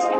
Welcome 0.00 0.16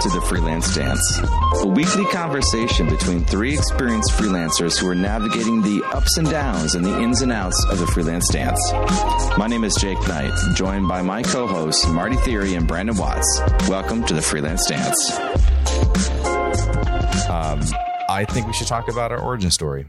to 0.00 0.08
the 0.10 0.22
Freelance 0.28 0.74
Dance, 0.74 1.20
a 1.62 1.66
weekly 1.66 2.04
conversation 2.06 2.90
between 2.90 3.24
three 3.24 3.54
experienced 3.54 4.12
freelancers 4.12 4.78
who 4.78 4.86
are 4.86 4.94
navigating 4.94 5.62
the 5.62 5.82
ups 5.94 6.18
and 6.18 6.28
downs 6.28 6.74
and 6.74 6.84
the 6.84 7.00
ins 7.00 7.22
and 7.22 7.32
outs 7.32 7.64
of 7.70 7.78
the 7.78 7.86
freelance 7.86 8.28
dance. 8.28 8.60
My 9.38 9.46
name 9.46 9.64
is 9.64 9.74
Jake 9.76 10.06
Knight, 10.06 10.32
joined 10.54 10.88
by 10.88 11.00
my 11.00 11.22
co 11.22 11.46
hosts 11.46 11.88
Marty 11.88 12.16
Theory 12.16 12.54
and 12.54 12.68
Brandon 12.68 12.98
Watts. 12.98 13.40
Welcome 13.66 14.04
to 14.04 14.14
the 14.14 14.20
Freelance 14.20 14.66
Dance. 14.66 15.49
I 18.10 18.24
think 18.24 18.48
we 18.48 18.52
should 18.52 18.66
talk 18.66 18.88
about 18.88 19.12
our 19.12 19.20
origin 19.20 19.52
story, 19.52 19.86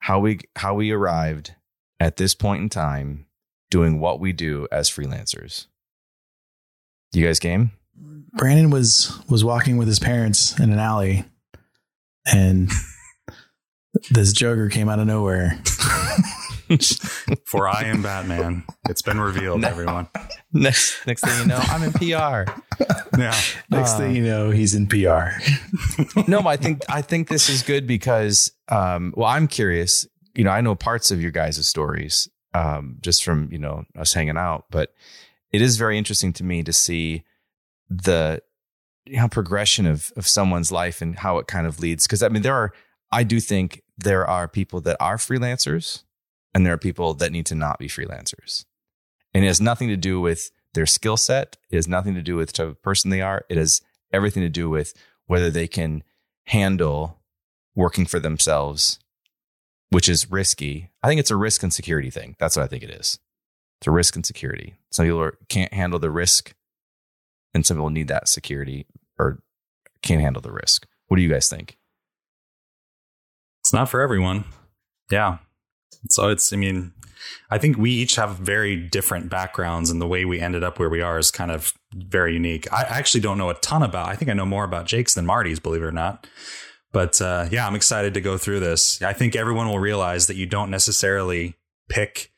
how 0.00 0.20
we 0.20 0.40
how 0.54 0.74
we 0.74 0.90
arrived 0.90 1.54
at 1.98 2.18
this 2.18 2.34
point 2.34 2.62
in 2.62 2.68
time 2.68 3.24
doing 3.70 3.98
what 3.98 4.20
we 4.20 4.34
do 4.34 4.68
as 4.70 4.90
freelancers. 4.90 5.66
You 7.14 7.24
guys 7.24 7.38
game? 7.38 7.70
Brandon 8.34 8.68
was 8.68 9.18
was 9.30 9.44
walking 9.44 9.78
with 9.78 9.88
his 9.88 9.98
parents 9.98 10.60
in 10.60 10.72
an 10.72 10.78
alley, 10.78 11.24
and 12.26 12.70
this 14.10 14.34
Joker 14.34 14.68
came 14.68 14.90
out 14.90 14.98
of 14.98 15.06
nowhere. 15.06 15.58
For 17.44 17.68
I 17.68 17.84
am 17.84 18.02
Batman. 18.02 18.64
It's 18.88 19.02
been 19.02 19.20
revealed, 19.20 19.64
everyone. 19.64 20.08
Next 20.52 21.06
next 21.06 21.22
thing 21.24 21.38
you 21.40 21.46
know, 21.46 21.60
I'm 21.60 21.82
in 21.82 21.92
PR. 21.92 22.50
Yeah. 23.16 23.32
Next 23.70 23.96
thing 23.96 24.16
you 24.16 24.24
know, 24.24 24.50
he's 24.50 24.74
in 24.74 24.88
PR. 24.88 25.28
no, 26.26 26.40
I 26.40 26.56
think 26.56 26.82
I 26.88 27.00
think 27.00 27.28
this 27.28 27.48
is 27.48 27.62
good 27.62 27.86
because 27.86 28.50
um, 28.68 29.14
well, 29.16 29.28
I'm 29.28 29.46
curious. 29.46 30.04
You 30.34 30.42
know, 30.42 30.50
I 30.50 30.60
know 30.60 30.74
parts 30.74 31.12
of 31.12 31.22
your 31.22 31.30
guys' 31.30 31.64
stories 31.68 32.28
um, 32.54 32.96
just 33.00 33.22
from 33.22 33.48
you 33.52 33.58
know 33.58 33.84
us 33.96 34.14
hanging 34.14 34.36
out, 34.36 34.64
but 34.70 34.92
it 35.52 35.62
is 35.62 35.76
very 35.76 35.96
interesting 35.96 36.32
to 36.34 36.44
me 36.44 36.64
to 36.64 36.72
see 36.72 37.22
the 37.88 38.42
you 39.06 39.18
know, 39.18 39.28
progression 39.28 39.86
of 39.86 40.12
of 40.16 40.26
someone's 40.26 40.72
life 40.72 41.02
and 41.02 41.18
how 41.18 41.38
it 41.38 41.46
kind 41.46 41.66
of 41.66 41.80
leads. 41.80 42.06
Because 42.06 42.22
I 42.22 42.28
mean, 42.28 42.42
there 42.42 42.54
are 42.54 42.72
I 43.12 43.22
do 43.22 43.40
think 43.40 43.82
there 43.98 44.26
are 44.26 44.48
people 44.48 44.80
that 44.82 44.96
are 45.00 45.16
freelancers, 45.16 46.02
and 46.54 46.64
there 46.64 46.72
are 46.72 46.78
people 46.78 47.14
that 47.14 47.32
need 47.32 47.46
to 47.46 47.54
not 47.54 47.78
be 47.78 47.88
freelancers, 47.88 48.64
and 49.32 49.44
it 49.44 49.48
has 49.48 49.60
nothing 49.60 49.88
to 49.88 49.96
do 49.96 50.20
with 50.20 50.50
their 50.74 50.86
skill 50.86 51.16
set. 51.16 51.56
It 51.70 51.76
has 51.76 51.88
nothing 51.88 52.14
to 52.14 52.22
do 52.22 52.36
with 52.36 52.48
the 52.48 52.52
type 52.52 52.68
of 52.68 52.82
person 52.82 53.10
they 53.10 53.20
are. 53.20 53.44
It 53.48 53.56
has 53.56 53.80
everything 54.12 54.42
to 54.42 54.48
do 54.48 54.70
with 54.70 54.94
whether 55.26 55.50
they 55.50 55.66
can 55.66 56.02
handle 56.46 57.20
working 57.74 58.06
for 58.06 58.20
themselves, 58.20 58.98
which 59.90 60.08
is 60.08 60.30
risky. 60.30 60.90
I 61.02 61.08
think 61.08 61.18
it's 61.18 61.30
a 61.30 61.36
risk 61.36 61.62
and 61.62 61.72
security 61.72 62.10
thing. 62.10 62.36
That's 62.38 62.56
what 62.56 62.64
I 62.64 62.68
think 62.68 62.82
it 62.82 62.90
is. 62.90 63.18
It's 63.80 63.86
a 63.86 63.90
risk 63.90 64.14
and 64.16 64.24
security. 64.24 64.74
Some 64.90 65.06
people 65.06 65.20
are, 65.20 65.38
can't 65.48 65.72
handle 65.72 65.98
the 65.98 66.10
risk, 66.10 66.54
and 67.52 67.66
some 67.66 67.76
people 67.76 67.90
need 67.90 68.08
that 68.08 68.28
security 68.28 68.86
or 69.18 69.42
can't 70.02 70.20
handle 70.20 70.42
the 70.42 70.52
risk. 70.52 70.86
What 71.08 71.16
do 71.16 71.22
you 71.22 71.28
guys 71.28 71.48
think? 71.48 71.78
It's 73.62 73.72
not 73.72 73.88
for 73.88 74.00
everyone. 74.00 74.44
Yeah. 75.10 75.38
So 76.10 76.28
it's, 76.28 76.52
I 76.52 76.56
mean, 76.56 76.92
I 77.50 77.58
think 77.58 77.76
we 77.76 77.90
each 77.90 78.16
have 78.16 78.36
very 78.36 78.76
different 78.76 79.30
backgrounds, 79.30 79.90
and 79.90 80.00
the 80.00 80.06
way 80.06 80.24
we 80.24 80.40
ended 80.40 80.64
up 80.64 80.78
where 80.78 80.90
we 80.90 81.00
are 81.00 81.18
is 81.18 81.30
kind 81.30 81.50
of 81.50 81.72
very 81.94 82.34
unique. 82.34 82.70
I 82.72 82.82
actually 82.82 83.20
don't 83.20 83.38
know 83.38 83.50
a 83.50 83.54
ton 83.54 83.82
about. 83.82 84.08
I 84.08 84.16
think 84.16 84.30
I 84.30 84.34
know 84.34 84.46
more 84.46 84.64
about 84.64 84.86
Jake's 84.86 85.14
than 85.14 85.26
Marty's, 85.26 85.60
believe 85.60 85.82
it 85.82 85.86
or 85.86 85.92
not. 85.92 86.26
But 86.92 87.20
uh, 87.20 87.48
yeah, 87.50 87.66
I'm 87.66 87.74
excited 87.74 88.14
to 88.14 88.20
go 88.20 88.38
through 88.38 88.60
this. 88.60 89.02
I 89.02 89.12
think 89.12 89.34
everyone 89.34 89.68
will 89.68 89.80
realize 89.80 90.28
that 90.28 90.36
you 90.36 90.46
don't 90.46 90.70
necessarily 90.70 91.56
pick. 91.88 92.30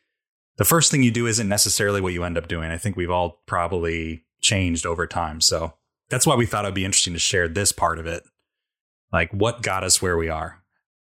The 0.57 0.65
first 0.65 0.91
thing 0.91 1.03
you 1.03 1.11
do 1.11 1.27
isn't 1.27 1.49
necessarily 1.49 2.01
what 2.01 2.15
you 2.15 2.25
end 2.25 2.39
up 2.39 2.49
doing. 2.49 2.71
I 2.71 2.79
think 2.79 2.97
we've 2.97 3.11
all 3.11 3.43
probably 3.47 4.25
changed 4.41 4.87
over 4.87 5.07
time. 5.07 5.43
So 5.43 5.75
that's 6.09 6.27
why 6.27 6.37
we 6.37 6.47
thought 6.47 6.65
it'd 6.65 6.75
be 6.75 6.87
interesting 6.87 7.13
to 7.13 7.19
share 7.19 7.49
this 7.49 7.71
part 7.71 7.99
of 7.99 8.07
it. 8.07 8.23
Like 9.13 9.31
what 9.33 9.63
got 9.63 9.85
us 9.85 10.01
where 10.01 10.17
we 10.17 10.31
are 10.31 10.63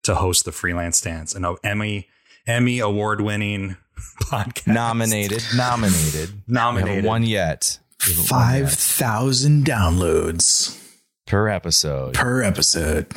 to 0.03 0.15
host 0.15 0.45
the 0.45 0.51
freelance 0.53 1.01
dance 1.01 1.35
and 1.35 1.45
Emmy 1.63 2.07
Emmy 2.47 2.79
award 2.79 3.21
winning 3.21 3.77
podcast. 4.23 4.67
Nominated, 4.73 5.43
nominated, 5.55 6.29
We 6.47 6.53
Nominated. 6.53 7.05
haven't 7.05 7.23
yet. 7.23 7.79
We 8.07 8.13
haven't 8.13 8.31
won 8.31 8.39
Five 8.41 8.61
yet. 8.63 8.71
thousand 8.71 9.65
downloads 9.65 10.79
per 11.25 11.47
episode 11.47 12.13
per 12.15 12.41
episode. 12.43 13.07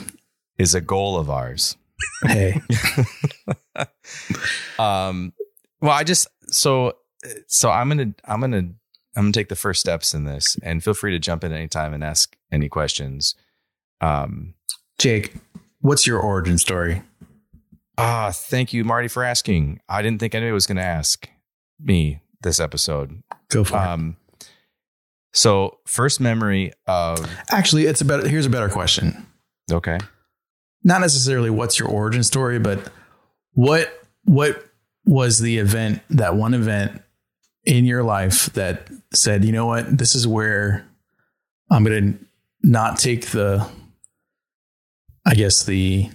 is 0.58 0.74
a 0.74 0.80
goal 0.80 1.18
of 1.18 1.28
ours. 1.30 1.76
Hey, 2.22 2.60
um 4.78 5.32
well 5.80 5.92
i 5.92 6.04
just 6.04 6.28
so 6.48 6.92
so 7.48 7.70
i'm 7.70 7.88
gonna 7.88 8.12
i'm 8.26 8.40
gonna 8.40 8.58
i'm 8.58 8.74
gonna 9.16 9.32
take 9.32 9.48
the 9.48 9.56
first 9.56 9.80
steps 9.80 10.12
in 10.14 10.24
this 10.24 10.56
and 10.62 10.84
feel 10.84 10.94
free 10.94 11.10
to 11.12 11.18
jump 11.18 11.42
in 11.42 11.52
anytime 11.52 11.94
and 11.94 12.04
ask 12.04 12.36
any 12.52 12.68
questions 12.68 13.34
um 14.00 14.54
Jake, 14.98 15.34
what's 15.80 16.06
your 16.06 16.18
origin 16.20 16.56
story? 16.58 17.02
Ah 17.98 18.30
thank 18.32 18.72
you 18.72 18.84
marty 18.84 19.08
for 19.08 19.22
asking 19.24 19.80
i 19.88 20.02
didn't 20.02 20.18
think 20.20 20.34
anybody 20.34 20.52
was 20.52 20.66
gonna 20.66 20.80
ask 20.80 21.28
me 21.80 22.20
this 22.42 22.60
episode 22.60 23.22
Go 23.48 23.64
for 23.64 23.76
it. 23.76 23.80
um 23.80 24.16
so 25.32 25.78
first 25.86 26.18
memory 26.20 26.72
of 26.86 27.28
Actually, 27.50 27.84
it's 27.84 28.00
a 28.00 28.06
better. 28.06 28.26
Here's 28.26 28.46
a 28.46 28.50
better 28.50 28.70
question. 28.70 29.26
okay 29.70 29.98
Not 30.82 31.02
necessarily 31.02 31.50
what's 31.50 31.78
your 31.78 31.88
origin 31.88 32.22
story, 32.22 32.58
but 32.58 32.90
what 33.52 33.92
what 34.24 34.64
was 35.04 35.38
the 35.38 35.58
event, 35.58 36.00
that 36.08 36.36
one 36.36 36.54
event 36.54 37.02
in 37.64 37.84
your 37.84 38.02
life 38.02 38.46
that 38.54 38.88
said, 39.12 39.44
you 39.44 39.52
know 39.52 39.66
what, 39.66 39.98
this 39.98 40.14
is 40.14 40.26
where 40.26 40.86
I'm 41.70 41.84
going 41.84 42.14
to 42.14 42.18
not 42.62 42.98
take 42.98 43.26
the, 43.26 43.68
I 45.26 45.34
guess 45.34 45.64
the 45.64 46.08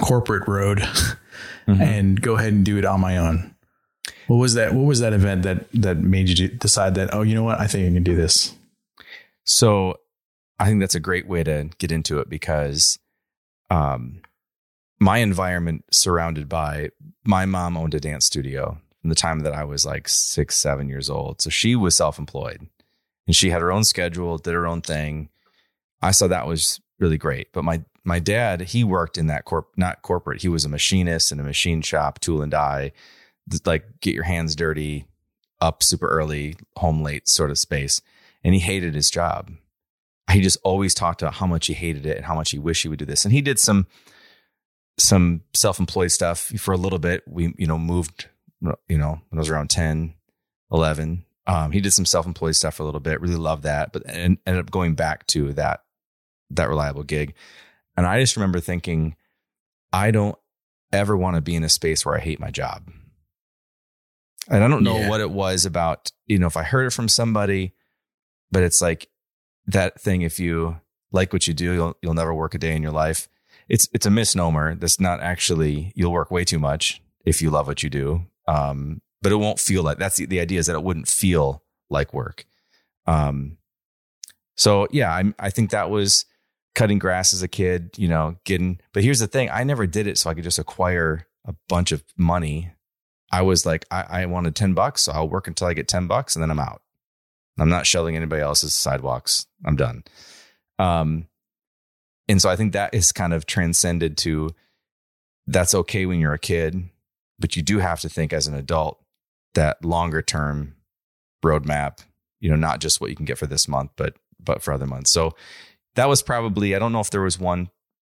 corporate 0.00 0.46
road 0.48 0.78
Mhm. 1.68 1.80
and 1.80 2.20
go 2.22 2.36
ahead 2.36 2.52
and 2.52 2.64
do 2.64 2.78
it 2.78 2.84
on 2.84 3.00
my 3.00 3.16
own. 3.18 3.54
What 4.28 4.36
was 4.36 4.54
that? 4.54 4.72
What 4.72 4.84
was 4.84 5.00
that 5.00 5.12
event 5.12 5.42
that 5.42 5.66
that 5.72 5.98
made 5.98 6.28
you 6.38 6.48
decide 6.48 6.94
that? 6.94 7.12
Oh, 7.12 7.22
you 7.22 7.34
know 7.34 7.42
what? 7.42 7.58
I 7.60 7.66
think 7.66 7.88
I 7.90 7.92
can 7.94 8.02
do 8.04 8.14
this. 8.14 8.54
So 9.44 9.98
I 10.58 10.66
think 10.66 10.80
that's 10.80 10.94
a 10.94 11.00
great 11.00 11.26
way 11.26 11.42
to 11.44 11.68
get 11.78 11.92
into 11.92 12.18
it 12.20 12.28
because 12.28 12.98
um, 13.70 14.20
my 15.00 15.18
environment 15.18 15.84
surrounded 15.90 16.48
by 16.48 16.90
my 17.24 17.46
mom 17.46 17.76
owned 17.76 17.94
a 17.94 18.00
dance 18.00 18.24
studio 18.24 18.78
from 19.00 19.10
the 19.10 19.16
time 19.16 19.40
that 19.40 19.52
I 19.52 19.64
was 19.64 19.84
like 19.84 20.08
six, 20.08 20.56
seven 20.56 20.88
years 20.88 21.10
old. 21.10 21.40
So 21.42 21.50
she 21.50 21.76
was 21.76 21.96
self 21.96 22.18
employed 22.18 22.66
and 23.26 23.34
she 23.36 23.50
had 23.50 23.60
her 23.62 23.72
own 23.72 23.84
schedule, 23.84 24.38
did 24.38 24.54
her 24.54 24.66
own 24.66 24.82
thing. 24.82 25.28
I 26.00 26.12
saw 26.12 26.26
that 26.28 26.46
was 26.46 26.80
really 26.98 27.18
great. 27.18 27.52
But 27.52 27.64
my 27.64 27.82
my 28.06 28.18
dad, 28.18 28.62
he 28.62 28.84
worked 28.84 29.18
in 29.18 29.26
that 29.26 29.44
corp 29.44 29.68
not 29.76 30.02
corporate. 30.02 30.42
He 30.42 30.48
was 30.48 30.64
a 30.64 30.68
machinist 30.68 31.32
in 31.32 31.40
a 31.40 31.44
machine 31.44 31.82
shop, 31.82 32.20
tool 32.20 32.40
and 32.40 32.50
die, 32.50 32.92
like 33.64 34.00
get 34.00 34.14
your 34.14 34.24
hands 34.24 34.56
dirty, 34.56 35.06
up 35.60 35.82
super 35.82 36.08
early, 36.08 36.56
home 36.76 37.02
late 37.02 37.28
sort 37.28 37.50
of 37.50 37.58
space. 37.58 38.00
And 38.44 38.54
he 38.54 38.60
hated 38.60 38.94
his 38.94 39.10
job 39.10 39.50
he 40.32 40.40
just 40.40 40.58
always 40.62 40.94
talked 40.94 41.22
about 41.22 41.34
how 41.34 41.46
much 41.46 41.66
he 41.66 41.74
hated 41.74 42.04
it 42.06 42.16
and 42.16 42.26
how 42.26 42.34
much 42.34 42.50
he 42.50 42.58
wished 42.58 42.82
he 42.82 42.88
would 42.88 42.98
do 42.98 43.04
this. 43.04 43.24
And 43.24 43.32
he 43.32 43.40
did 43.40 43.58
some 43.58 43.86
some 44.98 45.42
self-employed 45.52 46.10
stuff 46.10 46.52
for 46.58 46.72
a 46.72 46.76
little 46.76 46.98
bit. 46.98 47.22
We, 47.26 47.54
you 47.58 47.66
know, 47.66 47.78
moved, 47.78 48.28
you 48.88 48.96
know, 48.96 49.20
when 49.28 49.38
I 49.38 49.40
was 49.40 49.50
around 49.50 49.68
10, 49.68 50.14
11. 50.72 51.24
Um, 51.46 51.70
he 51.70 51.82
did 51.82 51.92
some 51.92 52.06
self-employed 52.06 52.56
stuff 52.56 52.76
for 52.76 52.82
a 52.82 52.86
little 52.86 53.00
bit, 53.00 53.20
really 53.20 53.36
loved 53.36 53.62
that, 53.64 53.92
but 53.92 54.02
ended 54.08 54.40
up 54.46 54.70
going 54.70 54.94
back 54.94 55.26
to 55.28 55.52
that 55.52 55.84
that 56.50 56.68
reliable 56.68 57.02
gig. 57.02 57.34
And 57.96 58.06
I 58.06 58.20
just 58.20 58.36
remember 58.36 58.60
thinking, 58.60 59.16
I 59.92 60.10
don't 60.10 60.36
ever 60.92 61.16
want 61.16 61.36
to 61.36 61.40
be 61.40 61.54
in 61.56 61.64
a 61.64 61.68
space 61.68 62.04
where 62.04 62.16
I 62.16 62.20
hate 62.20 62.40
my 62.40 62.50
job. 62.50 62.90
And 64.48 64.62
I 64.62 64.68
don't 64.68 64.84
know 64.84 64.98
Yeah. 65.00 65.08
what 65.08 65.20
it 65.20 65.30
was 65.30 65.64
about, 65.64 66.12
you 66.26 66.38
know, 66.38 66.46
if 66.46 66.56
I 66.56 66.62
heard 66.62 66.86
it 66.86 66.92
from 66.92 67.08
somebody, 67.08 67.74
but 68.52 68.62
it's 68.62 68.80
like 68.80 69.08
that 69.66 70.00
thing 70.00 70.22
if 70.22 70.38
you 70.38 70.80
like 71.10 71.32
what 71.32 71.46
you 71.48 71.54
do, 71.54 71.72
you'll 71.72 71.96
you'll 72.02 72.14
never 72.14 72.32
work 72.34 72.54
a 72.54 72.58
day 72.58 72.74
in 72.76 72.82
your 72.82 72.92
life. 72.92 73.28
It's 73.68 73.88
it's 73.92 74.06
a 74.06 74.10
misnomer. 74.10 74.74
That's 74.76 75.00
not 75.00 75.20
actually 75.20 75.92
you'll 75.96 76.12
work 76.12 76.30
way 76.30 76.44
too 76.44 76.58
much 76.60 77.02
if 77.24 77.42
you 77.42 77.50
love 77.50 77.66
what 77.66 77.82
you 77.82 77.90
do. 77.90 78.26
Um, 78.46 79.00
but 79.22 79.32
it 79.32 79.36
won't 79.36 79.58
feel 79.58 79.82
like 79.82 79.98
that's 79.98 80.16
the, 80.16 80.26
the 80.26 80.38
idea 80.38 80.60
is 80.60 80.66
that 80.66 80.76
it 80.76 80.84
wouldn't 80.84 81.08
feel 81.08 81.64
like 81.90 82.14
work. 82.14 82.44
Um, 83.06 83.56
so 84.56 84.86
yeah, 84.92 85.10
I 85.10 85.24
I 85.40 85.50
think 85.50 85.70
that 85.70 85.90
was 85.90 86.24
cutting 86.76 87.00
grass 87.00 87.34
as 87.34 87.42
a 87.42 87.48
kid, 87.48 87.90
you 87.96 88.06
know, 88.06 88.36
getting. 88.44 88.78
But 88.92 89.02
here's 89.02 89.18
the 89.18 89.26
thing: 89.26 89.50
I 89.50 89.64
never 89.64 89.88
did 89.88 90.06
it 90.06 90.18
so 90.18 90.30
I 90.30 90.34
could 90.34 90.44
just 90.44 90.60
acquire 90.60 91.26
a 91.44 91.54
bunch 91.68 91.90
of 91.90 92.04
money. 92.16 92.70
I 93.32 93.42
was 93.42 93.66
like, 93.66 93.84
I, 93.90 94.22
I 94.22 94.26
wanted 94.26 94.54
ten 94.54 94.74
bucks, 94.74 95.02
so 95.02 95.12
I'll 95.12 95.28
work 95.28 95.48
until 95.48 95.66
I 95.66 95.74
get 95.74 95.88
ten 95.88 96.06
bucks, 96.06 96.36
and 96.36 96.42
then 96.42 96.52
I'm 96.52 96.60
out. 96.60 96.82
I'm 97.58 97.70
not 97.70 97.86
shelling 97.86 98.14
anybody 98.14 98.42
else's 98.42 98.74
sidewalks. 98.74 99.46
I'm 99.64 99.76
done. 99.76 100.04
Um, 100.78 101.26
and 102.28 102.40
so 102.40 102.50
I 102.50 102.56
think 102.56 102.74
that 102.74 102.92
is 102.92 103.12
kind 103.12 103.32
of 103.32 103.46
transcended 103.46 104.18
to 104.18 104.50
that's 105.46 105.74
okay 105.74 106.06
when 106.06 106.20
you're 106.20 106.34
a 106.34 106.38
kid, 106.38 106.90
but 107.38 107.56
you 107.56 107.62
do 107.62 107.78
have 107.78 108.00
to 108.00 108.08
think 108.08 108.32
as 108.32 108.46
an 108.46 108.54
adult 108.54 109.02
that 109.54 109.82
longer 109.84 110.20
term 110.20 110.74
roadmap, 111.42 112.04
you 112.40 112.50
know, 112.50 112.56
not 112.56 112.80
just 112.80 113.00
what 113.00 113.08
you 113.08 113.16
can 113.16 113.24
get 113.24 113.38
for 113.38 113.46
this 113.46 113.66
month, 113.66 113.92
but 113.96 114.16
but 114.38 114.62
for 114.62 114.72
other 114.72 114.86
months. 114.86 115.10
So 115.10 115.34
that 115.96 116.08
was 116.08 116.22
probably 116.22 116.74
I 116.74 116.78
don't 116.78 116.92
know 116.92 117.00
if 117.00 117.10
there 117.10 117.22
was 117.22 117.38
one 117.38 117.70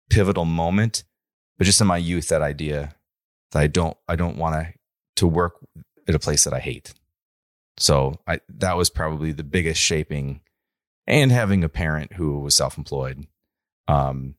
pivotal 0.10 0.46
moment, 0.46 1.04
but 1.58 1.66
just 1.66 1.82
in 1.82 1.88
my 1.88 1.98
youth, 1.98 2.28
that 2.28 2.42
idea 2.42 2.96
that 3.52 3.60
I 3.60 3.68
don't 3.68 3.96
I 4.08 4.16
don't 4.16 4.38
want 4.38 4.56
to 4.56 4.74
to 5.18 5.28
work 5.28 5.56
at 6.08 6.16
a 6.16 6.20
place 6.20 6.44
that 6.44 6.54
I 6.54 6.60
hate. 6.60 6.94
So 7.80 8.20
I 8.28 8.42
that 8.50 8.78
was 8.78 8.90
probably 8.90 9.32
the 9.32 9.44
biggest 9.44 9.82
shaping 9.82 10.42
and 11.08 11.32
having 11.32 11.64
a 11.64 11.70
parent 11.70 12.14
who 12.14 12.40
was 12.40 12.56
self-employed. 12.56 13.28
Um 13.88 14.36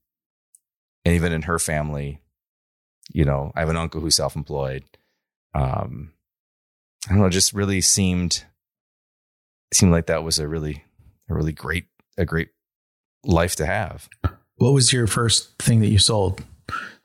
and 1.04 1.14
even 1.14 1.32
in 1.32 1.42
her 1.42 1.60
family, 1.60 2.20
you 3.12 3.24
know, 3.24 3.52
I 3.54 3.60
have 3.60 3.68
an 3.68 3.76
uncle 3.76 4.00
who's 4.00 4.16
self-employed. 4.16 4.84
Um 5.54 6.12
I 7.08 7.12
don't 7.12 7.22
know, 7.22 7.30
just 7.30 7.52
really 7.52 7.80
seemed 7.80 8.44
seemed 9.72 9.92
like 9.92 10.06
that 10.06 10.24
was 10.24 10.38
a 10.38 10.48
really 10.48 10.84
a 11.28 11.34
really 11.34 11.52
great 11.52 11.86
a 12.18 12.24
great 12.24 12.48
life 13.24 13.56
to 13.56 13.66
have. 13.66 14.08
What 14.56 14.72
was 14.72 14.92
your 14.92 15.06
first 15.06 15.58
thing 15.58 15.80
that 15.80 15.88
you 15.88 15.98
sold? 15.98 16.44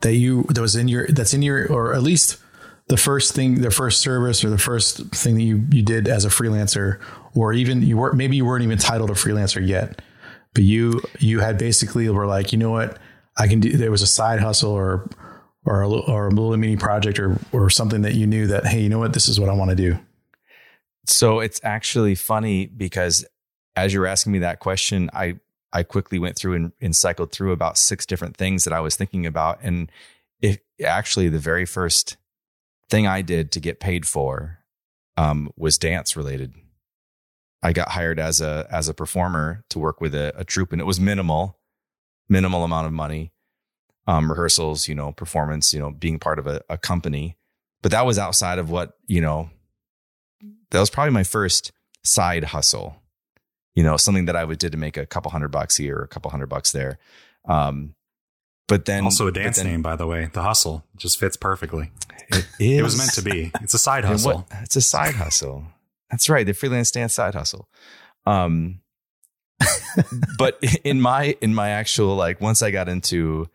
That 0.01 0.15
you 0.15 0.43
that 0.43 0.61
was 0.61 0.75
in 0.75 0.87
your 0.87 1.07
that's 1.07 1.33
in 1.33 1.41
your 1.41 1.71
or 1.71 1.93
at 1.93 2.01
least 2.01 2.37
the 2.87 2.97
first 2.97 3.35
thing 3.35 3.61
the 3.61 3.71
first 3.71 4.01
service 4.01 4.43
or 4.43 4.49
the 4.49 4.57
first 4.57 4.97
thing 5.13 5.35
that 5.35 5.43
you 5.43 5.63
you 5.71 5.83
did 5.83 6.07
as 6.07 6.25
a 6.25 6.29
freelancer 6.29 6.99
or 7.35 7.53
even 7.53 7.83
you 7.83 7.97
weren't 7.97 8.15
maybe 8.15 8.35
you 8.35 8.43
weren't 8.43 8.63
even 8.63 8.79
titled 8.79 9.11
a 9.11 9.13
freelancer 9.13 9.65
yet 9.65 10.01
but 10.53 10.63
you 10.63 11.01
you 11.19 11.39
had 11.39 11.57
basically 11.57 12.09
were 12.09 12.27
like 12.27 12.51
you 12.51 12.57
know 12.57 12.71
what? 12.71 12.97
I 13.37 13.47
can 13.47 13.59
do 13.59 13.77
there 13.77 13.91
was 13.91 14.01
a 14.01 14.07
side 14.07 14.39
hustle 14.39 14.71
or 14.71 15.09
or 15.65 15.81
a, 15.81 15.89
or 15.89 16.27
a 16.27 16.29
little 16.29 16.55
mini 16.57 16.77
project 16.77 17.19
or 17.19 17.37
or 17.51 17.69
something 17.69 18.01
that 18.01 18.15
you 18.15 18.27
knew 18.27 18.47
that 18.47 18.65
hey 18.65 18.81
you 18.81 18.89
know 18.89 18.99
what? 18.99 19.13
This 19.13 19.27
is 19.27 19.39
what 19.39 19.49
I 19.49 19.53
want 19.53 19.69
to 19.69 19.75
do. 19.75 19.97
So 21.07 21.39
it's 21.39 21.59
actually 21.63 22.15
funny 22.15 22.65
because 22.65 23.25
as 23.75 23.93
you're 23.93 24.05
asking 24.05 24.33
me 24.33 24.39
that 24.39 24.59
question, 24.59 25.09
I 25.13 25.39
I 25.73 25.83
quickly 25.83 26.19
went 26.19 26.35
through 26.35 26.55
and, 26.55 26.71
and 26.81 26.95
cycled 26.95 27.31
through 27.31 27.51
about 27.51 27.77
six 27.77 28.05
different 28.05 28.35
things 28.35 28.63
that 28.63 28.73
I 28.73 28.79
was 28.81 28.95
thinking 28.95 29.25
about, 29.25 29.59
and 29.61 29.91
it 30.41 30.63
actually 30.83 31.29
the 31.29 31.39
very 31.39 31.65
first 31.65 32.17
thing 32.89 33.07
I 33.07 33.21
did 33.21 33.51
to 33.53 33.59
get 33.59 33.79
paid 33.79 34.05
for 34.05 34.59
um, 35.17 35.51
was 35.55 35.77
dance 35.77 36.15
related. 36.15 36.53
I 37.63 37.73
got 37.73 37.89
hired 37.89 38.19
as 38.19 38.41
a 38.41 38.67
as 38.71 38.89
a 38.89 38.93
performer 38.93 39.63
to 39.69 39.79
work 39.79 40.01
with 40.01 40.15
a, 40.15 40.33
a 40.35 40.43
troupe, 40.43 40.71
and 40.71 40.81
it 40.81 40.85
was 40.85 40.99
minimal, 40.99 41.59
minimal 42.27 42.63
amount 42.63 42.87
of 42.87 42.93
money, 42.93 43.31
um, 44.07 44.29
rehearsals, 44.29 44.87
you 44.87 44.95
know, 44.95 45.11
performance, 45.11 45.73
you 45.73 45.79
know, 45.79 45.91
being 45.91 46.19
part 46.19 46.39
of 46.39 46.47
a, 46.47 46.61
a 46.69 46.77
company. 46.77 47.37
But 47.81 47.91
that 47.91 48.05
was 48.05 48.19
outside 48.19 48.59
of 48.59 48.69
what 48.69 48.97
you 49.07 49.21
know. 49.21 49.49
That 50.71 50.79
was 50.79 50.89
probably 50.89 51.11
my 51.11 51.23
first 51.23 51.71
side 52.03 52.45
hustle 52.45 53.00
you 53.75 53.83
know, 53.83 53.97
something 53.97 54.25
that 54.25 54.35
I 54.35 54.43
would 54.43 54.59
did 54.59 54.71
to 54.73 54.77
make 54.77 54.97
a 54.97 55.05
couple 55.05 55.31
hundred 55.31 55.49
bucks 55.49 55.77
here, 55.77 55.99
a 55.99 56.07
couple 56.07 56.31
hundred 56.31 56.47
bucks 56.47 56.71
there. 56.71 56.97
Um, 57.45 57.95
but 58.67 58.85
then 58.85 59.03
also 59.03 59.27
a 59.27 59.31
dance 59.31 59.57
then, 59.57 59.67
name, 59.67 59.81
by 59.81 59.95
the 59.95 60.07
way, 60.07 60.29
the 60.31 60.41
hustle 60.41 60.85
just 60.95 61.19
fits 61.19 61.35
perfectly. 61.35 61.91
It, 62.29 62.37
is. 62.37 62.45
it 62.79 62.81
was 62.83 62.97
meant 62.97 63.13
to 63.13 63.21
be. 63.21 63.51
It's 63.61 63.73
a 63.73 63.77
side 63.79 64.05
hustle. 64.05 64.45
What, 64.49 64.61
it's 64.61 64.75
a 64.75 64.81
side 64.81 65.15
hustle. 65.15 65.65
That's 66.09 66.29
right. 66.29 66.45
The 66.45 66.53
freelance 66.53 66.91
dance 66.91 67.13
side 67.13 67.35
hustle. 67.35 67.67
Um, 68.25 68.81
but 70.37 70.57
in 70.83 71.01
my, 71.01 71.35
in 71.41 71.53
my 71.53 71.69
actual, 71.69 72.15
like, 72.15 72.39
once 72.39 72.61
I 72.61 72.71
got 72.71 72.87
into, 72.87 73.49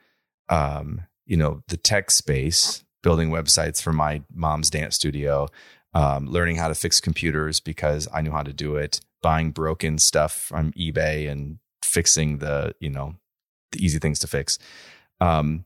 um, 0.48 1.02
you 1.24 1.36
know, 1.36 1.62
the 1.68 1.76
tech 1.76 2.10
space, 2.10 2.84
building 3.02 3.30
websites 3.30 3.82
for 3.82 3.92
my 3.92 4.22
mom's 4.34 4.70
dance 4.70 4.96
studio, 4.96 5.48
um, 5.94 6.26
learning 6.26 6.56
how 6.56 6.68
to 6.68 6.74
fix 6.74 7.00
computers 7.00 7.58
because 7.58 8.06
I 8.12 8.20
knew 8.20 8.32
how 8.32 8.42
to 8.42 8.52
do 8.52 8.76
it, 8.76 9.00
buying 9.22 9.50
broken 9.50 9.98
stuff 9.98 10.52
on 10.52 10.72
eBay 10.72 11.30
and 11.30 11.58
fixing 11.84 12.38
the, 12.38 12.74
you 12.80 12.90
know, 12.90 13.14
the 13.72 13.84
easy 13.84 13.98
things 13.98 14.18
to 14.20 14.26
fix. 14.26 14.58
Um, 15.20 15.64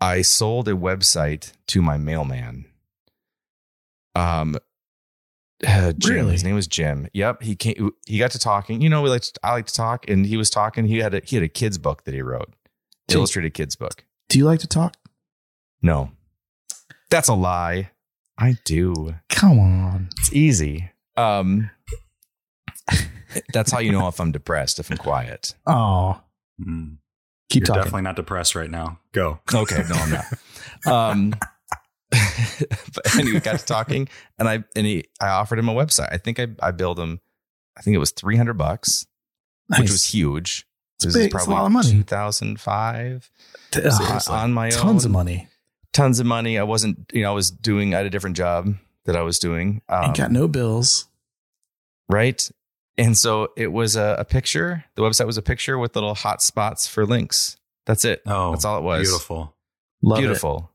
I 0.00 0.22
sold 0.22 0.68
a 0.68 0.72
website 0.72 1.52
to 1.68 1.82
my 1.82 1.98
mailman. 1.98 2.64
Um, 4.14 4.56
uh, 5.66 5.92
Jim, 5.92 6.14
really? 6.14 6.32
his 6.32 6.44
name 6.44 6.54
was 6.54 6.66
Jim. 6.66 7.08
Yep, 7.12 7.42
he 7.42 7.54
came. 7.54 7.90
He 8.06 8.18
got 8.18 8.30
to 8.30 8.38
talking. 8.38 8.80
You 8.80 8.88
know, 8.88 9.02
we 9.02 9.10
like 9.10 9.22
to, 9.22 9.32
I 9.42 9.52
like 9.52 9.66
to 9.66 9.74
talk, 9.74 10.08
and 10.08 10.24
he 10.24 10.36
was 10.36 10.48
talking. 10.48 10.86
He 10.86 10.98
had 10.98 11.14
a 11.14 11.20
he 11.22 11.36
had 11.36 11.42
a 11.42 11.48
kids 11.48 11.76
book 11.76 12.04
that 12.04 12.14
he 12.14 12.22
wrote, 12.22 12.54
do 13.08 13.18
illustrated 13.18 13.52
kids 13.52 13.76
book. 13.76 14.04
Do 14.28 14.38
you 14.38 14.46
like 14.46 14.60
to 14.60 14.66
talk? 14.66 14.96
No, 15.82 16.12
that's 17.10 17.28
a 17.28 17.34
lie. 17.34 17.90
I 18.38 18.56
do. 18.64 19.16
Come 19.28 19.58
on, 19.58 20.08
it's 20.18 20.32
easy. 20.32 20.90
Um, 21.18 21.70
that's 23.52 23.70
how 23.72 23.78
you 23.78 23.92
know 23.92 24.08
if 24.08 24.20
I'm 24.20 24.32
depressed, 24.32 24.78
if 24.78 24.90
I'm 24.90 24.96
quiet. 24.96 25.54
Oh. 25.66 26.20
Mm. 26.60 26.98
Keep 27.48 27.62
You're 27.62 27.66
talking. 27.66 27.82
definitely 27.82 28.02
not 28.02 28.16
depressed 28.16 28.54
right 28.54 28.70
now. 28.70 28.98
Go. 29.12 29.40
Okay. 29.54 29.82
No, 29.88 29.96
I'm 29.96 30.10
not. 30.10 30.24
um, 30.86 31.34
but 32.10 33.14
anyway, 33.14 33.32
we 33.34 33.40
got 33.40 33.58
to 33.58 33.64
talking 33.64 34.08
and 34.38 34.48
I, 34.48 34.64
and 34.76 34.86
he, 34.86 35.04
I 35.20 35.28
offered 35.28 35.58
him 35.58 35.68
a 35.68 35.74
website. 35.74 36.08
I 36.12 36.16
think 36.18 36.38
I, 36.40 36.48
I 36.60 36.70
billed 36.70 36.98
him, 36.98 37.20
I 37.76 37.82
think 37.82 37.94
it 37.94 37.98
was 37.98 38.10
300 38.10 38.54
bucks, 38.54 39.06
nice. 39.68 39.80
which 39.80 39.90
was 39.90 40.04
huge. 40.04 40.66
It's 40.96 41.06
this 41.06 41.14
big. 41.14 41.30
probably 41.30 41.54
a 41.54 41.56
lot 41.56 41.66
of 41.66 41.72
money. 41.72 41.90
2005 41.92 43.30
uh, 43.76 44.20
on 44.28 44.52
my 44.52 44.68
tons 44.70 44.80
own. 44.80 44.86
Tons 44.86 45.04
of 45.04 45.10
money. 45.10 45.48
Tons 45.92 46.20
of 46.20 46.26
money. 46.26 46.58
I 46.58 46.62
wasn't, 46.62 47.10
you 47.12 47.22
know, 47.22 47.30
I 47.30 47.34
was 47.34 47.50
doing, 47.50 47.94
I 47.94 47.98
had 47.98 48.06
a 48.06 48.10
different 48.10 48.36
job 48.36 48.74
that 49.06 49.16
I 49.16 49.22
was 49.22 49.38
doing. 49.38 49.82
Um, 49.88 50.04
and 50.06 50.16
got 50.16 50.30
no 50.30 50.46
bills. 50.46 51.08
Right. 52.08 52.50
And 53.00 53.16
so 53.16 53.48
it 53.56 53.68
was 53.68 53.96
a, 53.96 54.16
a, 54.18 54.24
picture. 54.26 54.84
The 54.94 55.02
website 55.02 55.26
was 55.26 55.38
a 55.38 55.42
picture 55.42 55.78
with 55.78 55.94
little 55.94 56.14
hot 56.14 56.42
spots 56.42 56.86
for 56.86 57.06
links. 57.06 57.56
That's 57.86 58.04
it. 58.04 58.20
Oh, 58.26 58.50
that's 58.50 58.64
all 58.66 58.78
it 58.78 58.82
was. 58.82 59.08
Beautiful. 59.08 59.56
Love 60.02 60.18
beautiful. 60.18 60.70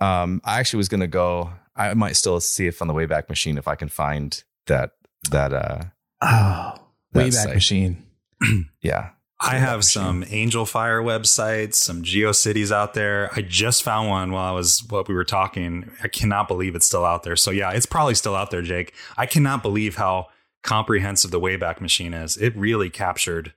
It. 0.00 0.04
Um, 0.04 0.40
I 0.44 0.58
actually 0.58 0.78
was 0.78 0.88
going 0.88 1.00
to 1.00 1.06
go. 1.06 1.52
I 1.76 1.94
might 1.94 2.16
still 2.16 2.40
see 2.40 2.66
if 2.66 2.82
on 2.82 2.88
the 2.88 2.94
Wayback 2.94 3.28
Machine 3.28 3.58
if 3.58 3.68
I 3.68 3.76
can 3.76 3.88
find 3.88 4.42
that 4.66 4.90
that 5.30 5.52
uh 5.52 5.84
oh 6.20 6.74
Wayback 7.14 7.32
site. 7.32 7.54
Machine. 7.54 8.06
yeah. 8.82 9.10
I 9.40 9.58
have 9.58 9.84
some 9.84 10.24
Angelfire 10.24 11.00
websites, 11.00 11.74
some 11.74 12.02
GeoCities 12.02 12.72
out 12.72 12.94
there. 12.94 13.30
I 13.36 13.42
just 13.42 13.84
found 13.84 14.08
one 14.08 14.32
while 14.32 14.50
I 14.50 14.50
was 14.50 14.82
what 14.88 15.06
we 15.06 15.14
were 15.14 15.24
talking. 15.24 15.92
I 16.02 16.08
cannot 16.08 16.48
believe 16.48 16.74
it's 16.74 16.86
still 16.86 17.04
out 17.04 17.22
there. 17.22 17.36
So 17.36 17.52
yeah, 17.52 17.70
it's 17.70 17.86
probably 17.86 18.16
still 18.16 18.34
out 18.34 18.50
there, 18.50 18.62
Jake. 18.62 18.94
I 19.16 19.26
cannot 19.26 19.62
believe 19.62 19.94
how 19.94 20.26
comprehensive 20.62 21.30
the 21.30 21.40
Wayback 21.40 21.80
Machine 21.80 22.14
is. 22.14 22.36
It 22.36 22.56
really 22.56 22.90
captured 22.90 23.54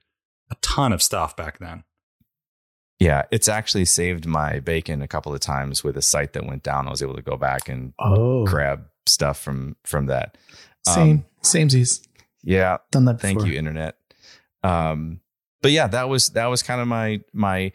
a 0.50 0.56
ton 0.56 0.92
of 0.92 1.02
stuff 1.02 1.36
back 1.36 1.58
then. 1.58 1.84
Yeah, 2.98 3.24
it's 3.32 3.48
actually 3.48 3.86
saved 3.86 4.26
my 4.26 4.60
bacon 4.60 5.02
a 5.02 5.08
couple 5.08 5.34
of 5.34 5.40
times 5.40 5.82
with 5.82 5.96
a 5.96 6.02
site 6.02 6.34
that 6.34 6.46
went 6.46 6.62
down. 6.62 6.86
I 6.86 6.90
was 6.90 7.02
able 7.02 7.16
to 7.16 7.22
go 7.22 7.36
back 7.36 7.68
and 7.68 7.94
oh. 7.98 8.44
grab 8.44 8.86
stuff 9.06 9.40
from 9.40 9.76
from 9.84 10.06
that. 10.06 10.38
Same, 10.86 11.10
um, 11.10 11.24
samesies. 11.42 12.06
Yeah, 12.44 12.78
done 12.90 13.06
that. 13.06 13.20
Thank 13.20 13.44
you, 13.44 13.54
internet. 13.54 13.96
Um, 14.62 15.20
but 15.62 15.72
yeah, 15.72 15.88
that 15.88 16.08
was 16.08 16.28
that 16.30 16.46
was 16.46 16.62
kind 16.62 16.80
of 16.80 16.86
my 16.86 17.20
my 17.32 17.72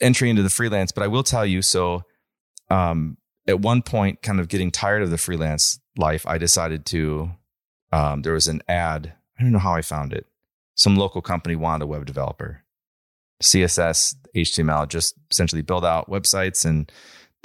entry 0.00 0.30
into 0.30 0.42
the 0.42 0.50
freelance. 0.50 0.92
But 0.92 1.04
I 1.04 1.08
will 1.08 1.22
tell 1.22 1.44
you, 1.44 1.60
so 1.60 2.04
um, 2.70 3.18
at 3.46 3.60
one 3.60 3.82
point, 3.82 4.22
kind 4.22 4.40
of 4.40 4.48
getting 4.48 4.70
tired 4.70 5.02
of 5.02 5.10
the 5.10 5.18
freelance 5.18 5.78
life, 5.96 6.26
I 6.26 6.38
decided 6.38 6.86
to 6.86 7.30
um, 7.96 8.20
there 8.20 8.34
was 8.34 8.46
an 8.46 8.60
ad. 8.68 9.14
I 9.38 9.42
don't 9.42 9.52
know 9.52 9.58
how 9.58 9.72
I 9.72 9.80
found 9.80 10.12
it. 10.12 10.26
Some 10.74 10.96
local 10.96 11.22
company 11.22 11.56
wanted 11.56 11.84
a 11.84 11.86
web 11.86 12.04
developer, 12.04 12.62
CSS, 13.42 14.16
HTML, 14.34 14.86
just 14.86 15.14
essentially 15.30 15.62
build 15.62 15.82
out 15.82 16.10
websites, 16.10 16.66
and 16.66 16.92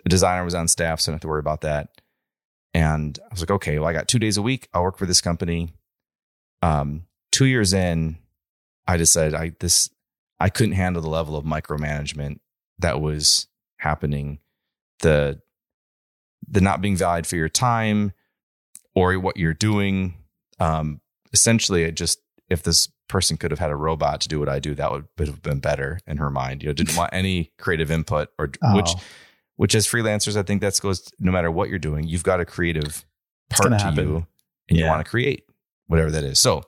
the 0.04 0.10
designer 0.10 0.44
was 0.44 0.54
on 0.54 0.68
staff, 0.68 1.00
so 1.00 1.10
I 1.10 1.12
don't 1.12 1.16
have 1.16 1.22
to 1.22 1.28
worry 1.30 1.40
about 1.40 1.62
that. 1.62 2.02
And 2.74 3.18
I 3.24 3.28
was 3.32 3.40
like, 3.40 3.52
okay, 3.52 3.80
well, 3.80 3.88
I 3.88 3.94
got 3.94 4.10
two 4.10 4.20
days 4.20 4.36
a 4.36 4.42
week. 4.42 4.68
I'll 4.74 4.84
work 4.84 4.98
for 4.98 5.06
this 5.06 5.22
company. 5.22 5.74
Um, 6.62 7.06
two 7.32 7.46
years 7.46 7.72
in, 7.72 8.18
I 8.86 8.98
decided 8.98 9.34
I 9.34 9.54
this 9.62 9.90
I 10.38 10.50
couldn't 10.50 10.76
handle 10.76 11.02
the 11.02 11.10
level 11.10 11.38
of 11.38 11.46
micromanagement 11.46 12.40
that 12.80 13.00
was 13.00 13.48
happening. 13.78 14.40
The 15.00 15.42
the 16.46 16.60
not 16.60 16.82
being 16.82 16.98
valued 16.98 17.26
for 17.26 17.38
your 17.38 17.50
time 17.50 18.12
or 18.94 19.18
what 19.18 19.38
you're 19.38 19.54
doing 19.54 20.16
um, 20.62 21.02
essentially, 21.34 21.84
it 21.84 21.96
just 21.96 22.20
if 22.50 22.64
this 22.64 22.90
person 23.08 23.38
could 23.38 23.52
have 23.52 23.60
had 23.60 23.72
a 23.72 23.76
robot 23.76 24.22
to 24.22 24.28
do 24.28 24.40
what 24.40 24.50
I 24.50 24.60
do, 24.60 24.76
that 24.76 24.92
would 24.92 25.08
have 25.20 25.42
been 25.42 25.60
better 25.60 26.00
in 26.06 26.18
her 26.18 26.30
mind. 26.30 26.62
You 26.62 26.70
know, 26.70 26.74
didn't 26.74 26.98
want 26.98 27.14
any 27.14 27.52
creative 27.58 27.90
input 27.90 28.30
or 28.38 28.52
oh. 28.62 28.76
which, 28.76 28.90
which 29.56 29.76
as 29.76 29.88
freelancers, 29.88 30.36
I 30.36 30.44
think 30.44 30.62
that 30.62 30.78
goes 30.82 31.12
no 31.20 31.32
matter 31.32 31.50
what 31.50 31.70
you're 31.70 31.80
doing, 31.80 32.08
you've 32.08 32.24
got 32.24 32.40
a 32.40 32.46
creative 32.46 33.06
part 33.50 33.72
to 33.72 33.78
happen. 33.78 34.08
you, 34.08 34.16
and 34.70 34.78
yeah. 34.78 34.86
you 34.86 34.90
want 34.92 35.06
to 35.06 35.10
create 35.10 35.46
whatever 35.88 36.12
that 36.12 36.24
is. 36.24 36.40
So 36.40 36.64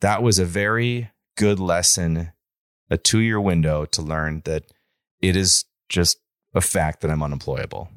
that 0.00 0.22
was 0.22 0.38
a 0.38 0.44
very 0.44 1.10
good 1.36 1.58
lesson, 1.58 2.32
a 2.90 2.96
two 2.96 3.20
year 3.20 3.40
window 3.40 3.84
to 3.86 4.02
learn 4.02 4.42
that 4.44 4.64
it 5.20 5.36
is 5.36 5.64
just 5.88 6.18
a 6.54 6.60
fact 6.60 7.00
that 7.00 7.10
I'm 7.10 7.22
unemployable. 7.22 7.90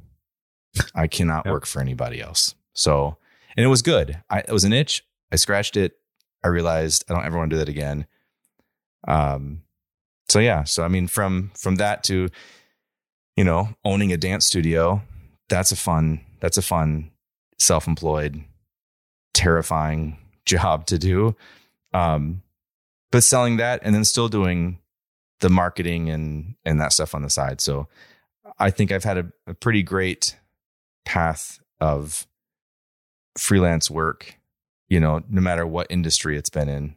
I 0.95 1.07
cannot 1.07 1.45
Yep. 1.45 1.51
work 1.51 1.65
for 1.65 1.81
anybody 1.81 2.21
else. 2.21 2.55
So, 2.73 3.17
and 3.55 3.63
it 3.63 3.69
was 3.69 3.81
good. 3.81 4.21
I, 4.29 4.39
it 4.39 4.51
was 4.51 4.63
an 4.63 4.73
itch. 4.73 5.03
I 5.33 5.35
scratched 5.35 5.75
it. 5.75 5.97
I 6.43 6.49
realized 6.49 7.05
I 7.09 7.13
don't 7.13 7.25
ever 7.25 7.37
want 7.37 7.49
to 7.49 7.55
do 7.55 7.59
that 7.59 7.69
again. 7.69 8.05
Um, 9.07 9.63
so 10.29 10.39
yeah. 10.39 10.63
So 10.63 10.83
I 10.83 10.87
mean, 10.87 11.07
from 11.07 11.51
from 11.57 11.75
that 11.75 12.03
to, 12.05 12.29
you 13.35 13.43
know, 13.43 13.69
owning 13.83 14.13
a 14.13 14.17
dance 14.17 14.45
studio, 14.45 15.01
that's 15.49 15.71
a 15.71 15.75
fun. 15.75 16.21
That's 16.39 16.57
a 16.57 16.61
fun, 16.61 17.11
self-employed, 17.57 18.43
terrifying 19.33 20.17
job 20.45 20.85
to 20.87 20.99
do. 20.99 21.35
Um, 21.93 22.43
but 23.11 23.23
selling 23.23 23.57
that 23.57 23.81
and 23.83 23.93
then 23.93 24.03
still 24.03 24.27
doing 24.27 24.79
the 25.39 25.49
marketing 25.49 26.09
and 26.09 26.55
and 26.63 26.79
that 26.79 26.93
stuff 26.93 27.15
on 27.15 27.23
the 27.23 27.29
side. 27.29 27.59
So 27.59 27.87
I 28.59 28.69
think 28.69 28.91
I've 28.91 29.03
had 29.03 29.17
a, 29.17 29.31
a 29.47 29.53
pretty 29.53 29.83
great 29.83 30.37
path 31.05 31.59
of 31.79 32.27
freelance 33.37 33.89
work, 33.89 34.37
you 34.93 34.99
know, 34.99 35.23
no 35.27 35.41
matter 35.41 35.65
what 35.65 35.87
industry 35.89 36.37
it's 36.37 36.51
been 36.51 36.69
in. 36.69 36.93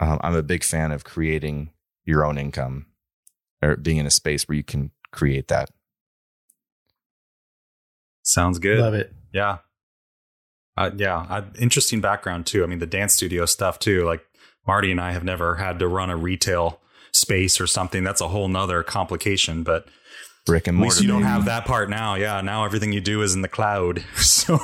Um, 0.00 0.18
I'm 0.22 0.34
a 0.34 0.42
big 0.42 0.64
fan 0.64 0.90
of 0.90 1.04
creating 1.04 1.70
your 2.04 2.26
own 2.26 2.38
income 2.38 2.86
or 3.62 3.76
being 3.76 3.98
in 3.98 4.06
a 4.06 4.10
space 4.10 4.48
where 4.48 4.56
you 4.56 4.64
can 4.64 4.90
create 5.12 5.46
that. 5.46 5.70
Sounds 8.24 8.58
good. 8.58 8.80
Love 8.80 8.94
it. 8.94 9.12
Yeah. 9.32 9.58
Uh, 10.76 10.90
yeah. 10.96 11.24
Uh, 11.30 11.44
interesting 11.56 12.00
background 12.00 12.46
too. 12.46 12.64
I 12.64 12.66
mean, 12.66 12.80
the 12.80 12.86
dance 12.86 13.14
studio 13.14 13.46
stuff 13.46 13.78
too. 13.78 14.04
Like 14.04 14.26
Marty 14.66 14.90
and 14.90 15.00
I 15.00 15.12
have 15.12 15.22
never 15.22 15.54
had 15.54 15.78
to 15.78 15.86
run 15.86 16.10
a 16.10 16.16
retail 16.16 16.80
space 17.12 17.60
or 17.60 17.68
something. 17.68 18.02
That's 18.02 18.22
a 18.22 18.28
whole 18.28 18.48
nother 18.48 18.82
complication, 18.82 19.62
but 19.62 19.86
Brick 20.46 20.66
and 20.66 20.76
at 20.76 20.80
mortar. 20.80 20.94
least 20.94 21.02
you 21.02 21.08
don't 21.08 21.22
have 21.22 21.46
that 21.46 21.64
part 21.64 21.88
now. 21.88 22.14
Yeah. 22.16 22.40
Now 22.40 22.64
everything 22.64 22.92
you 22.92 23.00
do 23.00 23.22
is 23.22 23.34
in 23.34 23.42
the 23.42 23.48
cloud. 23.48 24.04
So 24.16 24.58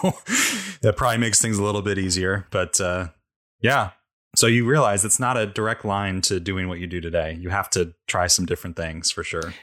that 0.82 0.94
probably 0.96 1.16
makes 1.18 1.40
things 1.40 1.56
a 1.56 1.62
little 1.62 1.80
bit 1.80 1.98
easier, 1.98 2.46
but, 2.50 2.78
uh, 2.80 3.08
yeah. 3.60 3.90
So 4.36 4.46
you 4.46 4.66
realize 4.66 5.04
it's 5.04 5.18
not 5.18 5.36
a 5.36 5.46
direct 5.46 5.84
line 5.84 6.20
to 6.22 6.38
doing 6.38 6.68
what 6.68 6.78
you 6.78 6.86
do 6.86 7.00
today. 7.00 7.36
You 7.40 7.48
have 7.48 7.70
to 7.70 7.94
try 8.06 8.26
some 8.26 8.46
different 8.46 8.76
things 8.76 9.10
for 9.10 9.24
sure. 9.24 9.54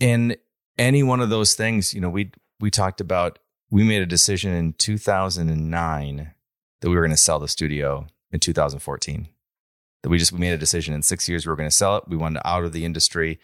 In 0.00 0.36
any 0.78 1.02
one 1.02 1.20
of 1.20 1.30
those 1.30 1.54
things, 1.54 1.94
you 1.94 2.00
know, 2.00 2.08
we 2.10 2.32
we 2.60 2.70
talked 2.70 3.00
about 3.00 3.38
we 3.70 3.84
made 3.84 4.02
a 4.02 4.06
decision 4.06 4.52
in 4.52 4.72
2009 4.72 6.32
that 6.80 6.88
we 6.88 6.94
were 6.94 7.02
going 7.02 7.10
to 7.10 7.16
sell 7.16 7.38
the 7.38 7.48
studio 7.48 8.06
in 8.30 8.40
2014. 8.40 9.28
That 10.02 10.08
we 10.08 10.18
just 10.18 10.32
we 10.32 10.38
made 10.38 10.52
a 10.52 10.58
decision 10.58 10.94
in 10.94 11.02
6 11.02 11.28
years 11.28 11.46
we 11.46 11.50
were 11.50 11.56
going 11.56 11.68
to 11.68 11.74
sell 11.74 11.96
it. 11.96 12.04
We 12.08 12.16
wanted 12.16 12.40
out 12.44 12.64
of 12.64 12.72
the 12.72 12.84
industry. 12.84 13.38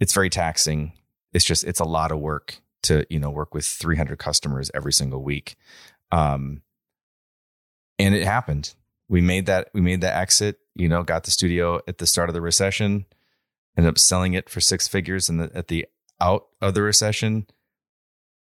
It's 0.00 0.14
very 0.14 0.30
taxing. 0.30 0.92
It's 1.34 1.44
just 1.44 1.64
it's 1.64 1.80
a 1.80 1.84
lot 1.84 2.12
of 2.12 2.20
work 2.20 2.60
to, 2.84 3.04
you 3.10 3.18
know, 3.18 3.30
work 3.30 3.54
with 3.54 3.66
300 3.66 4.18
customers 4.18 4.70
every 4.72 4.92
single 4.92 5.22
week. 5.22 5.56
Um 6.10 6.62
and 7.98 8.14
it 8.14 8.24
happened. 8.24 8.74
We 9.08 9.20
made 9.20 9.46
that 9.46 9.68
we 9.74 9.80
made 9.80 10.00
that 10.00 10.16
exit, 10.16 10.60
you 10.74 10.88
know, 10.88 11.02
got 11.02 11.24
the 11.24 11.30
studio 11.30 11.80
at 11.86 11.98
the 11.98 12.06
start 12.06 12.30
of 12.30 12.34
the 12.34 12.40
recession 12.40 13.04
ended 13.76 13.90
up 13.90 13.98
selling 13.98 14.34
it 14.34 14.48
for 14.48 14.60
six 14.60 14.88
figures 14.88 15.28
and 15.28 15.40
at 15.40 15.68
the 15.68 15.86
out 16.20 16.46
of 16.60 16.74
the 16.74 16.82
recession. 16.82 17.46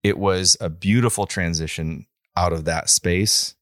It 0.04 0.18
was 0.18 0.58
a 0.60 0.70
beautiful 0.70 1.26
transition 1.26 2.08
out 2.36 2.54
of 2.54 2.66
that 2.66 2.90
space. 2.90 3.56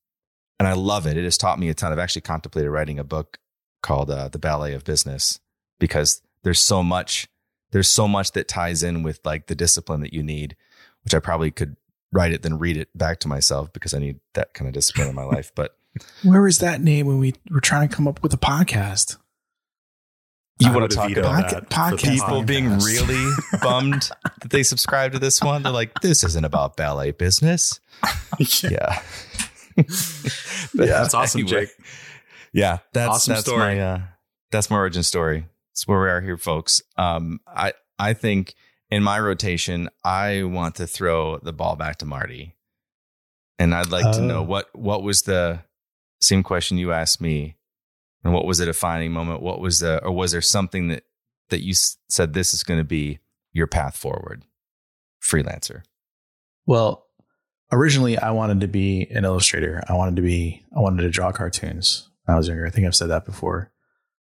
And 0.57 0.67
I 0.67 0.73
love 0.73 1.05
it. 1.05 1.17
It 1.17 1.23
has 1.23 1.37
taught 1.37 1.59
me 1.59 1.69
a 1.69 1.73
ton. 1.73 1.91
I've 1.91 1.99
actually 1.99 2.21
contemplated 2.21 2.71
writing 2.71 2.99
a 2.99 3.03
book 3.03 3.39
called 3.81 4.09
uh, 4.09 4.29
The 4.29 4.39
Ballet 4.39 4.73
of 4.73 4.83
Business 4.83 5.39
because 5.79 6.21
there's 6.43 6.59
so 6.59 6.83
much, 6.83 7.27
there's 7.71 7.87
so 7.87 8.07
much 8.07 8.31
that 8.33 8.47
ties 8.47 8.83
in 8.83 9.03
with 9.03 9.19
like 9.25 9.47
the 9.47 9.55
discipline 9.55 10.01
that 10.01 10.13
you 10.13 10.23
need, 10.23 10.55
which 11.03 11.13
I 11.13 11.19
probably 11.19 11.51
could 11.51 11.75
write 12.11 12.31
it, 12.31 12.41
then 12.41 12.57
read 12.57 12.77
it 12.77 12.89
back 12.97 13.19
to 13.19 13.27
myself 13.27 13.71
because 13.73 13.93
I 13.93 13.99
need 13.99 14.19
that 14.33 14.53
kind 14.53 14.67
of 14.67 14.73
discipline 14.73 15.07
in 15.09 15.15
my 15.15 15.23
life. 15.35 15.51
But 15.55 15.75
Where 16.23 16.41
was 16.41 16.59
that 16.59 16.81
name 16.81 17.05
when 17.07 17.19
we 17.19 17.35
were 17.51 17.61
trying 17.61 17.87
to 17.89 17.95
come 17.95 18.07
up 18.07 18.21
with 18.23 18.33
a 18.33 18.37
podcast? 18.37 19.17
you 20.61 20.67
I 20.69 20.75
want 20.75 20.91
to 20.91 20.97
talk 20.97 21.09
about 21.11 21.45
Podca- 21.45 21.49
that 21.51 21.69
podcast. 21.69 22.03
people 22.03 22.41
podcast. 22.41 22.45
being 22.47 22.79
really 22.79 23.31
bummed 23.61 24.09
that 24.41 24.49
they 24.49 24.61
subscribe 24.63 25.13
to 25.13 25.19
this 25.19 25.41
one. 25.41 25.63
They're 25.63 25.71
like, 25.71 26.01
this 26.01 26.21
isn't 26.25 26.43
about 26.43 26.75
ballet 26.75 27.11
business. 27.11 27.79
Yeah. 28.63 29.01
But 29.75 29.85
Yeah, 30.73 30.85
that's 31.01 31.13
awesome, 31.13 31.41
anyway, 31.41 31.65
Jake. 31.67 31.69
Yeah, 32.51 32.79
that's 32.93 33.09
Awesome 33.09 33.31
that's 33.33 33.45
story. 33.45 33.59
my 33.75 33.79
uh, 33.79 34.01
that's 34.51 34.69
my 34.69 34.77
origin 34.77 35.03
story. 35.03 35.45
That's 35.79 35.87
where 35.87 36.01
we 36.01 36.09
are 36.09 36.19
here, 36.19 36.35
folks. 36.37 36.81
Um, 36.97 37.39
I 37.47 37.71
I 37.97 38.11
think 38.11 38.53
in 38.89 39.01
my 39.01 39.17
rotation, 39.17 39.87
I 40.03 40.43
want 40.43 40.75
to 40.75 40.87
throw 40.87 41.37
the 41.37 41.53
ball 41.53 41.77
back 41.77 41.99
to 41.99 42.05
Marty, 42.05 42.53
and 43.57 43.73
I'd 43.73 43.89
like 43.89 44.13
to 44.15 44.21
know 44.21 44.39
Oh. 44.39 44.43
what 44.43 44.67
what 44.77 45.03
was 45.03 45.21
the 45.21 45.61
same 46.19 46.43
question 46.43 46.77
you 46.77 46.91
asked 46.91 47.21
me, 47.21 47.55
and 48.25 48.33
what 48.33 48.43
was 48.45 48.57
the 48.57 48.65
defining 48.65 49.13
moment? 49.13 49.41
What 49.41 49.61
was 49.61 49.79
the 49.79 50.03
or 50.03 50.11
was 50.11 50.33
there 50.33 50.41
something 50.41 50.89
that 50.89 51.03
that 51.47 51.63
you 51.63 51.73
said 52.09 52.33
this 52.33 52.53
is 52.53 52.63
going 52.63 52.81
to 52.81 52.83
be 52.83 53.19
your 53.53 53.67
path 53.67 53.95
forward, 53.95 54.43
freelancer? 55.23 55.83
Well, 56.65 57.05
originally 57.71 58.17
I 58.17 58.31
wanted 58.31 58.59
to 58.59 58.67
be 58.67 59.07
an 59.11 59.23
illustrator. 59.23 59.81
I 59.87 59.93
wanted 59.93 60.17
to 60.17 60.23
be 60.23 60.61
I 60.75 60.81
wanted 60.81 61.03
to 61.03 61.09
draw 61.09 61.31
cartoons 61.31 62.09
when 62.25 62.35
I 62.35 62.37
was 62.37 62.49
younger. 62.49 62.67
I 62.67 62.69
think 62.69 62.85
I've 62.85 62.97
said 62.97 63.11
that 63.11 63.23
before. 63.23 63.71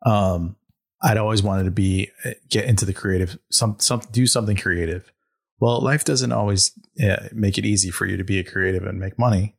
Um, 0.04 0.56
I'd 1.02 1.18
always 1.18 1.42
wanted 1.42 1.64
to 1.64 1.70
be 1.70 2.10
get 2.48 2.64
into 2.64 2.84
the 2.84 2.94
creative 2.94 3.38
some 3.50 3.76
some 3.78 4.00
do 4.10 4.26
something 4.26 4.56
creative. 4.56 5.12
Well, 5.58 5.80
life 5.80 6.04
doesn't 6.04 6.32
always 6.32 6.72
uh, 7.02 7.28
make 7.32 7.58
it 7.58 7.64
easy 7.64 7.90
for 7.90 8.06
you 8.06 8.16
to 8.16 8.24
be 8.24 8.38
a 8.38 8.44
creative 8.44 8.84
and 8.84 8.98
make 8.98 9.18
money. 9.18 9.56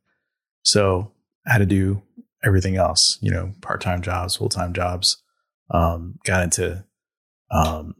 So 0.62 1.12
I 1.46 1.52
had 1.52 1.58
to 1.58 1.66
do 1.66 2.02
everything 2.44 2.76
else, 2.76 3.18
you 3.20 3.30
know, 3.30 3.52
part 3.60 3.80
time 3.80 4.02
jobs, 4.02 4.36
full 4.36 4.48
time 4.48 4.72
jobs. 4.72 5.22
Um, 5.70 6.18
got 6.24 6.42
into 6.42 6.84
um, 7.50 7.94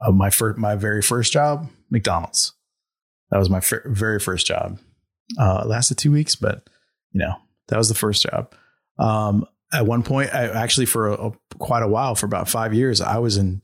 uh, 0.00 0.10
my 0.10 0.30
first 0.30 0.58
my 0.58 0.74
very 0.74 1.02
first 1.02 1.32
job, 1.32 1.68
McDonald's. 1.90 2.54
That 3.30 3.38
was 3.38 3.50
my 3.50 3.60
fir- 3.60 3.84
very 3.86 4.20
first 4.20 4.46
job. 4.46 4.78
Uh, 5.38 5.62
it 5.64 5.68
lasted 5.68 5.98
two 5.98 6.12
weeks, 6.12 6.36
but 6.36 6.68
you 7.12 7.20
know 7.20 7.34
that 7.68 7.78
was 7.78 7.88
the 7.88 7.94
first 7.94 8.22
job. 8.22 8.52
Um, 8.98 9.46
at 9.72 9.86
one 9.86 10.02
point, 10.02 10.34
I 10.34 10.46
actually 10.46 10.86
for 10.86 11.08
a, 11.08 11.28
a- 11.28 11.32
quite 11.58 11.82
a 11.82 11.88
while, 11.88 12.14
for 12.14 12.26
about 12.26 12.48
five 12.48 12.72
years, 12.74 13.00
I 13.00 13.18
was 13.18 13.36
in 13.36 13.62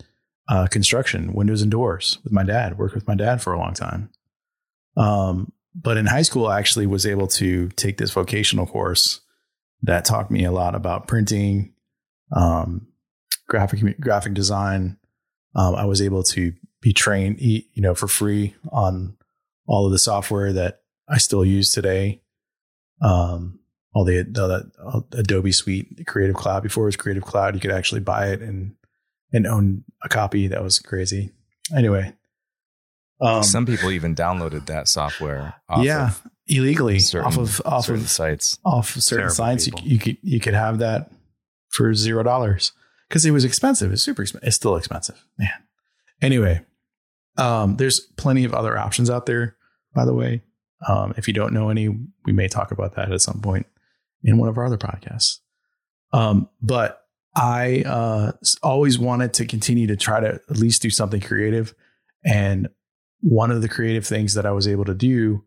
uh, 0.48 0.66
construction, 0.66 1.32
windows 1.32 1.62
and 1.62 1.70
doors, 1.70 2.18
with 2.24 2.32
my 2.32 2.42
dad. 2.42 2.78
Worked 2.78 2.94
with 2.94 3.06
my 3.06 3.14
dad 3.14 3.40
for 3.42 3.52
a 3.52 3.58
long 3.58 3.74
time. 3.74 4.10
Um, 4.96 5.52
but 5.74 5.96
in 5.96 6.06
high 6.06 6.22
school, 6.22 6.46
I 6.46 6.58
actually 6.58 6.86
was 6.86 7.06
able 7.06 7.26
to 7.28 7.68
take 7.70 7.96
this 7.96 8.10
vocational 8.10 8.66
course 8.66 9.20
that 9.82 10.04
taught 10.04 10.30
me 10.30 10.44
a 10.44 10.52
lot 10.52 10.74
about 10.74 11.08
printing, 11.08 11.72
um, 12.34 12.88
graphic 13.48 13.98
graphic 14.00 14.34
design. 14.34 14.98
Um, 15.54 15.74
I 15.74 15.84
was 15.84 16.02
able 16.02 16.22
to 16.24 16.52
be 16.80 16.92
trained, 16.92 17.40
you 17.40 17.62
know, 17.76 17.94
for 17.94 18.08
free 18.08 18.54
on 18.70 19.16
all 19.66 19.86
of 19.86 19.92
the 19.92 19.98
software 19.98 20.52
that 20.52 20.80
I 21.08 21.18
still 21.18 21.44
use 21.44 21.72
today. 21.72 22.20
Um, 23.00 23.60
all 23.94 24.04
the, 24.04 24.22
the 24.22 24.70
all 24.84 25.06
Adobe 25.12 25.52
Suite, 25.52 26.06
Creative 26.06 26.36
Cloud. 26.36 26.62
Before 26.62 26.84
it 26.84 26.88
was 26.88 26.96
Creative 26.96 27.22
Cloud, 27.22 27.54
you 27.54 27.60
could 27.60 27.70
actually 27.70 28.00
buy 28.00 28.28
it 28.28 28.40
and 28.40 28.74
and 29.32 29.46
own 29.46 29.84
a 30.02 30.08
copy. 30.08 30.48
That 30.48 30.62
was 30.62 30.78
crazy. 30.78 31.30
Anyway, 31.74 32.12
um, 33.22 33.42
Some 33.44 33.66
people 33.66 33.90
even 33.92 34.14
downloaded 34.16 34.66
that 34.66 34.88
software. 34.88 35.54
Off 35.68 35.84
yeah, 35.84 36.08
of 36.08 36.22
illegally 36.48 36.98
certain, 36.98 37.26
off 37.26 37.38
of 37.38 37.62
off 37.64 37.84
certain 37.86 38.02
of 38.02 38.10
sites. 38.10 38.58
off 38.64 38.96
of 38.96 39.02
certain 39.02 39.20
Terrible 39.20 39.34
sites. 39.34 39.66
You, 39.68 39.72
you 39.82 39.98
could 39.98 40.16
you 40.22 40.40
could 40.40 40.54
have 40.54 40.78
that 40.78 41.10
for 41.68 41.94
zero 41.94 42.24
dollars 42.24 42.72
because 43.08 43.24
it 43.24 43.30
was 43.30 43.44
expensive. 43.44 43.92
It's 43.92 44.02
super 44.02 44.22
expensive. 44.22 44.46
It's 44.48 44.56
still 44.56 44.76
expensive, 44.76 45.24
man. 45.38 45.50
Anyway, 46.20 46.62
um, 47.38 47.76
there's 47.76 48.00
plenty 48.00 48.44
of 48.44 48.54
other 48.54 48.76
options 48.76 49.08
out 49.08 49.26
there. 49.26 49.56
By 49.94 50.04
the 50.04 50.14
way, 50.14 50.42
um, 50.88 51.14
if 51.16 51.28
you 51.28 51.34
don't 51.34 51.52
know 51.52 51.68
any, 51.68 51.96
we 52.24 52.32
may 52.32 52.48
talk 52.48 52.72
about 52.72 52.96
that 52.96 53.12
at 53.12 53.20
some 53.20 53.40
point 53.40 53.66
in 54.22 54.38
one 54.38 54.48
of 54.48 54.58
our 54.58 54.66
other 54.66 54.78
podcasts. 54.78 55.38
Um, 56.12 56.48
but 56.60 57.02
I 57.34 57.82
uh, 57.86 58.32
always 58.62 58.98
wanted 58.98 59.34
to 59.34 59.46
continue 59.46 59.86
to 59.86 59.96
try 59.96 60.20
to 60.20 60.40
at 60.48 60.56
least 60.56 60.82
do 60.82 60.90
something 60.90 61.20
creative, 61.20 61.74
and 62.24 62.68
one 63.20 63.50
of 63.50 63.62
the 63.62 63.68
creative 63.68 64.06
things 64.06 64.34
that 64.34 64.44
I 64.44 64.50
was 64.50 64.68
able 64.68 64.84
to 64.84 64.94
do 64.94 65.44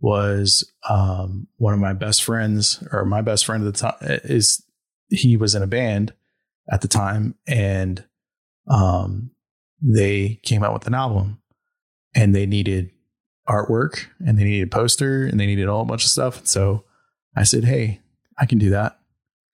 was 0.00 0.70
um, 0.88 1.46
one 1.56 1.74
of 1.74 1.80
my 1.80 1.92
best 1.92 2.24
friends, 2.24 2.82
or 2.92 3.04
my 3.04 3.22
best 3.22 3.46
friend 3.46 3.66
at 3.66 3.72
the 3.72 3.78
time, 3.78 3.94
is 4.24 4.64
he 5.08 5.36
was 5.36 5.54
in 5.54 5.62
a 5.62 5.66
band 5.66 6.12
at 6.70 6.80
the 6.80 6.88
time, 6.88 7.34
and 7.46 8.04
um, 8.68 9.30
they 9.80 10.40
came 10.42 10.64
out 10.64 10.72
with 10.72 10.86
an 10.86 10.94
album, 10.94 11.40
and 12.14 12.34
they 12.34 12.46
needed 12.46 12.90
artwork, 13.48 14.06
and 14.24 14.38
they 14.38 14.44
needed 14.44 14.68
a 14.68 14.76
poster, 14.76 15.24
and 15.24 15.38
they 15.38 15.46
needed 15.46 15.68
all 15.68 15.76
a 15.76 15.78
whole 15.78 15.84
bunch 15.84 16.04
of 16.04 16.10
stuff. 16.10 16.46
So 16.46 16.84
I 17.36 17.44
said, 17.44 17.64
"Hey, 17.64 18.00
I 18.38 18.46
can 18.46 18.58
do 18.58 18.70
that." 18.70 18.98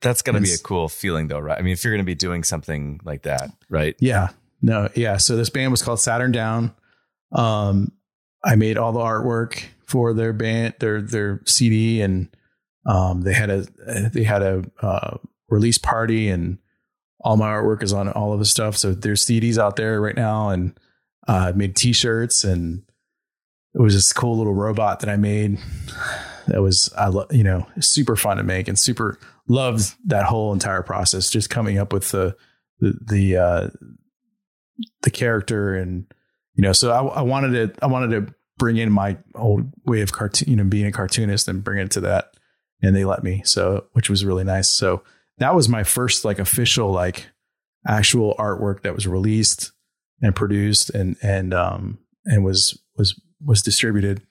That's 0.00 0.20
going 0.20 0.36
to 0.36 0.42
be 0.42 0.52
a 0.52 0.58
cool 0.58 0.88
feeling, 0.88 1.28
though, 1.28 1.38
right? 1.38 1.58
I 1.58 1.62
mean, 1.62 1.72
if 1.72 1.82
you're 1.82 1.92
going 1.92 2.04
to 2.04 2.04
be 2.04 2.14
doing 2.14 2.44
something 2.44 3.00
like 3.04 3.22
that, 3.22 3.50
right? 3.70 3.96
Yeah. 4.00 4.28
No, 4.60 4.88
yeah. 4.94 5.16
So 5.16 5.34
this 5.36 5.48
band 5.48 5.70
was 5.70 5.82
called 5.82 5.98
Saturn 5.98 6.30
Down. 6.30 6.74
Um, 7.32 7.92
I 8.44 8.54
made 8.56 8.76
all 8.76 8.92
the 8.92 9.00
artwork 9.00 9.64
for 9.86 10.12
their 10.12 10.32
band, 10.32 10.74
their 10.78 11.00
their 11.00 11.40
CD, 11.46 12.02
and 12.02 12.34
um, 12.86 13.22
they 13.22 13.32
had 13.32 13.50
a 13.50 13.66
they 14.10 14.24
had 14.24 14.42
a 14.42 14.64
uh, 14.80 15.16
release 15.48 15.78
party, 15.78 16.28
and 16.28 16.58
all 17.20 17.36
my 17.36 17.48
artwork 17.48 17.82
is 17.82 17.92
on 17.92 18.08
all 18.10 18.32
of 18.32 18.38
the 18.38 18.44
stuff. 18.44 18.76
So 18.76 18.92
there's 18.92 19.24
CDs 19.24 19.58
out 19.58 19.76
there 19.76 20.00
right 20.00 20.16
now, 20.16 20.50
and 20.50 20.78
uh, 21.26 21.46
I 21.48 21.52
made 21.52 21.76
T-shirts, 21.76 22.44
and 22.44 22.82
it 23.74 23.80
was 23.80 23.94
this 23.94 24.12
cool 24.12 24.36
little 24.36 24.54
robot 24.54 25.00
that 25.00 25.08
I 25.08 25.16
made. 25.16 25.58
That 26.48 26.62
was 26.62 26.92
I 26.96 27.08
love 27.08 27.32
you 27.32 27.44
know 27.44 27.66
super 27.80 28.16
fun 28.16 28.36
to 28.36 28.42
make 28.42 28.68
and 28.68 28.78
super 28.78 29.18
loved 29.48 29.94
that 30.06 30.24
whole 30.24 30.52
entire 30.52 30.82
process. 30.82 31.30
Just 31.30 31.50
coming 31.50 31.78
up 31.78 31.92
with 31.92 32.10
the 32.10 32.36
the 32.80 32.98
the 33.06 33.36
uh, 33.36 33.68
the 35.02 35.10
character 35.10 35.74
and 35.74 36.06
you 36.54 36.62
know 36.62 36.72
so 36.72 36.90
I, 36.90 37.18
I 37.18 37.22
wanted 37.22 37.74
to 37.74 37.84
I 37.84 37.86
wanted 37.86 38.26
to 38.26 38.34
bring 38.58 38.76
in 38.76 38.90
my 38.90 39.16
old 39.34 39.72
way 39.84 40.00
of 40.00 40.12
cartoon 40.12 40.48
you 40.48 40.56
know 40.56 40.64
being 40.64 40.86
a 40.86 40.92
cartoonist 40.92 41.48
and 41.48 41.64
bring 41.64 41.78
it 41.78 41.90
to 41.92 42.00
that 42.02 42.34
and 42.82 42.94
they 42.94 43.04
let 43.04 43.22
me 43.22 43.42
so 43.44 43.86
which 43.92 44.10
was 44.10 44.24
really 44.24 44.44
nice 44.44 44.68
so 44.68 45.02
that 45.38 45.54
was 45.54 45.68
my 45.68 45.82
first 45.82 46.24
like 46.24 46.38
official 46.38 46.90
like 46.90 47.28
actual 47.86 48.34
artwork 48.38 48.82
that 48.82 48.94
was 48.94 49.06
released 49.06 49.72
and 50.22 50.34
produced 50.34 50.90
and 50.90 51.16
and 51.22 51.52
um 51.52 51.98
and 52.24 52.44
was 52.44 52.78
was 52.96 53.20
was 53.44 53.62
distributed 53.62 54.22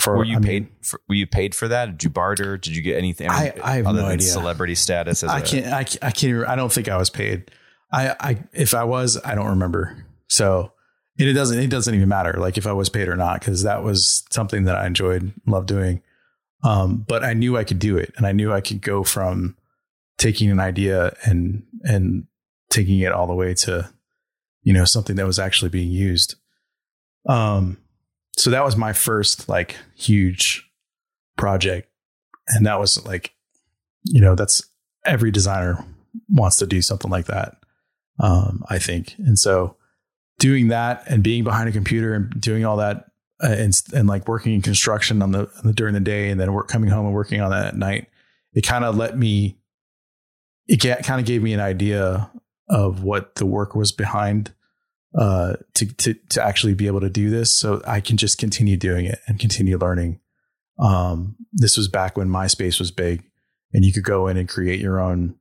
for 0.00 0.18
were 0.18 0.24
you 0.24 0.36
I 0.36 0.40
paid 0.40 0.64
mean, 0.64 0.72
for, 0.82 1.00
were 1.08 1.14
you 1.14 1.26
paid 1.26 1.54
for 1.54 1.68
that? 1.68 1.86
Did 1.86 2.04
you 2.04 2.10
barter? 2.10 2.58
Did 2.58 2.76
you 2.76 2.82
get 2.82 2.98
anything? 2.98 3.30
I, 3.30 3.54
I, 3.62 3.76
have 3.76 3.86
no 3.86 4.04
idea. 4.04 4.26
celebrity 4.26 4.74
status 4.74 5.24
I 5.24 5.40
can't 5.40 5.66
I, 5.66 5.86
I 6.06 6.10
can't 6.10 6.46
I 6.46 6.56
don't 6.56 6.72
think 6.72 6.88
I 6.88 6.96
was 6.96 7.10
paid. 7.10 7.50
I 7.90 8.14
I 8.20 8.44
if 8.52 8.74
I 8.74 8.84
was 8.84 9.18
I 9.24 9.34
don't 9.34 9.48
remember. 9.48 10.04
So 10.28 10.72
it 11.16 11.32
doesn't 11.32 11.58
it 11.58 11.70
doesn't 11.70 11.94
even 11.94 12.08
matter 12.08 12.34
like 12.34 12.58
if 12.58 12.66
I 12.66 12.72
was 12.72 12.90
paid 12.90 13.08
or 13.08 13.16
not 13.16 13.40
because 13.40 13.62
that 13.62 13.82
was 13.82 14.24
something 14.30 14.64
that 14.64 14.76
I 14.76 14.86
enjoyed 14.86 15.32
loved 15.46 15.68
doing. 15.68 16.02
Um 16.62 17.04
but 17.08 17.24
I 17.24 17.32
knew 17.32 17.56
I 17.56 17.64
could 17.64 17.78
do 17.78 17.96
it 17.96 18.12
and 18.16 18.26
I 18.26 18.32
knew 18.32 18.52
I 18.52 18.60
could 18.60 18.82
go 18.82 19.04
from 19.04 19.56
taking 20.18 20.50
an 20.50 20.60
idea 20.60 21.14
and 21.24 21.62
and 21.82 22.26
taking 22.70 23.00
it 23.00 23.12
all 23.12 23.26
the 23.26 23.34
way 23.34 23.54
to 23.54 23.88
you 24.62 24.74
know 24.74 24.84
something 24.84 25.16
that 25.16 25.26
was 25.26 25.38
actually 25.38 25.70
being 25.70 25.90
used. 25.90 26.34
Um 27.26 27.78
so 28.38 28.50
that 28.50 28.64
was 28.64 28.76
my 28.76 28.92
first 28.92 29.48
like 29.48 29.76
huge 29.94 30.68
project. 31.36 31.88
And 32.48 32.64
that 32.66 32.78
was 32.80 33.04
like 33.04 33.34
you 34.04 34.20
know 34.20 34.34
that's 34.34 34.62
every 35.04 35.30
designer 35.30 35.84
wants 36.28 36.56
to 36.56 36.66
do 36.66 36.80
something 36.80 37.10
like 37.10 37.26
that 37.26 37.56
um 38.20 38.64
i 38.68 38.78
think. 38.78 39.14
And 39.18 39.38
so 39.38 39.76
doing 40.38 40.68
that 40.68 41.02
and 41.06 41.22
being 41.22 41.44
behind 41.44 41.68
a 41.68 41.72
computer 41.72 42.14
and 42.14 42.40
doing 42.40 42.64
all 42.64 42.76
that 42.78 43.06
uh, 43.42 43.48
and 43.48 43.80
and 43.92 44.08
like 44.08 44.28
working 44.28 44.54
in 44.54 44.62
construction 44.62 45.22
on 45.22 45.32
the, 45.32 45.40
on 45.40 45.62
the 45.64 45.72
during 45.72 45.94
the 45.94 46.00
day 46.00 46.30
and 46.30 46.40
then 46.40 46.52
work 46.52 46.68
coming 46.68 46.90
home 46.90 47.06
and 47.06 47.14
working 47.14 47.40
on 47.40 47.50
that 47.50 47.66
at 47.66 47.76
night 47.76 48.08
it 48.52 48.62
kind 48.62 48.84
of 48.84 48.96
let 48.96 49.16
me 49.16 49.58
it 50.66 50.78
kind 50.78 51.20
of 51.20 51.26
gave 51.26 51.42
me 51.42 51.52
an 51.52 51.60
idea 51.60 52.30
of 52.68 53.02
what 53.02 53.36
the 53.36 53.46
work 53.46 53.74
was 53.74 53.92
behind 53.92 54.52
uh, 55.16 55.54
to, 55.74 55.86
to, 55.96 56.14
to 56.28 56.42
actually 56.44 56.74
be 56.74 56.86
able 56.86 57.00
to 57.00 57.10
do 57.10 57.30
this. 57.30 57.52
So 57.52 57.82
I 57.86 58.00
can 58.00 58.16
just 58.16 58.38
continue 58.38 58.76
doing 58.76 59.06
it 59.06 59.20
and 59.26 59.38
continue 59.38 59.78
learning. 59.78 60.20
Um, 60.78 61.36
this 61.52 61.76
was 61.76 61.88
back 61.88 62.16
when 62.16 62.28
MySpace 62.28 62.78
was 62.78 62.90
big 62.90 63.24
and 63.72 63.84
you 63.84 63.92
could 63.92 64.04
go 64.04 64.28
in 64.28 64.36
and 64.36 64.48
create 64.48 64.80
your 64.80 65.00
own, 65.00 65.36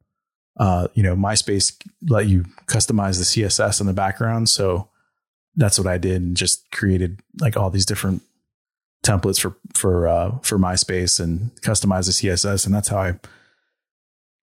uh, 0.59 0.87
you 0.93 1.03
know, 1.03 1.15
MySpace 1.15 1.73
let 2.07 2.27
you 2.27 2.45
customize 2.65 3.17
the 3.17 3.43
CSS 3.43 3.81
in 3.81 3.87
the 3.87 3.93
background. 3.93 4.49
So 4.49 4.89
that's 5.55 5.77
what 5.77 5.87
I 5.87 5.97
did 5.97 6.21
and 6.21 6.37
just 6.37 6.69
created 6.71 7.19
like 7.39 7.57
all 7.57 7.69
these 7.69 7.85
different 7.85 8.21
templates 9.03 9.39
for, 9.39 9.55
for, 9.73 10.07
uh, 10.07 10.37
for 10.41 10.57
MySpace 10.57 11.19
and 11.19 11.51
customize 11.61 12.05
the 12.05 12.29
CSS. 12.29 12.65
And 12.65 12.73
that's 12.73 12.87
how 12.87 12.97
I, 12.97 13.19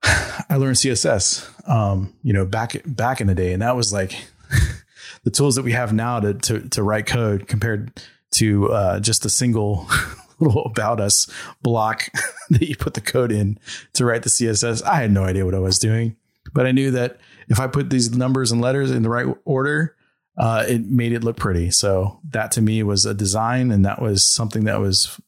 I 0.50 0.56
learned 0.56 0.76
CSS, 0.76 1.68
um, 1.68 2.14
you 2.22 2.32
know, 2.32 2.44
back 2.44 2.76
back 2.84 3.20
in 3.20 3.26
the 3.26 3.34
day, 3.34 3.52
and 3.52 3.62
that 3.62 3.76
was 3.76 3.92
like 3.92 4.14
the 5.24 5.30
tools 5.30 5.56
that 5.56 5.62
we 5.62 5.72
have 5.72 5.92
now 5.92 6.20
to 6.20 6.34
to, 6.34 6.60
to 6.68 6.82
write 6.82 7.06
code 7.06 7.48
compared 7.48 8.00
to 8.32 8.70
uh, 8.70 9.00
just 9.00 9.24
a 9.24 9.30
single 9.30 9.88
little 10.38 10.64
about 10.64 11.00
us 11.00 11.28
block 11.62 12.08
that 12.50 12.68
you 12.68 12.76
put 12.76 12.94
the 12.94 13.00
code 13.00 13.32
in 13.32 13.58
to 13.94 14.04
write 14.04 14.22
the 14.22 14.30
CSS. 14.30 14.82
I 14.84 14.96
had 14.96 15.10
no 15.10 15.24
idea 15.24 15.44
what 15.44 15.54
I 15.54 15.60
was 15.60 15.78
doing, 15.78 16.16
but 16.52 16.66
I 16.66 16.72
knew 16.72 16.90
that 16.92 17.18
if 17.48 17.60
I 17.60 17.66
put 17.66 17.90
these 17.90 18.14
numbers 18.14 18.52
and 18.52 18.60
letters 18.60 18.90
in 18.90 19.02
the 19.02 19.08
right 19.08 19.26
order, 19.44 19.96
uh, 20.38 20.64
it 20.68 20.86
made 20.86 21.12
it 21.12 21.22
look 21.22 21.36
pretty. 21.36 21.70
So 21.70 22.20
that 22.30 22.50
to 22.52 22.62
me 22.62 22.82
was 22.82 23.06
a 23.06 23.14
design, 23.14 23.70
and 23.70 23.84
that 23.84 24.02
was 24.02 24.24
something 24.24 24.64
that 24.64 24.80
was, 24.80 25.20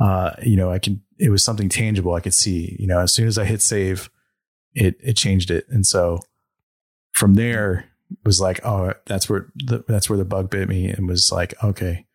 uh, 0.00 0.32
you 0.42 0.56
know, 0.56 0.70
I 0.70 0.78
can 0.78 1.02
it 1.18 1.30
was 1.30 1.42
something 1.42 1.68
tangible 1.68 2.14
I 2.14 2.20
could 2.20 2.34
see. 2.34 2.76
You 2.78 2.86
know, 2.86 3.00
as 3.00 3.12
soon 3.12 3.26
as 3.26 3.38
I 3.38 3.44
hit 3.44 3.62
save, 3.62 4.08
it 4.74 4.96
it 5.02 5.16
changed 5.16 5.50
it, 5.50 5.66
and 5.68 5.84
so 5.84 6.20
from 7.12 7.34
there 7.34 7.86
was 8.24 8.40
like, 8.40 8.64
oh, 8.64 8.92
that's 9.06 9.28
where 9.28 9.48
the, 9.56 9.84
that's 9.86 10.08
where 10.08 10.16
the 10.16 10.24
bug 10.24 10.50
bit 10.50 10.68
me, 10.68 10.88
and 10.88 11.08
was 11.08 11.30
like, 11.32 11.54
okay, 11.62 12.06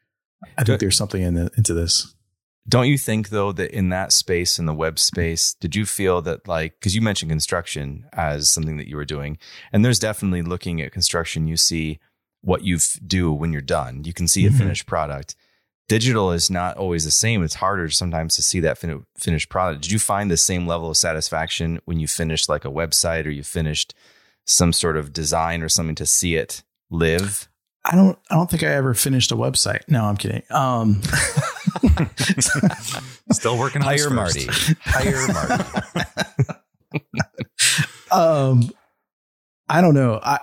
I 0.58 0.64
think 0.64 0.80
there's 0.80 0.98
something 0.98 1.22
in 1.22 1.36
the, 1.36 1.52
into 1.58 1.74
this. 1.74 2.14
Don't 2.70 2.88
you 2.88 2.98
think 2.98 3.30
though 3.30 3.52
that 3.54 3.72
in 3.72 3.90
that 3.90 4.12
space 4.12 4.60
in 4.60 4.66
the 4.68 4.74
web 4.74 5.00
space, 5.00 5.56
did 5.56 5.76
you 5.76 5.86
feel 5.86 6.22
that 6.22 6.48
like 6.48 6.80
because 6.80 6.96
you 6.96 7.02
mentioned 7.02 7.32
construction 7.32 8.06
as 8.14 8.50
something 8.50 8.78
that 8.78 8.88
you 8.88 8.96
were 8.96 9.06
doing, 9.06 9.38
and 9.74 9.84
there's 9.84 10.00
definitely 10.00 10.42
looking 10.42 10.82
at 10.82 10.92
construction, 10.92 11.48
you 11.48 11.58
see 11.58 12.00
what 12.42 12.64
you 12.64 12.78
do 13.06 13.32
when 13.32 13.52
you're 13.52 13.62
done. 13.62 14.04
You 14.04 14.14
can 14.14 14.28
see 14.28 14.46
a 14.46 14.50
mm-hmm. 14.50 14.58
finished 14.58 14.86
product 14.86 15.36
digital 15.92 16.32
is 16.32 16.50
not 16.50 16.78
always 16.78 17.04
the 17.04 17.12
same. 17.12 17.44
It's 17.44 17.56
harder 17.56 17.90
sometimes 17.90 18.36
to 18.36 18.42
see 18.42 18.62
that 18.62 18.78
fin- 18.78 19.06
finished 19.18 19.50
product. 19.50 19.82
Did 19.82 19.92
you 19.92 20.00
find 20.00 20.32
the 20.32 20.38
same 20.38 20.66
level 20.66 20.90
of 20.90 20.96
satisfaction 20.96 21.82
when 21.84 22.00
you 22.00 22.08
finished 22.08 22.48
like 22.48 22.64
a 22.64 22.70
website 22.70 23.26
or 23.26 23.30
you 23.30 23.44
finished 23.44 23.94
some 24.46 24.74
sort 24.74 24.98
of 24.98 25.14
design 25.14 25.62
or 25.62 25.70
something 25.70 25.96
to 25.96 26.06
see 26.06 26.36
it 26.36 26.64
live? 26.90 27.48
I 27.84 27.96
don't. 27.96 28.18
I 28.30 28.36
don't 28.36 28.50
think 28.50 28.64
I 28.64 28.68
ever 28.68 28.94
finished 28.94 29.32
a 29.32 29.36
website. 29.36 29.82
No, 29.88 30.06
I'm 30.06 30.16
kidding. 30.16 30.44
Um, 30.52 31.02
Still 33.32 33.58
working 33.58 33.82
on 33.82 33.88
hire 33.88 34.12
Marty. 34.12 34.48
Hire 34.82 35.28
Marty. 35.28 35.64
um, 38.12 38.70
I 39.68 39.82
don't 39.82 39.96
know. 39.96 40.20
I 40.22 40.40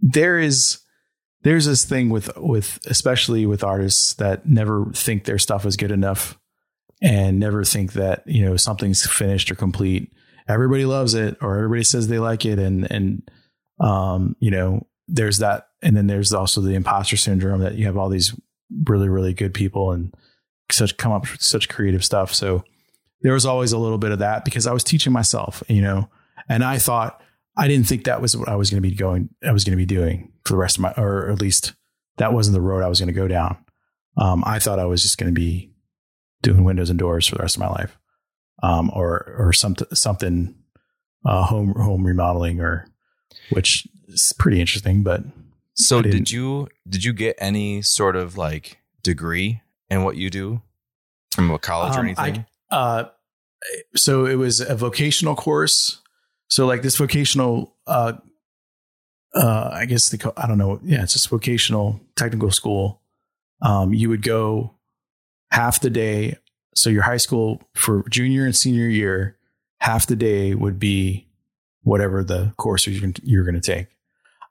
there 0.00 0.38
is 0.38 0.78
there's 1.42 1.66
this 1.66 1.84
thing 1.84 2.08
with 2.08 2.30
with 2.36 2.78
especially 2.86 3.44
with 3.44 3.62
artists 3.62 4.14
that 4.14 4.48
never 4.48 4.86
think 4.94 5.24
their 5.24 5.38
stuff 5.38 5.66
is 5.66 5.76
good 5.76 5.90
enough 5.90 6.38
and 7.02 7.38
never 7.38 7.64
think 7.64 7.92
that 7.94 8.22
you 8.26 8.44
know 8.44 8.56
something's 8.56 9.06
finished 9.06 9.50
or 9.50 9.54
complete 9.54 10.12
everybody 10.48 10.84
loves 10.84 11.14
it 11.14 11.36
or 11.40 11.56
everybody 11.56 11.84
says 11.84 12.08
they 12.08 12.18
like 12.18 12.44
it. 12.44 12.58
And 12.58 12.90
and 12.90 13.30
um 13.80 14.36
you 14.40 14.50
know 14.50 14.86
there's 15.08 15.38
that. 15.38 15.68
And 15.82 15.96
then 15.96 16.06
there's 16.06 16.32
also 16.32 16.60
the 16.60 16.74
imposter 16.74 17.16
syndrome 17.16 17.60
that 17.60 17.74
you 17.74 17.86
have 17.86 17.96
all 17.96 18.08
these 18.08 18.34
really 18.84 19.08
really 19.08 19.34
good 19.34 19.54
people 19.54 19.92
and 19.92 20.14
such 20.70 20.96
come 20.96 21.12
up 21.12 21.30
with 21.30 21.42
such 21.42 21.68
creative 21.68 22.04
stuff. 22.04 22.34
So 22.34 22.64
there 23.22 23.32
was 23.32 23.46
always 23.46 23.72
a 23.72 23.78
little 23.78 23.98
bit 23.98 24.12
of 24.12 24.18
that 24.18 24.44
because 24.44 24.66
I 24.66 24.72
was 24.72 24.84
teaching 24.84 25.12
myself 25.12 25.62
you 25.68 25.82
know 25.82 26.08
and 26.48 26.64
I 26.64 26.78
thought 26.78 27.22
I 27.56 27.68
didn't 27.68 27.86
think 27.86 28.04
that 28.04 28.20
was 28.20 28.36
what 28.36 28.48
I 28.48 28.56
was 28.56 28.70
going 28.70 28.82
to 28.82 28.88
be 28.88 28.94
going, 28.94 29.30
I 29.44 29.52
was 29.52 29.64
going 29.64 29.72
to 29.72 29.76
be 29.76 29.86
doing 29.86 30.32
for 30.44 30.52
the 30.52 30.58
rest 30.58 30.76
of 30.76 30.82
my, 30.82 30.92
or 30.92 31.30
at 31.30 31.40
least 31.40 31.72
that 32.18 32.32
wasn't 32.32 32.54
the 32.54 32.60
road 32.60 32.82
I 32.82 32.88
was 32.88 33.00
going 33.00 33.08
to 33.08 33.14
go 33.14 33.28
down. 33.28 33.56
Um, 34.18 34.42
I 34.46 34.58
thought 34.58 34.78
I 34.78 34.84
was 34.84 35.02
just 35.02 35.18
going 35.18 35.34
to 35.34 35.38
be 35.38 35.72
doing 36.42 36.64
windows 36.64 36.90
and 36.90 36.98
doors 36.98 37.26
for 37.26 37.36
the 37.36 37.42
rest 37.42 37.56
of 37.56 37.60
my 37.60 37.68
life, 37.68 37.98
um, 38.62 38.90
or 38.94 39.34
or 39.38 39.52
something 39.52 39.88
something 39.92 40.54
uh, 41.24 41.44
home 41.44 41.74
home 41.74 42.06
remodeling, 42.06 42.60
or 42.60 42.88
which 43.50 43.86
is 44.08 44.32
pretty 44.38 44.60
interesting. 44.60 45.02
But 45.02 45.22
so, 45.74 46.02
did 46.02 46.30
you 46.30 46.68
did 46.88 47.04
you 47.04 47.12
get 47.12 47.36
any 47.38 47.82
sort 47.82 48.16
of 48.16 48.36
like 48.36 48.78
degree 49.02 49.62
in 49.90 50.04
what 50.04 50.16
you 50.16 50.30
do 50.30 50.62
from 51.34 51.50
a 51.50 51.58
college 51.58 51.94
um, 51.94 52.00
or 52.00 52.04
anything? 52.04 52.46
I, 52.70 52.74
uh, 52.74 53.08
so 53.94 54.26
it 54.26 54.36
was 54.36 54.60
a 54.60 54.74
vocational 54.74 55.34
course 55.34 56.00
so 56.48 56.66
like 56.66 56.82
this 56.82 56.96
vocational, 56.96 57.76
uh, 57.86 58.14
uh, 59.34 59.70
I 59.72 59.84
guess 59.86 60.08
the 60.08 60.32
I 60.36 60.46
don't 60.46 60.58
know. 60.58 60.80
Yeah, 60.82 61.02
it's 61.02 61.12
just 61.12 61.28
vocational 61.28 62.00
technical 62.14 62.50
school. 62.50 63.02
Um, 63.62 63.92
you 63.92 64.08
would 64.08 64.22
go 64.22 64.74
half 65.50 65.80
the 65.80 65.90
day. 65.90 66.36
So 66.76 66.90
your 66.90 67.02
high 67.02 67.16
school 67.16 67.62
for 67.74 68.04
junior 68.10 68.44
and 68.44 68.54
senior 68.54 68.86
year, 68.88 69.36
half 69.80 70.06
the 70.06 70.16
day 70.16 70.54
would 70.54 70.78
be 70.78 71.26
whatever 71.82 72.22
the 72.22 72.52
course 72.56 72.86
you're, 72.86 73.12
you're 73.22 73.44
going 73.44 73.60
to 73.60 73.60
take. 73.60 73.88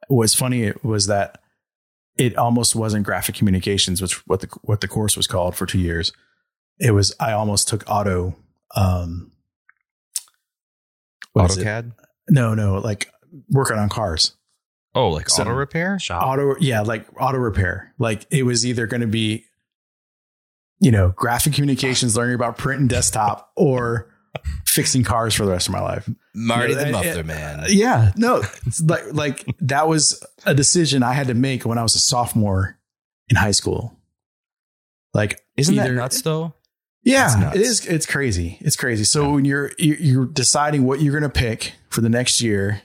What's 0.07 0.33
funny 0.35 0.73
was 0.83 1.07
that 1.07 1.39
it 2.17 2.35
almost 2.37 2.75
wasn't 2.75 3.05
graphic 3.05 3.35
communications, 3.35 4.01
which 4.01 4.25
what 4.27 4.39
the 4.41 4.47
what 4.63 4.81
the 4.81 4.87
course 4.87 5.15
was 5.17 5.27
called 5.27 5.55
for 5.55 5.65
two 5.65 5.79
years. 5.79 6.11
It 6.79 6.91
was 6.91 7.13
I 7.19 7.31
almost 7.33 7.67
took 7.67 7.83
auto 7.87 8.35
um, 8.75 9.31
AutoCAD? 11.35 11.91
No, 12.29 12.53
no, 12.53 12.75
like 12.79 13.11
working 13.49 13.77
on 13.77 13.89
cars. 13.89 14.33
Oh, 14.93 15.09
like 15.09 15.29
So- 15.29 15.43
auto 15.43 15.51
repair? 15.51 15.99
Shop. 15.99 16.23
auto 16.23 16.55
yeah 16.59 16.81
like 16.81 17.05
auto 17.21 17.37
repair 17.37 17.93
like 17.99 18.25
it 18.31 18.43
was 18.43 18.65
either 18.65 18.87
going 18.87 19.01
to 19.01 19.07
be 19.07 19.45
you 20.79 20.91
know 20.91 21.09
graphic 21.15 21.53
communications 21.53 22.15
learning 22.17 22.35
about 22.35 22.57
print 22.57 22.79
and 22.81 22.89
desktop 22.89 23.51
or 23.55 24.11
fixing 24.65 25.03
cars 25.03 25.33
for 25.33 25.45
the 25.45 25.51
rest 25.51 25.67
of 25.67 25.73
my 25.73 25.81
life 25.81 26.09
Marty 26.33 26.73
Yeah, 26.73 26.83
the 26.83 26.91
Muffler 26.91 27.19
it- 27.21 27.25
Man. 27.25 27.59
Uh, 27.61 27.65
yeah 27.69 28.11
no 28.17 28.41
it's 28.65 28.81
like 28.81 29.03
like 29.13 29.45
that 29.59 29.87
was 29.87 30.21
a 30.45 30.53
decision 30.53 31.03
i 31.03 31.13
had 31.13 31.27
to 31.27 31.33
make 31.33 31.63
when 31.65 31.77
i 31.77 31.83
was 31.83 31.95
a 31.95 31.99
sophomore 31.99 32.77
in 33.29 33.37
high 33.37 33.51
school 33.51 33.97
like 35.13 35.39
Isn't 35.57 35.75
that 35.77 35.91
nuts 35.91 36.21
though? 36.21 36.53
yeah 37.03 37.25
It's 37.27 37.35
nuts. 37.37 37.55
it 37.55 37.61
is 37.61 37.85
it's 37.85 38.05
crazy 38.05 38.57
it's 38.61 38.75
crazy 38.75 39.03
so 39.05 39.31
when 39.31 39.45
you're 39.45 39.71
you're 39.79 39.97
you're 39.97 40.25
deciding 40.25 40.83
what 40.83 41.01
you're 41.01 41.17
going 41.17 41.29
to 41.31 41.39
pick 41.39 41.73
for 41.89 42.01
the 42.01 42.09
next 42.09 42.41
year 42.41 42.81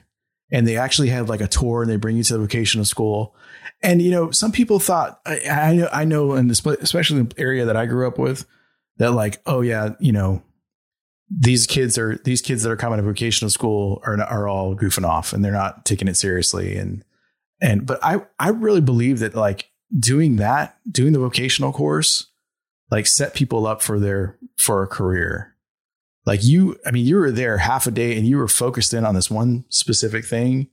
and 0.51 0.67
they 0.67 0.77
actually 0.77 1.09
have 1.09 1.29
like 1.29 1.41
a 1.41 1.47
tour 1.47 1.81
and 1.81 1.91
they 1.91 1.95
bring 1.95 2.17
you 2.17 2.23
to 2.23 2.33
the 2.33 2.39
vocational 2.39 2.85
school. 2.85 3.35
And 3.83 4.01
you 4.01 4.11
know 4.11 4.29
some 4.29 4.51
people 4.51 4.77
thought 4.77 5.19
i, 5.25 5.39
I 5.49 5.73
know 5.73 5.89
i 5.91 6.03
know 6.03 6.35
in 6.35 6.47
this 6.47 6.63
especially 6.63 7.19
in 7.19 7.29
the 7.29 7.39
area 7.39 7.65
that 7.65 7.75
i 7.75 7.87
grew 7.87 8.07
up 8.07 8.19
with 8.19 8.45
that 8.97 9.13
like 9.13 9.41
oh 9.47 9.61
yeah 9.61 9.95
you 9.99 10.11
know 10.11 10.43
these 11.35 11.65
kids 11.65 11.97
are 11.97 12.17
these 12.23 12.41
kids 12.41 12.63
that 12.63 12.71
are 12.71 12.77
coming 12.77 12.97
to 12.97 13.03
vocational 13.03 13.49
school 13.49 14.01
are 14.05 14.21
are 14.21 14.47
all 14.47 14.75
goofing 14.75 15.07
off 15.07 15.33
and 15.33 15.43
they're 15.43 15.51
not 15.51 15.85
taking 15.85 16.07
it 16.07 16.17
seriously. 16.17 16.75
And 16.75 17.03
and 17.61 17.85
but 17.85 17.99
i 18.03 18.21
i 18.39 18.49
really 18.49 18.81
believe 18.81 19.19
that 19.19 19.35
like 19.35 19.71
doing 19.97 20.37
that 20.37 20.77
doing 20.89 21.13
the 21.13 21.19
vocational 21.19 21.71
course 21.71 22.27
like 22.89 23.07
set 23.07 23.33
people 23.33 23.65
up 23.65 23.81
for 23.81 23.99
their 23.99 24.37
for 24.57 24.83
a 24.83 24.87
career 24.87 25.50
like 26.25 26.43
you 26.43 26.77
i 26.85 26.91
mean 26.91 27.05
you 27.05 27.17
were 27.17 27.31
there 27.31 27.57
half 27.57 27.87
a 27.87 27.91
day 27.91 28.17
and 28.17 28.27
you 28.27 28.37
were 28.37 28.47
focused 28.47 28.93
in 28.93 29.05
on 29.05 29.15
this 29.15 29.31
one 29.31 29.65
specific 29.69 30.25
thing. 30.25 30.67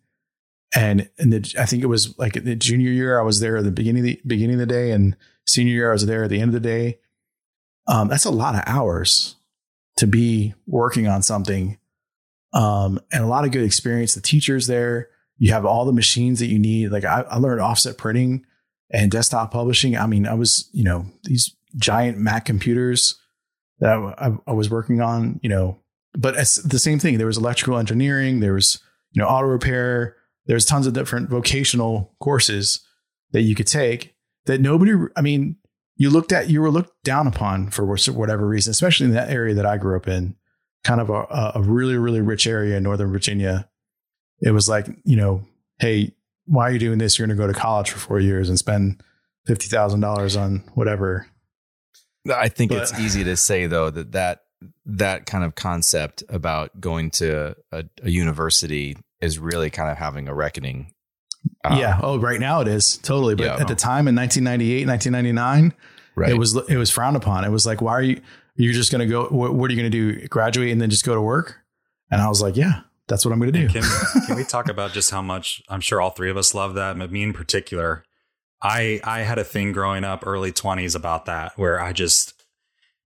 And 0.75 1.09
and 1.19 1.33
the, 1.33 1.55
i 1.59 1.65
think 1.65 1.83
it 1.83 1.87
was 1.87 2.19
like 2.19 2.35
the 2.35 2.55
junior 2.55 2.91
year 2.91 3.19
i 3.19 3.23
was 3.23 3.41
there 3.41 3.57
at 3.57 3.65
the 3.65 3.71
beginning 3.71 4.01
of 4.01 4.05
the 4.05 4.21
beginning 4.27 4.55
of 4.57 4.61
the 4.61 4.67
day 4.67 4.91
and 4.91 5.17
senior 5.47 5.73
year 5.73 5.91
i 5.91 5.93
was 5.93 6.07
there 6.07 6.25
at 6.25 6.31
the 6.31 6.41
end 6.41 6.55
of 6.55 6.63
the 6.63 6.69
day. 6.69 6.99
Um, 7.87 8.09
that's 8.09 8.27
a 8.27 8.31
lot 8.31 8.55
of 8.55 8.63
hours 8.67 9.37
to 9.97 10.07
be 10.07 10.55
working 10.67 11.09
on 11.09 11.23
something. 11.23 11.79
Um, 12.53 13.01
and 13.11 13.25
a 13.25 13.27
lot 13.27 13.47
of 13.47 13.51
good 13.51 13.65
experience. 13.65 14.15
The 14.15 14.21
teachers 14.21 14.67
there. 14.67 15.09
You 15.39 15.53
have 15.53 15.65
all 15.65 15.87
the 15.87 15.93
machines 15.93 16.41
that 16.41 16.49
you 16.49 16.59
need. 16.59 16.91
Like 16.91 17.05
I, 17.05 17.23
I 17.23 17.39
learned 17.39 17.63
offset 17.63 17.97
printing 17.97 18.45
and 18.91 19.11
desktop 19.11 19.51
publishing. 19.53 19.97
I 19.97 20.07
mean 20.07 20.27
i 20.27 20.35
was 20.35 20.69
you 20.73 20.85
know 20.85 21.07
these 21.25 21.55
giant 21.77 22.19
mac 22.19 22.45
computers 22.45 23.19
that 23.81 23.97
I, 24.19 24.33
I 24.47 24.53
was 24.53 24.71
working 24.71 25.01
on, 25.01 25.41
you 25.43 25.49
know, 25.49 25.79
but 26.17 26.37
it's 26.37 26.57
the 26.57 26.79
same 26.79 26.99
thing. 26.99 27.19
There 27.19 27.27
was 27.27 27.39
electrical 27.39 27.79
engineering, 27.79 28.41
there 28.41 28.55
was, 28.55 28.81
you 29.13 29.23
know, 29.23 29.29
auto 29.29 29.47
repair, 29.47 30.17
there's 30.47 30.65
tons 30.65 30.87
of 30.87 30.95
different 30.95 31.29
vocational 31.29 32.15
courses 32.21 32.81
that 33.33 33.43
you 33.43 33.55
could 33.55 33.67
take 33.67 34.15
that 34.47 34.61
nobody, 34.61 34.93
I 35.17 35.21
mean, 35.21 35.57
you 35.97 36.11
looked 36.11 36.33
at, 36.33 36.49
you 36.49 36.61
were 36.61 36.71
looked 36.71 37.03
down 37.05 37.27
upon 37.27 37.71
for 37.71 37.85
whatever 37.85 38.47
reason, 38.47 38.71
especially 38.71 39.07
in 39.07 39.15
that 39.15 39.31
area 39.31 39.55
that 39.55 39.67
I 39.67 39.77
grew 39.77 39.97
up 39.97 40.09
in, 40.09 40.37
kind 40.85 41.01
of 41.01 41.11
a, 41.11 41.53
a 41.57 41.63
really, 41.63 41.97
really 41.97 42.21
rich 42.21 42.47
area 42.47 42.77
in 42.77 42.83
Northern 42.85 43.11
Virginia. 43.11 43.69
It 44.41 44.53
was 44.53 44.69
like, 44.69 44.89
you 45.05 45.17
know, 45.17 45.45
hey, 45.81 46.15
why 46.47 46.69
are 46.69 46.73
you 46.73 46.79
doing 46.79 46.99
this? 46.99 47.19
You're 47.19 47.27
going 47.27 47.37
to 47.37 47.43
go 47.43 47.53
to 47.53 47.59
college 47.59 47.91
for 47.91 47.99
four 47.99 48.21
years 48.21 48.49
and 48.49 48.59
spend 48.59 49.03
$50,000 49.49 50.41
on 50.41 50.65
whatever. 50.75 51.27
I 52.31 52.49
think 52.49 52.71
But- 52.73 52.83
it's 52.83 52.99
easy 52.99 53.25
to 53.25 53.37
say 53.37 53.67
though 53.67 53.91
that 53.91 54.13
that 54.13 54.43
that 54.87 55.27
kind 55.27 55.45
of 55.45 55.55
concept 55.55 56.25
about 56.29 56.81
going 56.81 57.11
to 57.13 57.55
a, 57.71 57.85
a 58.03 58.11
university 58.11 58.97
is 59.21 59.39
really 59.39 59.71
kind 59.71 59.91
of 59.91 59.97
having 59.99 60.27
a 60.29 60.35
reckoning. 60.35 60.93
Um, 61.65 61.79
yeah. 61.79 62.01
Oh, 62.03 62.19
right 62.19 62.41
now 62.41 62.61
it 62.61 62.69
is 62.69 62.97
totally. 62.99 63.35
But 63.37 63.45
Yeah. 63.45 63.61
at 63.61 63.69
the 63.69 63.75
time 63.77 64.09
in 64.09 64.17
1998, 64.17 64.87
1999, 64.87 65.75
right. 66.17 66.31
it 66.31 66.35
was 66.39 66.57
it 66.69 66.77
was 66.77 66.91
frowned 66.91 67.17
upon. 67.17 67.45
It 67.45 67.51
was 67.51 67.67
like, 67.67 67.81
why 67.81 67.93
are 67.93 68.03
you? 68.03 68.21
You're 68.57 68.73
just 68.73 68.91
going 68.91 69.01
to 69.01 69.07
go? 69.07 69.27
What, 69.29 69.55
what 69.55 69.71
are 69.71 69.75
you 69.75 69.81
going 69.81 69.91
to 69.93 70.13
do? 70.21 70.27
Graduate 70.27 70.73
and 70.73 70.81
then 70.81 70.91
just 70.91 71.05
go 71.05 71.15
to 71.15 71.21
work? 71.23 71.59
And 72.11 72.21
I 72.21 72.29
was 72.29 72.43
like, 72.43 72.57
yeah, 72.57 72.81
that's 73.07 73.25
what 73.25 73.31
I'm 73.31 73.39
going 73.39 73.53
to 73.53 73.61
do. 73.61 73.69
Can, 73.69 73.83
can 74.27 74.35
we 74.37 74.43
talk 74.49 74.69
about 74.69 74.93
just 74.93 75.13
how 75.13 75.23
much 75.23 75.63
I'm 75.69 75.81
sure 75.81 76.01
all 76.01 76.11
three 76.11 76.31
of 76.31 76.37
us 76.37 76.55
love 76.55 76.75
that, 76.75 76.99
but 76.99 77.13
me 77.13 77.23
in 77.23 77.33
particular, 77.33 78.03
I 78.63 79.01
I 79.05 79.21
had 79.21 79.39
a 79.39 79.45
thing 79.45 79.73
growing 79.73 80.05
up 80.05 80.27
early 80.27 80.53
20s 80.53 80.97
about 80.97 81.27
that 81.27 81.53
where 81.57 81.81
I 81.81 81.93
just 81.93 82.35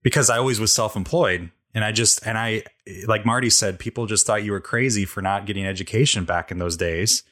because 0.03 0.31
I 0.31 0.39
always 0.39 0.61
was 0.61 0.73
self-employed 0.73 1.51
and 1.75 1.85
I 1.85 1.93
just 1.93 2.27
and 2.27 2.39
I 2.39 2.65
like 3.07 3.25
Marty 3.25 3.51
said 3.51 3.79
people 3.79 4.07
just 4.07 4.27
thought 4.27 4.45
you 4.45 4.53
were 4.53 4.61
crazy 4.61 5.05
for 5.05 5.23
not 5.23 5.47
getting 5.47 5.67
education 5.67 6.25
back 6.25 6.51
in 6.51 6.59
those 6.59 6.77
days. 6.77 7.23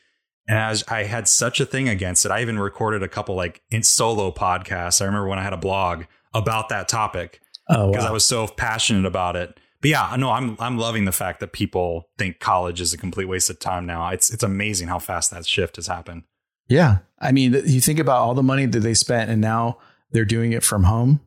And 0.49 0.59
I, 0.59 0.71
was, 0.71 0.83
I 0.89 1.05
had 1.05 1.29
such 1.29 1.61
a 1.61 1.67
thing 1.67 1.89
against 1.89 2.25
it. 2.25 2.33
I 2.33 2.41
even 2.41 2.59
recorded 2.59 3.03
a 3.03 3.09
couple 3.09 3.37
like 3.37 3.63
in 3.71 3.83
solo 3.83 4.33
podcasts. 4.33 5.01
I 5.01 5.05
remember 5.05 5.29
when 5.29 5.39
I 5.39 5.45
had 5.45 5.53
a 5.53 5.59
blog 5.59 6.05
about 6.35 6.71
that 6.71 6.89
topic 6.89 7.41
oh, 7.69 7.91
because 7.91 8.05
wow. 8.05 8.11
I 8.11 8.13
was 8.13 8.27
so 8.27 8.47
passionate 8.49 9.07
about 9.07 9.37
it. 9.37 9.59
But 9.81 9.91
yeah, 9.91 10.17
no, 10.19 10.31
I'm 10.31 10.57
I'm 10.59 10.77
loving 10.77 11.05
the 11.05 11.13
fact 11.13 11.41
that 11.41 11.53
people 11.53 12.09
think 12.19 12.41
college 12.41 12.81
is 12.81 12.93
a 12.93 12.99
complete 12.99 13.27
waste 13.27 13.49
of 13.49 13.59
time 13.59 13.87
now. 13.87 14.09
It's 14.09 14.31
it's 14.31 14.43
amazing 14.43 14.89
how 14.89 14.99
fast 14.99 15.31
that 15.31 15.47
shift 15.47 15.77
has 15.77 15.87
happened. 15.87 16.25
Yeah. 16.71 16.99
I 17.21 17.33
mean, 17.33 17.53
you 17.67 17.83
think 17.83 17.99
about 17.99 18.21
all 18.23 18.33
the 18.35 18.43
money 18.43 18.65
that 18.65 18.81
they 18.81 18.95
spent, 18.95 19.31
and 19.31 19.43
now 19.43 19.77
they're 20.13 20.25
doing 20.25 20.53
it 20.53 20.63
from 20.63 20.85
home, 20.85 21.21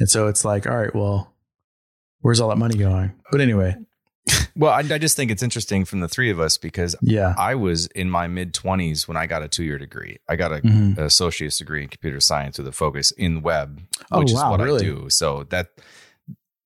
and 0.00 0.08
so 0.08 0.28
it's 0.28 0.44
like, 0.46 0.66
all 0.66 0.76
right, 0.78 0.94
well, 0.94 1.34
where's 2.20 2.40
all 2.40 2.48
that 2.48 2.56
money 2.56 2.78
going? 2.78 3.12
But 3.30 3.42
anyway, 3.42 3.76
well, 4.56 4.72
I, 4.72 4.78
I 4.78 4.98
just 4.98 5.14
think 5.16 5.30
it's 5.30 5.42
interesting 5.42 5.84
from 5.84 6.00
the 6.00 6.08
three 6.08 6.30
of 6.30 6.40
us 6.40 6.56
because 6.56 6.96
yeah. 7.02 7.34
I 7.36 7.54
was 7.54 7.86
in 7.88 8.08
my 8.10 8.26
mid 8.28 8.54
20s 8.54 9.06
when 9.06 9.16
I 9.18 9.26
got 9.26 9.42
a 9.42 9.48
two 9.48 9.62
year 9.64 9.76
degree. 9.78 10.16
I 10.28 10.36
got 10.36 10.52
a 10.52 10.56
Mhm. 10.62 10.96
an 10.96 11.04
associate's 11.04 11.58
degree 11.58 11.82
in 11.82 11.88
computer 11.88 12.18
science 12.20 12.56
with 12.56 12.66
a 12.66 12.72
focus 12.72 13.10
in 13.12 13.42
web, 13.42 13.82
Oh, 14.10 14.20
which 14.20 14.32
wow, 14.32 14.46
is 14.46 14.50
what 14.58 14.60
really? 14.60 14.80
I 14.80 14.88
do. 14.88 15.10
So 15.10 15.44
that 15.50 15.68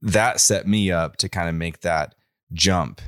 that 0.03 0.41
set 0.41 0.67
me 0.67 0.91
up 0.93 1.17
to 1.19 1.29
kind 1.29 1.49
of 1.49 1.55
make 1.57 1.81
that 1.81 2.15
jump 2.53 3.01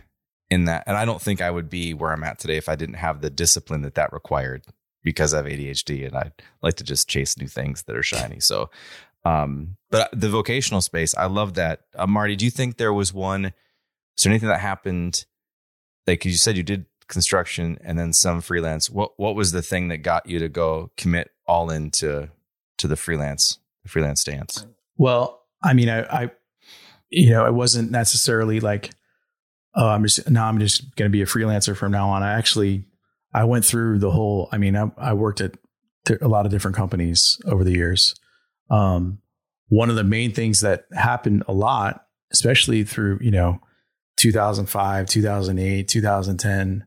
in 0.51 0.65
that. 0.67 0.85
And 0.87 0.97
I 0.97 1.05
don't 1.05 1.23
think 1.23 1.41
I 1.41 1.51
would 1.51 1.71
be 1.71 1.95
where 1.95 2.13
I'm 2.13 2.25
at 2.25 2.39
today 2.39 2.57
if 2.57 2.69
I 2.69 2.77
didn't 2.77 2.97
have 2.97 3.21
the 3.23 3.31
discipline 3.31 3.83
that 3.83 3.95
that 3.95 4.13
required 4.13 4.63
because 5.03 5.35
I 5.35 5.39
have 5.39 5.47
ADHD 5.47 6.07
and 6.07 6.17
I 6.17 6.33
like 6.63 6.75
to 6.77 6.85
just 6.85 7.09
chase 7.09 7.37
new 7.39 7.49
things 7.49 7.83
that 7.85 7.97
are 7.97 8.03
shiny. 8.03 8.41
So, 8.41 8.71
um, 9.25 9.77
but 9.91 10.11
the 10.13 10.29
vocational 10.29 10.81
space, 10.81 11.15
I 11.15 11.27
love 11.27 11.55
that. 11.55 11.81
Uh, 11.95 12.07
Marty, 12.07 12.37
do 12.37 12.45
you 12.45 12.51
think 12.51 12.77
there 12.77 12.93
was 12.93 13.13
one? 13.13 13.47
Is 14.17 14.25
there 14.25 14.31
anything 14.31 14.49
that 14.49 14.61
happened? 14.61 15.25
Like 16.07 16.25
you 16.25 16.33
said, 16.33 16.57
you 16.57 16.63
did 16.63 16.87
construction 17.09 17.79
and 17.83 17.99
then 17.99 18.13
some 18.13 18.41
freelance. 18.41 18.91
What 18.91 19.13
what 19.17 19.35
was 19.35 19.53
the 19.53 19.63
thing 19.63 19.89
that 19.89 19.99
got 19.99 20.29
you 20.29 20.39
to 20.39 20.49
go 20.49 20.91
commit 20.97 21.31
all 21.47 21.71
into 21.71 22.31
to 22.79 22.89
the 22.89 22.97
freelance 22.97 23.59
the 23.83 23.89
freelance 23.89 24.21
stance? 24.21 24.67
Well, 24.97 25.43
I 25.63 25.75
mean, 25.75 25.89
I, 25.89 26.03
I 26.03 26.31
you 27.13 27.31
know, 27.31 27.47
it 27.47 27.55
wasn't 27.55 27.91
necessarily 27.91 28.61
like, 28.61 28.91
oh, 29.75 29.89
I'm 29.89 30.03
just 30.03 30.29
now 30.31 30.49
I'm 30.49 30.59
just 30.59 30.97
going 30.97 31.11
to 31.11 31.13
be 31.13 31.23
a 31.23 31.27
freelancer 31.27 31.77
from 31.77 31.93
now 31.93 32.09
on. 32.11 32.23
I 32.23 32.33
actually, 32.33 32.85
I 33.33 33.45
went 33.45 33.65
through 33.65 33.99
the 33.99 34.11
whole. 34.11 34.49
I 34.53 34.59
mean, 34.59 34.77
I, 34.77 34.91
I 34.97 35.13
worked 35.15 35.41
at 35.41 35.57
a 36.21 36.29
lot 36.29 36.47
of 36.47 36.53
different 36.53 36.77
companies 36.77 37.41
over 37.47 37.65
the 37.65 37.73
years. 37.73 38.15
Um, 38.71 39.19
one 39.69 39.91
of 39.91 39.97
the 39.97 40.05
main 40.05 40.33
things 40.33 40.61
that 40.61 40.85
happened 40.93 41.45
a 41.49 41.53
lot, 41.53 42.07
especially 42.33 42.85
through 42.85 43.19
you 43.21 43.31
know, 43.31 43.61
2005, 44.17 45.09
2008, 45.09 45.89
2010. 45.89 46.87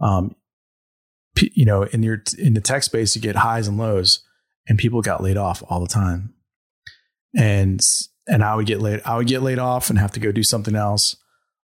Um, 0.00 0.34
you 1.40 1.64
know, 1.64 1.84
in 1.84 2.02
your 2.02 2.22
in 2.38 2.54
the 2.54 2.60
tech 2.60 2.82
space, 2.82 3.14
you 3.14 3.22
get 3.22 3.36
highs 3.36 3.68
and 3.68 3.78
lows, 3.78 4.22
and 4.68 4.78
people 4.78 5.00
got 5.00 5.22
laid 5.22 5.36
off 5.36 5.62
all 5.68 5.80
the 5.80 5.86
time 5.86 6.34
and 7.36 7.80
and 8.26 8.44
I 8.44 8.54
would 8.54 8.66
get 8.66 8.80
laid 8.80 9.02
I 9.04 9.16
would 9.16 9.26
get 9.26 9.42
laid 9.42 9.58
off 9.58 9.90
and 9.90 9.98
have 9.98 10.12
to 10.12 10.20
go 10.20 10.32
do 10.32 10.42
something 10.42 10.74
else 10.74 11.16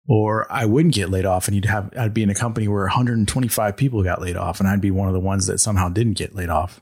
or 0.09 0.51
I 0.51 0.65
wouldn't 0.65 0.95
get 0.95 1.11
laid 1.11 1.27
off 1.27 1.49
and 1.49 1.55
you'd 1.55 1.65
have 1.65 1.91
I'd 1.99 2.15
be 2.15 2.23
in 2.23 2.31
a 2.31 2.35
company 2.35 2.69
where 2.69 2.83
125 2.83 3.77
people 3.77 4.03
got 4.03 4.21
laid 4.21 4.37
off 4.37 4.61
and 4.61 4.69
I'd 4.69 4.81
be 4.81 4.91
one 4.91 5.09
of 5.09 5.15
the 5.15 5.21
ones 5.21 5.47
that 5.47 5.59
somehow 5.59 5.89
didn't 5.89 6.19
get 6.19 6.35
laid 6.35 6.49
off. 6.49 6.81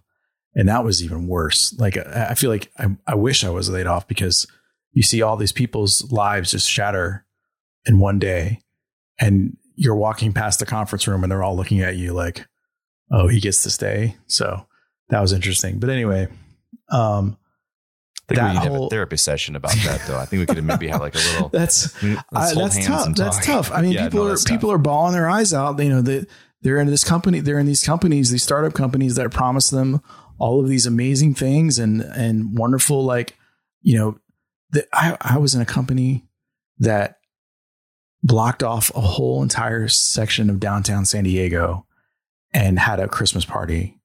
And 0.54 0.68
that 0.68 0.84
was 0.84 1.02
even 1.02 1.26
worse. 1.26 1.74
Like 1.78 1.96
I, 1.96 2.34
feel 2.34 2.50
like 2.50 2.70
I, 2.78 2.96
I 3.06 3.14
wish 3.16 3.42
I 3.42 3.50
was 3.50 3.70
laid 3.70 3.87
off 3.87 4.06
because 4.06 4.46
you 4.92 5.02
see 5.02 5.20
all 5.20 5.37
these 5.37 5.52
people's 5.52 6.10
lives 6.12 6.52
just 6.52 6.70
shatter 6.70 7.26
in 7.87 7.98
one 7.98 8.18
day 8.18 8.60
and 9.18 9.56
you're 9.74 9.96
walking 9.96 10.32
past 10.32 10.60
the 10.60 10.66
conference 10.66 11.08
room 11.08 11.24
and 11.24 11.32
they're 11.32 11.42
all 11.42 11.56
looking 11.56 11.80
at 11.80 11.96
you 11.96 12.12
like 12.12 12.46
oh 13.10 13.28
he 13.28 13.40
gets 13.40 13.62
to 13.62 13.70
stay? 13.70 14.16
So 14.26 14.66
that 15.08 15.20
was 15.20 15.32
interesting. 15.32 15.78
But 15.78 15.90
anyway 15.90 16.28
um 16.90 17.38
I 18.30 18.34
think 18.34 18.40
That 18.40 18.48
we 18.48 18.54
need 18.58 18.64
to 18.66 18.72
have 18.72 18.82
a 18.82 18.88
therapy 18.88 19.16
session 19.18 19.54
about 19.56 19.72
that, 19.84 20.00
though. 20.06 20.18
I 20.18 20.24
think 20.24 20.40
we 20.48 20.54
could 20.54 20.64
maybe 20.64 20.88
have 20.88 21.00
like 21.00 21.14
a 21.14 21.18
little. 21.32 21.48
that's 21.50 21.92
that's 22.30 22.87
tough. 22.87 23.14
That's 23.16 23.44
tough. 23.44 23.70
I 23.70 23.82
mean, 23.82 23.92
Yeah, 23.92 24.04
people 24.08 24.24
no, 24.24 24.32
are 24.32 24.37
people 24.37 24.70
tough. 24.70 24.76
are 24.76 24.78
bawling 24.78 25.12
their 25.12 25.28
eyes 25.28 25.52
out. 25.52 25.78
You 25.78 25.90
know 25.90 26.02
that 26.02 26.28
they're 26.62 26.78
in 26.78 26.87
this 26.87 27.04
company. 27.04 27.40
They're 27.40 27.58
in 27.58 27.66
these 27.66 27.84
companies, 27.84 28.30
these 28.30 28.42
startup 28.42 28.72
companies 28.72 29.16
that 29.16 29.30
promise 29.30 29.68
them 29.70 30.00
all 30.38 30.60
of 30.60 30.68
these 30.68 30.87
amazing 30.87 31.34
things 31.34 31.78
and 31.78 32.00
and 32.00 32.56
wonderful. 32.58 33.04
Like 33.04 33.37
you 33.82 33.98
know, 33.98 34.18
that 34.70 34.87
I 34.92 35.16
I 35.20 35.37
was 35.38 35.54
in 35.54 35.60
a 35.60 35.66
company 35.66 36.24
that 36.78 37.18
blocked 38.22 38.62
off 38.62 38.90
a 38.96 39.00
whole 39.02 39.42
entire 39.42 39.87
section 39.88 40.48
of 40.48 40.58
downtown 40.58 41.04
San 41.04 41.24
Diego, 41.24 41.87
and 42.54 42.78
had 42.78 43.00
a 43.00 43.06
Christmas 43.08 43.44
party 43.44 43.98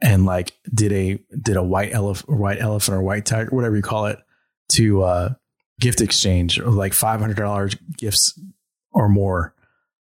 and 0.00 0.26
like 0.26 0.52
did 0.72 0.92
a 0.92 1.18
did 1.40 1.56
a 1.56 1.62
white 1.62 1.92
elephant 1.92 2.28
or 2.28 2.36
white 2.36 2.60
elephant 2.60 2.96
or 2.96 3.02
white 3.02 3.26
tiger, 3.26 3.50
whatever 3.50 3.76
you 3.76 3.82
call 3.82 4.06
it, 4.06 4.18
to 4.72 5.02
uh, 5.02 5.34
gift 5.80 6.00
exchange 6.00 6.58
or 6.58 6.70
like 6.70 6.92
five 6.92 7.20
hundred 7.20 7.36
dollars 7.36 7.74
gifts 7.96 8.38
or 8.92 9.08
more, 9.08 9.54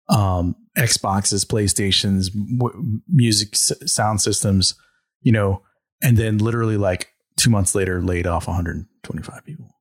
um, 0.09 0.57
Xboxes, 0.76 1.46
PlayStations, 1.46 2.29
w- 2.59 3.00
music 3.09 3.50
s- 3.55 3.72
sound 3.92 4.20
systems, 4.20 4.74
you 5.22 5.33
know, 5.33 5.62
and 6.03 6.16
then 6.16 6.38
literally 6.38 6.76
like 6.76 7.12
two 7.37 7.50
months 7.50 7.74
later 7.74 8.03
laid 8.03 8.26
off 8.26 8.46
125 8.46 9.44
people. 9.44 9.76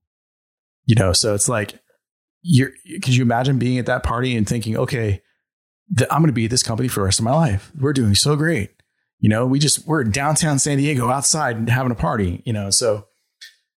You 0.85 0.95
know, 0.95 1.13
so 1.13 1.33
it's 1.35 1.49
like 1.49 1.79
you're 2.41 2.71
could 3.01 3.15
you 3.15 3.21
imagine 3.21 3.59
being 3.59 3.77
at 3.77 3.85
that 3.87 4.03
party 4.03 4.35
and 4.35 4.47
thinking, 4.47 4.77
okay, 4.77 5.21
th- 5.97 6.09
I'm 6.11 6.19
going 6.19 6.27
to 6.27 6.33
be 6.33 6.45
at 6.45 6.51
this 6.51 6.63
company 6.63 6.87
for 6.87 7.01
the 7.01 7.05
rest 7.05 7.19
of 7.19 7.25
my 7.25 7.33
life. 7.33 7.71
We're 7.79 7.93
doing 7.93 8.15
so 8.15 8.35
great. 8.35 8.71
You 9.19 9.29
know, 9.29 9.45
we 9.45 9.59
just 9.59 9.85
we're 9.85 10.01
in 10.01 10.11
downtown 10.11 10.59
San 10.59 10.77
Diego 10.77 11.09
outside 11.09 11.57
and 11.57 11.69
having 11.69 11.91
a 11.91 11.95
party, 11.95 12.41
you 12.45 12.53
know. 12.53 12.69
So 12.69 13.07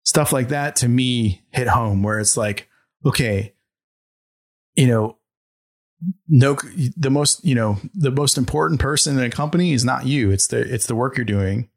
stuff 0.03 0.33
like 0.33 0.49
that 0.49 0.75
to 0.77 0.89
me 0.89 1.43
hit 1.51 1.67
home 1.67 2.03
where 2.03 2.19
it's 2.19 2.35
like, 2.35 2.67
okay, 3.05 3.53
you 4.75 4.87
know, 4.87 5.17
no 6.27 6.57
the 6.97 7.09
most, 7.09 7.43
you 7.45 7.55
know, 7.55 7.77
the 7.93 8.11
most 8.11 8.37
important 8.37 8.79
person 8.79 9.17
in 9.17 9.23
a 9.23 9.29
company 9.29 9.73
is 9.73 9.85
not 9.85 10.05
you. 10.05 10.31
It's 10.31 10.47
the 10.47 10.59
it's 10.59 10.87
the 10.87 10.95
work 10.95 11.17
you're 11.17 11.25
doing. 11.25 11.69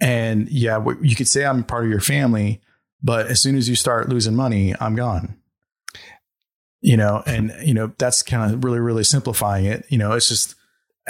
And 0.00 0.48
yeah, 0.50 0.82
you 1.02 1.14
could 1.14 1.28
say 1.28 1.44
I'm 1.44 1.62
part 1.64 1.84
of 1.84 1.90
your 1.90 2.00
family, 2.00 2.60
but 3.02 3.26
as 3.26 3.40
soon 3.40 3.56
as 3.56 3.68
you 3.68 3.76
start 3.76 4.08
losing 4.08 4.34
money, 4.34 4.74
I'm 4.80 4.94
gone. 4.94 5.36
You 6.82 6.96
know, 6.96 7.22
and 7.26 7.54
you 7.62 7.74
know, 7.74 7.92
that's 7.98 8.22
kind 8.22 8.52
of 8.52 8.64
really, 8.64 8.80
really 8.80 9.04
simplifying 9.04 9.66
it. 9.66 9.84
You 9.90 9.98
know, 9.98 10.12
it's 10.12 10.28
just 10.28 10.54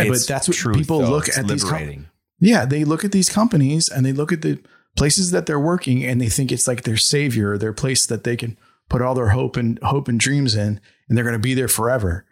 It's 0.06 0.26
but 0.26 0.32
that's 0.32 0.48
what 0.48 0.56
truth, 0.56 0.76
people 0.76 1.00
though. 1.00 1.10
look 1.10 1.28
It's 1.28 1.38
at 1.38 1.48
these 1.48 1.64
com- 1.64 2.06
yeah, 2.38 2.64
they 2.64 2.84
look 2.84 3.04
at 3.04 3.12
these 3.12 3.28
companies 3.28 3.88
and 3.88 4.04
they 4.04 4.12
look 4.12 4.32
at 4.32 4.42
the 4.42 4.58
places 4.96 5.30
that 5.30 5.46
they're 5.46 5.60
working 5.60 6.04
and 6.04 6.20
they 6.20 6.28
think 6.28 6.50
it's 6.50 6.66
like 6.66 6.82
their 6.82 6.96
savior, 6.96 7.58
their 7.58 7.72
place 7.72 8.06
that 8.06 8.24
they 8.24 8.36
can 8.36 8.56
put 8.88 9.02
all 9.02 9.14
their 9.14 9.28
hope 9.28 9.56
and 9.56 9.78
hope 9.82 10.08
and 10.08 10.18
dreams 10.18 10.54
in 10.54 10.80
and 11.08 11.16
they're 11.16 11.24
going 11.24 11.34
to 11.34 11.38
be 11.38 11.54
there 11.54 11.68
forever. 11.68 12.26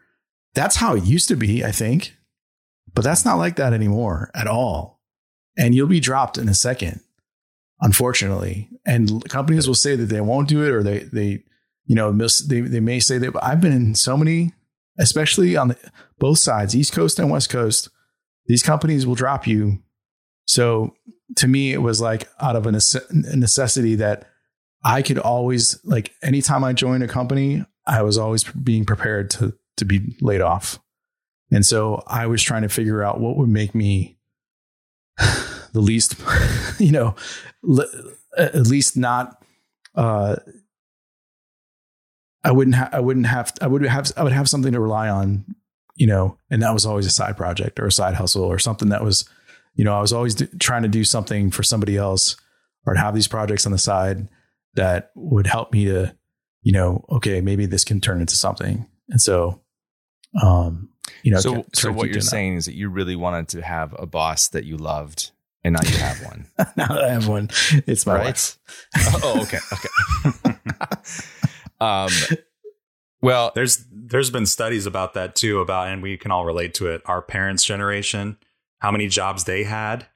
That's 0.54 0.76
how 0.76 0.94
it 0.94 1.04
used 1.04 1.28
to 1.28 1.36
be, 1.36 1.64
I 1.64 1.70
think. 1.70 2.16
But 2.94 3.04
that's 3.04 3.24
not 3.24 3.36
like 3.36 3.56
that 3.56 3.72
anymore 3.72 4.30
at 4.34 4.46
all. 4.46 5.00
And 5.56 5.74
you'll 5.74 5.86
be 5.86 6.00
dropped 6.00 6.38
in 6.38 6.48
a 6.48 6.54
second, 6.54 7.00
unfortunately. 7.80 8.70
And 8.86 9.28
companies 9.28 9.68
will 9.68 9.74
say 9.74 9.94
that 9.94 10.06
they 10.06 10.20
won't 10.20 10.48
do 10.48 10.64
it 10.64 10.70
or 10.70 10.82
they 10.82 11.00
they 11.00 11.44
you 11.84 11.94
know, 11.94 12.12
miss, 12.12 12.40
they 12.40 12.60
they 12.60 12.80
may 12.80 13.00
say 13.00 13.18
that 13.18 13.34
I've 13.42 13.60
been 13.60 13.72
in 13.72 13.94
so 13.94 14.16
many 14.16 14.52
especially 14.98 15.56
on 15.56 15.68
the, 15.68 15.76
both 16.18 16.38
sides, 16.38 16.74
East 16.74 16.92
Coast 16.92 17.18
and 17.18 17.30
West 17.30 17.50
Coast, 17.50 17.90
these 18.46 18.62
companies 18.62 19.06
will 19.06 19.14
drop 19.14 19.46
you. 19.46 19.78
So 20.46 20.94
to 21.36 21.46
me, 21.46 21.72
it 21.72 21.82
was 21.82 22.00
like 22.00 22.28
out 22.40 22.56
of 22.56 22.66
a 22.66 22.72
necessity 22.72 23.94
that 23.96 24.28
I 24.84 25.02
could 25.02 25.18
always 25.18 25.78
like 25.84 26.12
anytime 26.22 26.64
I 26.64 26.72
joined 26.72 27.02
a 27.02 27.08
company, 27.08 27.64
I 27.86 28.02
was 28.02 28.18
always 28.18 28.44
being 28.44 28.84
prepared 28.84 29.30
to 29.30 29.54
to 29.76 29.84
be 29.84 30.16
laid 30.20 30.40
off. 30.40 30.78
And 31.50 31.64
so 31.64 32.02
I 32.06 32.26
was 32.26 32.42
trying 32.42 32.62
to 32.62 32.68
figure 32.68 33.02
out 33.02 33.20
what 33.20 33.36
would 33.36 33.48
make 33.48 33.74
me 33.74 34.18
the 35.18 35.80
least, 35.80 36.16
you 36.78 36.92
know, 36.92 37.14
at 38.36 38.66
least 38.66 38.96
not 38.96 39.42
uh 39.94 40.36
I 42.44 42.52
wouldn't 42.52 42.76
have 42.76 42.94
I 42.94 43.00
wouldn't 43.00 43.26
have 43.26 43.52
I 43.60 43.66
would 43.66 43.84
have 43.84 44.12
I 44.16 44.22
would 44.22 44.32
have 44.32 44.48
something 44.48 44.72
to 44.72 44.80
rely 44.80 45.08
on, 45.08 45.44
you 45.98 46.06
know, 46.06 46.38
and 46.50 46.62
that 46.62 46.72
was 46.72 46.86
always 46.86 47.06
a 47.06 47.10
side 47.10 47.36
project 47.36 47.78
or 47.78 47.86
a 47.86 47.92
side 47.92 48.14
hustle 48.14 48.44
or 48.44 48.58
something 48.58 48.88
that 48.88 49.04
was, 49.04 49.28
you 49.74 49.84
know, 49.84 49.94
I 49.94 50.00
was 50.00 50.12
always 50.12 50.34
do, 50.34 50.46
trying 50.58 50.82
to 50.82 50.88
do 50.88 51.04
something 51.04 51.50
for 51.50 51.62
somebody 51.62 51.96
else 51.96 52.36
or 52.86 52.94
to 52.94 53.00
have 53.00 53.14
these 53.14 53.28
projects 53.28 53.66
on 53.66 53.72
the 53.72 53.78
side 53.78 54.28
that 54.74 55.10
would 55.14 55.46
help 55.46 55.72
me 55.72 55.84
to, 55.86 56.14
you 56.62 56.72
know, 56.72 57.04
okay, 57.10 57.40
maybe 57.40 57.66
this 57.66 57.84
can 57.84 58.00
turn 58.00 58.20
into 58.20 58.36
something. 58.36 58.86
And 59.08 59.20
so 59.20 59.60
um, 60.40 60.90
you 61.22 61.32
know, 61.32 61.38
so, 61.38 61.64
so 61.72 61.92
what 61.92 62.10
you're 62.10 62.20
saying 62.20 62.56
is 62.56 62.66
that 62.66 62.74
you 62.74 62.88
really 62.90 63.16
wanted 63.16 63.48
to 63.48 63.62
have 63.62 63.94
a 63.98 64.06
boss 64.06 64.48
that 64.48 64.64
you 64.64 64.76
loved, 64.76 65.30
and 65.64 65.74
now 65.74 65.88
you 65.88 65.96
have 65.98 66.22
one, 66.24 66.46
now 66.76 66.86
that 66.86 67.04
I 67.04 67.08
have 67.10 67.28
one, 67.28 67.50
it's 67.86 68.06
my 68.06 68.14
right? 68.14 68.24
wife. 68.26 68.58
oh, 69.22 69.42
okay, 69.42 69.58
okay. 69.72 70.58
um, 71.80 72.10
well, 73.20 73.52
There's 73.54 73.84
there's 73.92 74.30
been 74.30 74.46
studies 74.46 74.86
about 74.86 75.14
that 75.14 75.34
too 75.34 75.60
about 75.60 75.88
and 75.88 76.02
we 76.02 76.16
can 76.16 76.30
all 76.30 76.44
relate 76.44 76.74
to 76.74 76.86
it. 76.88 77.02
Our 77.06 77.20
parents' 77.22 77.64
generation, 77.64 78.36
how 78.78 78.90
many 78.90 79.08
jobs 79.08 79.44
they 79.44 79.64
had. 79.64 80.06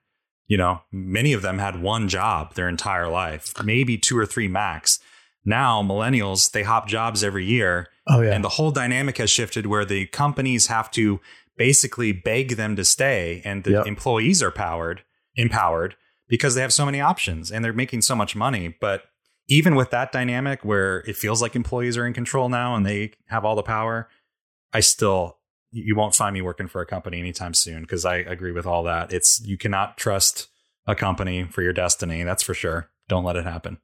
You 0.49 0.59
know, 0.59 0.83
many 0.93 1.33
of 1.33 1.41
them 1.43 1.59
had 1.59 1.81
one 1.81 2.09
job 2.09 2.55
their 2.55 2.69
entire 2.69 3.09
life, 3.09 3.55
maybe 3.65 3.97
two 3.97 4.19
or 4.19 4.27
three 4.27 4.49
max. 4.49 4.99
Now, 5.45 5.83
millennials, 5.83 6.51
they 6.51 6.63
hop 6.63 6.87
jobs 6.89 7.25
every 7.25 7.45
year 7.47 7.89
Oh 8.07 8.21
yeah. 8.21 8.33
and 8.35 8.45
the 8.45 8.49
whole 8.51 8.71
dynamic 8.71 9.19
has 9.19 9.31
shifted 9.31 9.67
where 9.67 9.85
the 9.85 10.07
companies 10.07 10.67
have 10.67 10.91
to 10.93 11.21
basically 11.57 12.13
beg 12.13 12.57
them 12.57 12.77
to 12.77 12.85
stay 12.85 13.41
and 13.45 13.65
the 13.65 13.71
Yep. 13.73 13.87
employees 13.87 14.43
are 14.43 14.51
powered 14.51 15.03
empowered 15.37 15.97
because 16.29 16.55
they 16.55 16.61
have 16.61 16.73
so 16.73 16.85
many 16.85 17.01
options 17.01 17.51
and 17.51 17.65
they're 17.65 17.73
making 17.73 18.03
so 18.03 18.15
much 18.15 18.35
money 18.37 18.75
but 18.81 19.05
even 19.53 19.75
with 19.75 19.91
that 19.91 20.13
dynamic 20.13 20.65
where 20.65 20.99
it 21.01 21.17
feels 21.17 21.43
like 21.43 21.55
employees 21.55 21.97
are 21.97 22.07
in 22.07 22.13
control 22.13 22.49
now 22.49 22.75
and 22.75 22.87
they 22.87 23.13
have 23.27 23.45
all 23.45 23.55
the 23.55 23.63
power 23.63 24.09
i 24.73 24.81
still 24.81 25.39
you 25.71 25.97
won't 25.97 26.15
find 26.15 26.35
me 26.35 26.43
working 26.43 26.69
for 26.69 26.81
a 26.81 26.87
company 26.87 27.19
anytime 27.19 27.55
soon 27.55 27.83
because 27.83 28.05
i 28.05 28.17
agree 28.17 28.53
with 28.53 28.67
all 28.67 28.83
that 28.83 29.13
it's 29.13 29.41
you 29.45 29.57
cannot 29.57 29.97
trust 29.97 30.49
a 30.87 30.95
company 30.95 31.45
for 31.45 31.63
your 31.63 31.73
destiny 31.73 32.23
that's 32.23 32.43
for 32.43 32.55
sure 32.55 32.89
don't 33.09 33.25
let 33.25 33.37
it 33.37 33.45
happen 33.45 33.79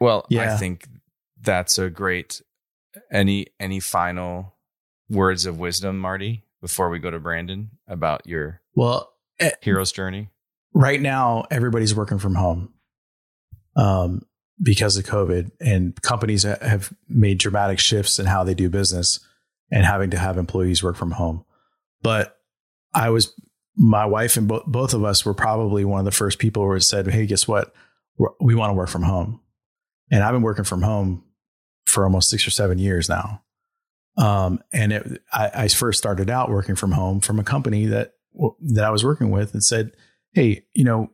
well, 0.00 0.26
I 0.54 0.56
think 0.56 0.88
that's 1.40 1.78
a 1.78 1.90
great. 1.90 2.40
Any 3.12 3.48
any 3.60 3.78
final 3.78 4.54
words 5.08 5.46
of 5.46 5.58
wisdom, 5.58 5.98
Marty, 5.98 6.42
before 6.60 6.88
we 6.88 6.98
go 6.98 7.10
to 7.10 7.20
Brandon 7.20 7.70
about 7.86 8.26
your 8.26 8.62
well, 8.74 9.12
eh, 9.38 9.50
hero's 9.60 9.92
journey? 9.92 10.30
right 10.72 11.00
now 11.00 11.44
everybody's 11.50 11.92
working 11.96 12.20
from 12.20 12.36
home 12.36 12.72
um, 13.74 14.22
because 14.62 14.96
of 14.96 15.04
COVID, 15.04 15.50
and 15.60 16.00
companies 16.02 16.42
have 16.42 16.92
made 17.08 17.38
dramatic 17.38 17.78
shifts 17.78 18.18
in 18.18 18.26
how 18.26 18.44
they 18.44 18.54
do 18.54 18.68
business 18.68 19.20
and 19.70 19.84
having 19.84 20.10
to 20.10 20.18
have 20.18 20.36
employees 20.36 20.82
work 20.82 20.96
from 20.96 21.12
home. 21.12 21.44
But 22.02 22.36
I 22.92 23.10
was, 23.10 23.32
my 23.76 24.04
wife 24.04 24.36
and 24.36 24.48
bo- 24.48 24.64
both 24.66 24.94
of 24.94 25.04
us 25.04 25.24
were 25.24 25.34
probably 25.34 25.84
one 25.84 26.00
of 26.00 26.04
the 26.04 26.10
first 26.10 26.38
people 26.38 26.66
who 26.66 26.80
said, 26.80 27.06
"Hey, 27.06 27.26
guess 27.26 27.48
what? 27.48 27.72
We're, 28.18 28.30
we 28.40 28.54
want 28.54 28.70
to 28.70 28.74
work 28.74 28.88
from 28.88 29.02
home," 29.02 29.40
and 30.10 30.22
I've 30.22 30.32
been 30.32 30.42
working 30.42 30.64
from 30.64 30.82
home 30.82 31.24
for 31.86 32.04
almost 32.04 32.30
six 32.30 32.46
or 32.46 32.50
seven 32.50 32.78
years 32.78 33.08
now. 33.08 33.42
Um, 34.16 34.60
and 34.72 34.92
it, 34.92 35.22
I, 35.32 35.50
I 35.54 35.68
first 35.68 35.98
started 35.98 36.28
out 36.28 36.50
working 36.50 36.74
from 36.74 36.92
home 36.92 37.20
from 37.20 37.38
a 37.38 37.44
company 37.44 37.86
that 37.86 38.14
that 38.72 38.84
I 38.84 38.90
was 38.90 39.04
working 39.04 39.30
with 39.30 39.54
and 39.54 39.64
said, 39.64 39.92
"Hey, 40.32 40.64
you 40.74 40.84
know, 40.84 41.10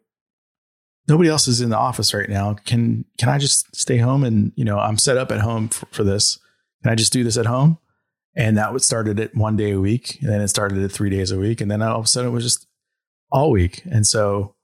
nobody 1.09 1.29
else 1.29 1.49
is 1.49 1.61
in 1.61 1.71
the 1.71 1.79
office 1.79 2.13
right 2.13 2.29
now. 2.29 2.55
Can 2.65 3.05
can 3.19 3.29
I 3.29 3.39
just 3.39 3.75
stay 3.75 3.99
home 3.99 4.25
and 4.25 4.53
you 4.57 4.65
know 4.65 4.79
I'm 4.79 4.99
set 4.99 5.17
up 5.17 5.31
at 5.31 5.41
home 5.41 5.69
for, 5.69 5.87
for 5.87 6.05
this? 6.05 6.39
Can 6.83 6.93
I 6.93 6.95
just 6.95 7.13
do 7.13 7.25
this 7.25 7.37
at 7.37 7.47
home?" 7.47 7.79
And 8.35 8.59
that 8.59 8.73
would 8.73 8.83
started 8.83 9.19
at 9.19 9.35
one 9.35 9.57
day 9.57 9.73
a 9.73 9.81
week, 9.81 10.19
and 10.21 10.31
then 10.31 10.41
it 10.41 10.49
started 10.49 10.79
at 10.79 10.93
three 10.93 11.11
days 11.11 11.31
a 11.31 11.39
week, 11.39 11.61
and 11.61 11.71
then 11.71 11.81
all 11.81 11.99
of 11.99 12.05
a 12.05 12.09
sudden 12.09 12.31
it 12.31 12.35
was 12.35 12.45
just 12.45 12.67
all 13.31 13.51
week. 13.51 13.83
And 13.87 14.07
so 14.07 14.57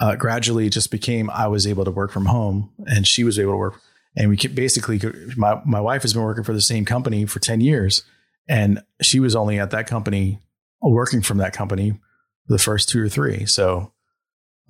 uh, 0.00 0.16
gradually, 0.16 0.66
it 0.66 0.72
just 0.72 0.90
became 0.90 1.28
I 1.30 1.46
was 1.46 1.66
able 1.66 1.84
to 1.84 1.90
work 1.90 2.10
from 2.10 2.26
home, 2.26 2.72
and 2.86 3.06
she 3.06 3.22
was 3.22 3.38
able 3.38 3.52
to 3.52 3.58
work. 3.58 3.80
And 4.16 4.30
we 4.30 4.36
basically, 4.36 5.00
my 5.36 5.60
my 5.64 5.80
wife 5.80 6.02
has 6.02 6.14
been 6.14 6.22
working 6.22 6.44
for 6.44 6.54
the 6.54 6.60
same 6.60 6.84
company 6.84 7.26
for 7.26 7.38
ten 7.38 7.60
years, 7.60 8.02
and 8.48 8.82
she 9.02 9.20
was 9.20 9.36
only 9.36 9.58
at 9.58 9.70
that 9.70 9.86
company, 9.86 10.40
working 10.80 11.20
from 11.20 11.38
that 11.38 11.52
company 11.52 11.98
the 12.46 12.58
first 12.58 12.88
two 12.88 13.02
or 13.02 13.08
three. 13.08 13.44
So, 13.46 13.92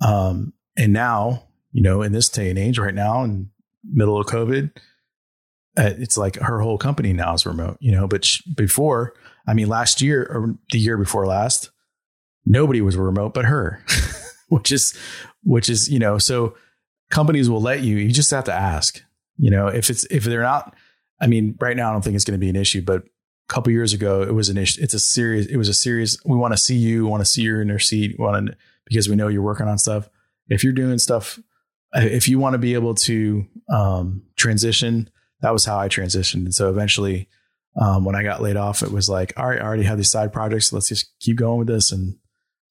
um, 0.01 0.53
and 0.77 0.93
now 0.93 1.43
you 1.71 1.81
know, 1.81 2.01
in 2.01 2.11
this 2.11 2.29
day 2.29 2.49
and 2.49 2.59
age, 2.59 2.77
right 2.77 2.93
now, 2.93 3.23
in 3.23 3.49
middle 3.83 4.19
of 4.19 4.27
COVID, 4.27 4.71
uh, 5.77 5.93
it's 5.97 6.17
like 6.17 6.35
her 6.35 6.59
whole 6.59 6.77
company 6.77 7.13
now 7.13 7.33
is 7.33 7.45
remote. 7.45 7.77
You 7.79 7.93
know, 7.93 8.07
but 8.07 8.27
before, 8.55 9.13
I 9.47 9.53
mean, 9.53 9.67
last 9.67 10.01
year 10.01 10.23
or 10.23 10.55
the 10.71 10.79
year 10.79 10.97
before 10.97 11.25
last, 11.25 11.71
nobody 12.45 12.81
was 12.81 12.97
remote 12.97 13.33
but 13.33 13.45
her, 13.45 13.83
which 14.49 14.71
is 14.71 14.97
which 15.43 15.69
is 15.69 15.89
you 15.89 15.99
know, 15.99 16.17
so 16.17 16.55
companies 17.09 17.49
will 17.49 17.61
let 17.61 17.81
you. 17.81 17.97
You 17.97 18.11
just 18.11 18.31
have 18.31 18.45
to 18.45 18.53
ask. 18.53 19.01
You 19.37 19.49
know, 19.49 19.67
if 19.67 19.89
it's 19.89 20.03
if 20.11 20.25
they're 20.25 20.41
not, 20.41 20.75
I 21.21 21.27
mean, 21.27 21.55
right 21.59 21.77
now 21.77 21.89
I 21.89 21.93
don't 21.93 22.03
think 22.03 22.15
it's 22.15 22.25
going 22.25 22.39
to 22.39 22.43
be 22.43 22.49
an 22.49 22.57
issue, 22.57 22.81
but 22.81 23.03
a 23.03 23.53
couple 23.53 23.71
years 23.71 23.93
ago 23.93 24.23
it 24.23 24.33
was 24.33 24.49
an 24.49 24.57
issue. 24.57 24.81
It's 24.83 24.93
a 24.93 24.99
serious. 24.99 25.45
It 25.45 25.57
was 25.57 25.69
a 25.69 25.73
serious. 25.73 26.17
We 26.25 26.35
want 26.35 26.53
to 26.53 26.57
see 26.57 26.75
you. 26.75 27.07
Want 27.07 27.21
to 27.21 27.25
see 27.25 27.43
you 27.43 27.61
in 27.61 27.69
your 27.69 27.79
seat. 27.79 28.19
Want 28.19 28.47
to 28.47 28.57
because 28.85 29.07
we 29.07 29.15
know 29.15 29.29
you're 29.29 29.41
working 29.41 29.69
on 29.69 29.77
stuff. 29.77 30.09
If 30.51 30.63
you're 30.63 30.73
doing 30.73 30.97
stuff, 30.99 31.39
if 31.93 32.27
you 32.27 32.39
want 32.39 32.53
to 32.53 32.59
be 32.59 32.73
able 32.73 32.95
to 32.95 33.45
um, 33.73 34.23
transition, 34.35 35.09
that 35.41 35.53
was 35.53 35.65
how 35.65 35.79
I 35.79 35.87
transitioned. 35.87 36.45
And 36.45 36.53
so 36.53 36.69
eventually, 36.69 37.27
um, 37.79 38.03
when 38.05 38.15
I 38.15 38.23
got 38.23 38.41
laid 38.41 38.57
off, 38.57 38.83
it 38.83 38.91
was 38.91 39.09
like, 39.09 39.33
all 39.37 39.47
right, 39.47 39.59
I 39.59 39.63
already 39.63 39.83
have 39.83 39.97
these 39.97 40.11
side 40.11 40.33
projects. 40.33 40.69
So 40.69 40.75
let's 40.75 40.89
just 40.89 41.17
keep 41.19 41.37
going 41.37 41.57
with 41.59 41.67
this. 41.67 41.91
And 41.91 42.17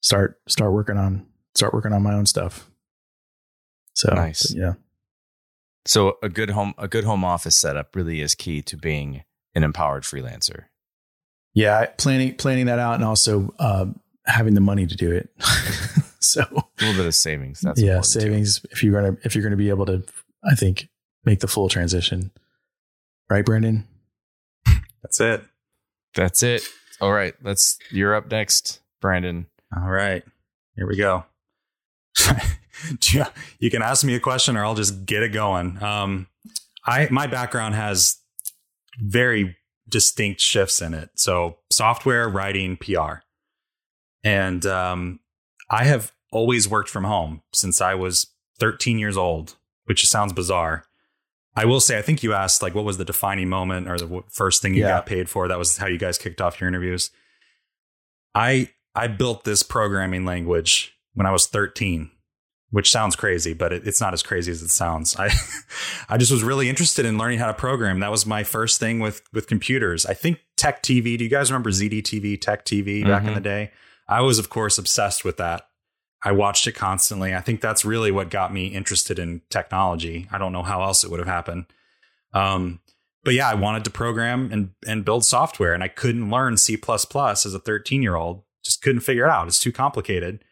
start 0.02 0.40
start 0.48 0.72
working 0.72 0.96
on 0.96 1.26
start 1.54 1.74
working 1.74 1.92
on 1.92 2.02
my 2.02 2.14
own 2.14 2.26
stuff. 2.26 2.70
So 3.94 4.12
Nice. 4.14 4.54
yeah. 4.54 4.74
So 5.86 6.18
a 6.22 6.28
good 6.28 6.50
home 6.50 6.74
a 6.78 6.88
good 6.88 7.04
home 7.04 7.24
office 7.24 7.56
setup 7.56 7.96
really 7.96 8.20
is 8.20 8.34
key 8.34 8.62
to 8.62 8.76
being 8.76 9.24
an 9.54 9.64
empowered 9.64 10.04
freelancer. 10.04 10.64
Yeah, 11.54 11.86
planning 11.86 12.36
planning 12.36 12.66
that 12.66 12.78
out 12.78 12.94
and 12.94 13.04
also 13.04 13.54
um, 13.58 14.00
having 14.30 14.54
the 14.54 14.60
money 14.60 14.86
to 14.86 14.96
do 14.96 15.12
it. 15.12 15.30
so 16.20 16.42
A 16.42 16.84
little 16.84 16.96
bit 16.96 17.06
of 17.06 17.14
savings. 17.14 17.60
That's 17.60 17.80
yeah, 17.80 17.96
important, 17.96 18.12
too. 18.12 18.20
savings 18.20 18.66
if 18.70 18.82
you're 18.82 19.00
gonna 19.00 19.16
if 19.24 19.34
you're 19.34 19.44
gonna 19.44 19.56
be 19.56 19.68
able 19.68 19.86
to, 19.86 20.02
I 20.50 20.54
think, 20.54 20.88
make 21.24 21.40
the 21.40 21.48
full 21.48 21.68
transition. 21.68 22.30
Right, 23.28 23.44
Brandon? 23.44 23.86
That's 25.02 25.20
it. 25.20 25.42
That's 26.14 26.42
it. 26.42 26.62
All 27.00 27.12
right, 27.12 27.34
let's. 27.42 27.78
You're 27.90 28.14
up 28.14 28.30
next, 28.30 28.80
Brandon. 29.00 29.46
All 29.76 29.88
right. 29.88 30.24
Here 30.76 30.86
we 30.86 30.96
go. 30.96 31.24
Yeah, 33.12 33.28
you 33.58 33.70
can 33.70 33.82
ask 33.82 34.04
me 34.04 34.14
a 34.14 34.20
question 34.20 34.56
or 34.56 34.64
I'll 34.64 34.74
just 34.74 35.04
get 35.04 35.22
it 35.22 35.30
going. 35.30 35.82
Um, 35.82 36.28
I 36.86 37.08
my 37.10 37.26
background 37.26 37.74
has 37.74 38.16
very 38.98 39.56
distinct 39.88 40.40
shifts 40.40 40.80
in 40.80 40.94
it. 40.94 41.10
So 41.14 41.58
software, 41.70 42.28
writing, 42.28 42.76
PR. 42.78 43.20
And 44.24 44.64
um, 44.66 45.20
I 45.70 45.85
have 45.85 46.12
always 46.33 46.68
worked 46.68 46.88
from 46.90 47.04
home 47.04 47.42
since 47.52 47.80
I 47.80 47.94
was 47.94 48.26
13 48.59 48.98
years 48.98 49.16
old, 49.16 49.56
which 49.87 50.06
sounds 50.06 50.33
bizarre. 50.33 50.85
I 51.56 51.64
will 51.64 51.80
say, 51.80 51.98
I 51.98 52.02
think 52.02 52.22
you 52.22 52.33
asked 52.33 52.62
like 52.62 52.74
what 52.74 52.85
was 52.85 52.98
the 52.98 53.04
defining 53.04 53.48
moment 53.48 53.88
or 53.88 53.98
the 53.98 54.22
first 54.30 54.62
thing 54.62 54.74
you 54.74 54.83
Yeah. 54.83 54.88
got 54.98 55.06
paid 55.06 55.28
for. 55.28 55.48
That 55.48 55.59
was 55.59 55.78
how 55.78 55.87
you 55.87 55.98
guys 55.98 56.16
kicked 56.18 56.40
off 56.40 56.61
your 56.61 56.68
interviews. 56.68 57.11
I 58.35 58.70
I 58.94 59.06
built 59.09 59.44
this 59.44 59.62
programming 59.62 60.24
language 60.24 60.94
when 61.14 61.26
I 61.26 61.33
was 61.33 61.46
13, 61.46 62.11
which 62.70 62.90
sounds 62.90 63.16
crazy, 63.16 63.52
but 63.54 63.72
it, 63.72 63.87
it's 63.87 64.00
not 64.00 64.12
as 64.14 64.22
crazy 64.22 64.50
as 64.52 64.62
it 64.62 64.70
sounds. 64.70 65.16
I 65.16 65.30
I 66.09 66.16
just 66.18 66.30
was 66.33 66.42
really 66.44 66.68
interested 66.68 67.04
in 67.04 67.18
learning 67.18 67.38
how 67.40 67.46
to 67.48 67.54
program. 67.54 68.00
That 68.00 68.11
was 68.11 68.26
my 68.26 68.44
first 68.44 68.78
thing 68.78 69.00
with 69.00 69.22
with 69.33 69.46
computers. 69.48 70.06
I 70.06 70.14
think 70.14 70.38
Tech 70.56 70.83
TV. 70.83 71.16
Do 71.18 71.24
you 71.24 71.30
guys 71.30 71.50
remember 71.50 71.70
ZDTV, 71.70 72.40
Tech 72.40 72.64
TV 72.64 73.04
back 73.04 73.22
in 73.24 73.30
Mhm. 73.30 73.35
the 73.35 73.40
day? 73.40 73.72
I 74.11 74.20
was, 74.23 74.38
of 74.40 74.51
course, 74.51 74.77
obsessed 74.77 75.25
with 75.25 75.37
that. 75.37 75.68
I 76.23 76.33
watched 76.33 76.66
it 76.66 76.73
constantly. 76.73 77.35
I 77.35 77.40
think 77.40 77.61
that's 77.61 77.85
really 77.85 78.11
what 78.11 78.29
got 78.29 78.53
me 78.53 78.66
interested 78.66 79.18
in 79.18 79.40
technology. 79.49 80.29
I 80.31 80.37
don't 80.37 80.53
know 80.53 80.64
how 80.64 80.83
else 80.83 81.05
it 81.05 81.11
would 81.11 81.20
have 81.20 81.29
happened. 81.29 81.66
Um, 82.35 82.81
but 83.25 83.35
yeah, 83.35 83.49
I 83.49 83.55
wanted 83.55 83.85
to 83.85 83.90
program 83.90 84.51
and 84.53 84.70
and 84.87 85.05
build 85.05 85.25
software, 85.25 85.73
and 85.73 85.83
I 85.83 85.88
couldn't 85.88 86.31
learn 86.31 86.57
C 86.57 86.79
as 86.88 87.55
a 87.55 87.59
13 87.59 88.03
year 88.03 88.16
old. 88.16 88.42
Just 88.64 88.83
couldn't 88.83 89.01
figure 89.01 89.25
it 89.25 89.31
out. 89.31 89.46
It's 89.46 89.59
too 89.59 89.73
complicated. 89.73 90.44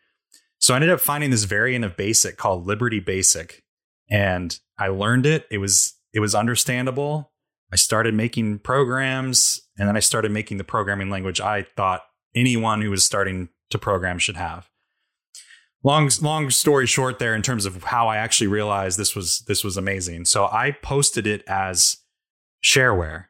So 0.59 0.75
I 0.75 0.77
ended 0.77 0.91
up 0.91 1.01
finding 1.01 1.31
this 1.31 1.45
variant 1.45 1.85
of 1.85 1.97
Basic 1.97 2.37
called 2.37 2.67
Liberty 2.67 3.01
Basic, 3.01 3.63
and 4.11 4.59
I 4.79 4.89
learned 4.89 5.27
it. 5.27 5.47
It 5.51 5.59
was 5.59 5.95
it 6.13 6.21
was 6.21 6.35
understandable. 6.35 7.33
I 7.73 7.77
started 7.77 8.15
making 8.15 8.61
programs, 8.61 9.61
and 9.79 9.89
then 9.89 9.97
I 9.97 10.01
started 10.01 10.31
making 10.31 10.57
the 10.59 10.65
programming 10.65 11.11
language 11.11 11.41
I 11.41 11.67
thought 11.77 12.03
anyone 12.35 12.83
who 12.83 12.91
was 12.91 13.05
starting 13.05 13.49
to 13.71 13.79
program 13.79 14.19
should 14.19 14.37
have. 14.37 14.69
Long 15.85 16.11
long 16.21 16.51
story 16.51 16.87
short, 16.87 17.19
there 17.19 17.35
in 17.35 17.43
terms 17.43 17.65
of 17.65 17.85
how 17.85 18.09
I 18.09 18.17
actually 18.17 18.49
realized 18.49 18.99
this 18.99 19.15
was 19.15 19.41
this 19.47 19.63
was 19.63 19.77
amazing. 19.77 20.25
So 20.25 20.47
I 20.47 20.73
posted 20.73 21.27
it 21.27 21.45
as 21.47 21.99
shareware 22.65 23.27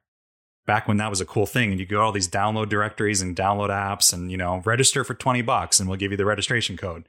back 0.69 0.87
when 0.87 0.99
that 0.99 1.11
was 1.11 1.21
a 1.21 1.27
cool 1.27 1.47
thing 1.47 1.71
and 1.71 1.81
you 1.81 1.87
go 1.87 2.01
all 2.01 2.13
these 2.13 2.29
download 2.29 2.69
directories 2.69 3.21
and 3.21 3.35
download 3.35 3.71
apps 3.71 4.13
and 4.13 4.31
you 4.31 4.37
know 4.37 4.63
register 4.65 5.03
for 5.03 5.15
20 5.15 5.43
bucks 5.43 5.81
and 5.81 5.89
we'll 5.89 5.99
give 5.99 6.11
you 6.11 6.17
the 6.17 6.25
registration 6.25 6.77
code 6.77 7.09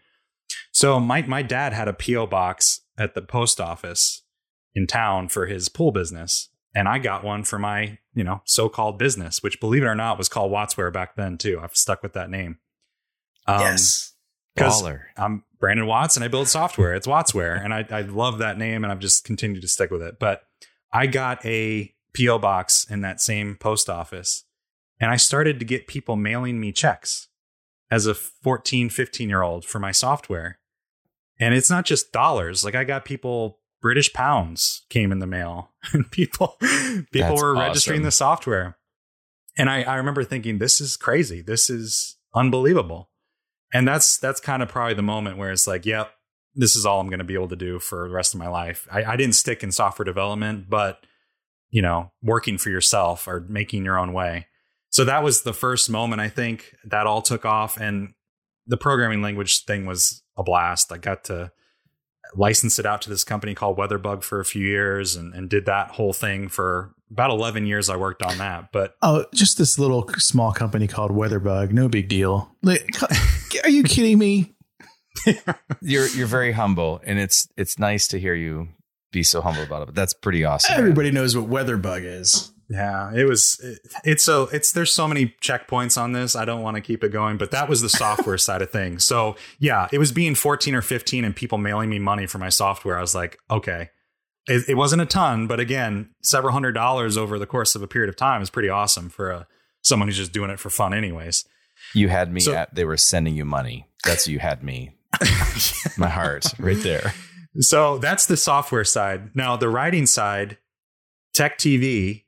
so 0.71 0.99
my 0.99 1.21
my 1.23 1.41
dad 1.41 1.73
had 1.73 1.87
a 1.87 1.93
po 1.93 2.25
box 2.25 2.81
at 2.97 3.13
the 3.13 3.21
post 3.21 3.59
office 3.59 4.23
in 4.73 4.87
town 4.87 5.27
for 5.27 5.45
his 5.45 5.69
pool 5.69 5.91
business 5.91 6.48
and 6.73 6.87
i 6.87 6.97
got 6.99 7.23
one 7.23 7.43
for 7.43 7.59
my 7.59 7.97
you 8.13 8.23
know 8.23 8.41
so-called 8.45 8.97
business 8.97 9.41
which 9.41 9.59
believe 9.59 9.83
it 9.83 9.87
or 9.87 9.95
not 9.95 10.17
was 10.17 10.29
called 10.29 10.51
wattsware 10.51 10.91
back 10.91 11.15
then 11.15 11.37
too 11.37 11.59
i've 11.61 11.75
stuck 11.75 12.01
with 12.03 12.13
that 12.13 12.29
name 12.29 12.59
um, 13.47 13.61
yes. 13.61 14.13
'cause 14.57 14.81
Baller. 14.81 15.01
I'm 15.17 15.43
Brandon 15.59 15.87
Watts 15.87 16.15
and 16.15 16.23
I 16.23 16.27
build 16.27 16.47
software. 16.47 16.93
It's 16.93 17.07
Wattsware. 17.07 17.63
And 17.63 17.73
I, 17.73 17.85
I 17.89 18.01
love 18.01 18.37
that 18.39 18.57
name 18.57 18.83
and 18.83 18.91
I've 18.91 18.99
just 18.99 19.25
continued 19.25 19.61
to 19.61 19.67
stick 19.67 19.91
with 19.91 20.01
it. 20.01 20.19
But 20.19 20.43
I 20.91 21.07
got 21.07 21.45
a 21.45 21.93
P.O. 22.13 22.39
box 22.39 22.85
in 22.89 23.01
that 23.01 23.21
same 23.21 23.55
post 23.55 23.89
office 23.89 24.45
and 24.99 25.11
I 25.11 25.17
started 25.17 25.59
to 25.59 25.65
get 25.65 25.87
people 25.87 26.15
mailing 26.15 26.59
me 26.59 26.71
checks 26.71 27.27
as 27.91 28.05
a 28.05 28.13
14, 28.13 28.89
15 28.89 29.29
year 29.29 29.41
old 29.41 29.65
for 29.65 29.79
my 29.79 29.91
software. 29.91 30.59
And 31.39 31.53
it's 31.53 31.69
not 31.69 31.85
just 31.85 32.11
dollars. 32.11 32.63
Like 32.63 32.75
I 32.75 32.83
got 32.83 33.05
people, 33.05 33.58
British 33.81 34.11
pounds 34.13 34.85
came 34.89 35.11
in 35.11 35.19
the 35.19 35.27
mail 35.27 35.71
and 35.93 36.09
people, 36.11 36.57
people 36.59 37.05
That's 37.13 37.41
were 37.41 37.53
registering 37.53 37.99
awesome. 37.99 38.05
the 38.05 38.11
software. 38.11 38.77
And 39.57 39.69
I, 39.69 39.83
I 39.83 39.95
remember 39.95 40.23
thinking, 40.23 40.57
this 40.57 40.79
is 40.79 40.95
crazy. 40.95 41.41
This 41.41 41.69
is 41.69 42.17
unbelievable 42.33 43.09
and 43.73 43.87
that's 43.87 44.17
that's 44.17 44.39
kind 44.39 44.61
of 44.63 44.69
probably 44.69 44.93
the 44.93 45.01
moment 45.01 45.37
where 45.37 45.51
it's 45.51 45.67
like 45.67 45.85
yep 45.85 46.11
this 46.55 46.75
is 46.75 46.85
all 46.85 46.99
i'm 46.99 47.07
going 47.07 47.19
to 47.19 47.25
be 47.25 47.33
able 47.33 47.47
to 47.47 47.55
do 47.55 47.79
for 47.79 48.07
the 48.07 48.13
rest 48.13 48.33
of 48.33 48.39
my 48.39 48.47
life 48.47 48.87
I, 48.91 49.03
I 49.03 49.15
didn't 49.15 49.35
stick 49.35 49.63
in 49.63 49.71
software 49.71 50.05
development 50.05 50.69
but 50.69 51.05
you 51.69 51.81
know 51.81 52.11
working 52.21 52.57
for 52.57 52.69
yourself 52.69 53.27
or 53.27 53.45
making 53.47 53.85
your 53.85 53.97
own 53.97 54.13
way 54.13 54.47
so 54.89 55.05
that 55.05 55.23
was 55.23 55.41
the 55.41 55.53
first 55.53 55.89
moment 55.89 56.21
i 56.21 56.29
think 56.29 56.75
that 56.85 57.07
all 57.07 57.21
took 57.21 57.45
off 57.45 57.77
and 57.79 58.13
the 58.67 58.77
programming 58.77 59.21
language 59.21 59.63
thing 59.65 59.85
was 59.85 60.23
a 60.37 60.43
blast 60.43 60.91
i 60.91 60.97
got 60.97 61.23
to 61.25 61.51
license 62.35 62.79
it 62.79 62.85
out 62.85 63.01
to 63.01 63.09
this 63.09 63.23
company 63.23 63.55
called 63.55 63.77
weatherbug 63.77 64.23
for 64.23 64.39
a 64.39 64.45
few 64.45 64.65
years 64.65 65.15
and, 65.15 65.33
and 65.33 65.49
did 65.49 65.65
that 65.65 65.89
whole 65.91 66.13
thing 66.13 66.47
for 66.47 66.93
about 67.11 67.31
11 67.31 67.65
years 67.65 67.89
i 67.89 67.95
worked 67.95 68.21
on 68.21 68.37
that 68.37 68.71
but 68.71 68.95
Oh, 69.01 69.25
just 69.33 69.57
this 69.57 69.79
little 69.79 70.07
small 70.17 70.51
company 70.51 70.87
called 70.87 71.11
Weatherbug. 71.11 71.71
No 71.71 71.87
big 71.87 72.09
deal. 72.09 72.53
Like, 72.61 72.85
are 73.63 73.69
you 73.69 73.83
kidding 73.83 74.17
me? 74.17 74.53
You're 75.81 76.07
you're 76.07 76.27
very 76.27 76.51
humble, 76.51 77.01
and 77.03 77.17
it's 77.19 77.47
it's 77.57 77.79
nice 77.79 78.07
to 78.09 78.19
hear 78.19 78.35
you 78.35 78.69
be 79.11 79.23
so 79.23 79.41
humble 79.41 79.63
about 79.63 79.83
it. 79.83 79.85
But 79.87 79.95
that's 79.95 80.13
pretty 80.13 80.43
awesome. 80.45 80.75
Everybody 80.77 81.11
knows 81.11 81.35
what 81.35 81.49
Weatherbug 81.49 82.03
is. 82.03 82.51
Yeah, 82.69 83.11
it 83.15 83.23
was. 83.27 83.59
It, 83.63 83.79
it's 84.03 84.23
so 84.23 84.43
it's 84.53 84.71
there's 84.73 84.93
so 84.93 85.07
many 85.07 85.33
checkpoints 85.41 85.99
on 85.99 86.11
this. 86.11 86.35
I 86.35 86.45
don't 86.45 86.61
want 86.61 86.75
to 86.75 86.81
keep 86.81 87.03
it 87.03 87.09
going, 87.09 87.37
but 87.37 87.49
that 87.51 87.67
was 87.67 87.81
the 87.81 87.89
software 87.89 88.37
side 88.47 88.61
of 88.61 88.69
things. 88.69 89.03
So 89.05 89.35
yeah, 89.57 89.87
it 89.91 89.97
was 89.97 90.11
being 90.11 90.35
14 90.35 90.75
or 90.75 90.81
15 90.83 91.25
and 91.25 91.35
people 91.35 91.57
mailing 91.57 91.89
me 91.89 91.97
money 91.99 92.27
for 92.27 92.37
my 92.37 92.49
software. 92.49 92.97
I 92.97 93.01
was 93.01 93.15
like, 93.15 93.39
okay, 93.49 93.89
it, 94.47 94.69
it 94.69 94.75
wasn't 94.75 95.01
a 95.01 95.07
ton, 95.07 95.47
but 95.47 95.59
again, 95.59 96.09
several 96.21 96.53
hundred 96.53 96.73
dollars 96.73 97.17
over 97.17 97.39
the 97.39 97.47
course 97.47 97.73
of 97.75 97.81
a 97.81 97.87
period 97.87 98.09
of 98.09 98.15
time 98.15 98.41
is 98.41 98.51
pretty 98.51 98.69
awesome 98.69 99.09
for 99.09 99.31
a 99.31 99.47
someone 99.81 100.07
who's 100.07 100.17
just 100.17 100.31
doing 100.33 100.51
it 100.51 100.59
for 100.59 100.69
fun, 100.69 100.93
anyways. 100.93 101.45
You 101.95 102.09
had 102.09 102.31
me 102.31 102.41
So- 102.41 102.53
at. 102.53 102.75
They 102.75 102.85
were 102.85 102.97
sending 102.97 103.35
you 103.35 103.45
money. 103.45 103.87
That's 104.05 104.27
you 104.27 104.37
had 104.39 104.63
me. 104.63 104.95
My 105.97 106.07
heart 106.09 106.45
right 106.59 106.77
there. 106.81 107.13
So 107.61 107.97
that's 107.97 108.27
the 108.27 108.37
software 108.37 108.83
side. 108.83 109.35
Now, 109.35 109.57
the 109.57 109.69
writing 109.69 110.05
side, 110.05 110.57
Tech 111.33 111.57
TV, 111.57 112.25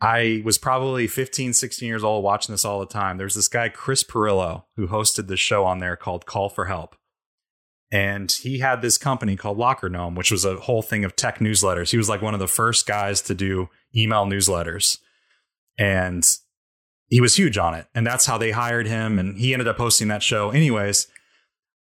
I 0.00 0.42
was 0.44 0.58
probably 0.58 1.06
15, 1.06 1.52
16 1.52 1.88
years 1.88 2.04
old 2.04 2.24
watching 2.24 2.52
this 2.52 2.64
all 2.64 2.80
the 2.80 2.86
time. 2.86 3.16
There's 3.16 3.34
this 3.34 3.48
guy, 3.48 3.68
Chris 3.68 4.04
Pirillo, 4.04 4.64
who 4.76 4.88
hosted 4.88 5.28
this 5.28 5.40
show 5.40 5.64
on 5.64 5.78
there 5.78 5.96
called 5.96 6.26
Call 6.26 6.48
for 6.48 6.66
Help. 6.66 6.96
And 7.90 8.30
he 8.30 8.58
had 8.58 8.82
this 8.82 8.98
company 8.98 9.36
called 9.36 9.56
Lockergnome, 9.56 10.16
which 10.16 10.30
was 10.30 10.44
a 10.44 10.56
whole 10.56 10.82
thing 10.82 11.04
of 11.04 11.14
tech 11.14 11.38
newsletters. 11.38 11.90
He 11.90 11.96
was 11.96 12.08
like 12.08 12.22
one 12.22 12.34
of 12.34 12.40
the 12.40 12.48
first 12.48 12.86
guys 12.86 13.22
to 13.22 13.34
do 13.34 13.68
email 13.94 14.26
newsletters. 14.26 14.98
And 15.78 16.28
he 17.06 17.20
was 17.20 17.36
huge 17.36 17.56
on 17.56 17.74
it. 17.74 17.86
And 17.94 18.06
that's 18.06 18.26
how 18.26 18.36
they 18.36 18.50
hired 18.50 18.88
him. 18.88 19.18
And 19.18 19.38
he 19.38 19.52
ended 19.52 19.68
up 19.68 19.76
hosting 19.76 20.08
that 20.08 20.22
show. 20.22 20.50
Anyways, 20.50 21.06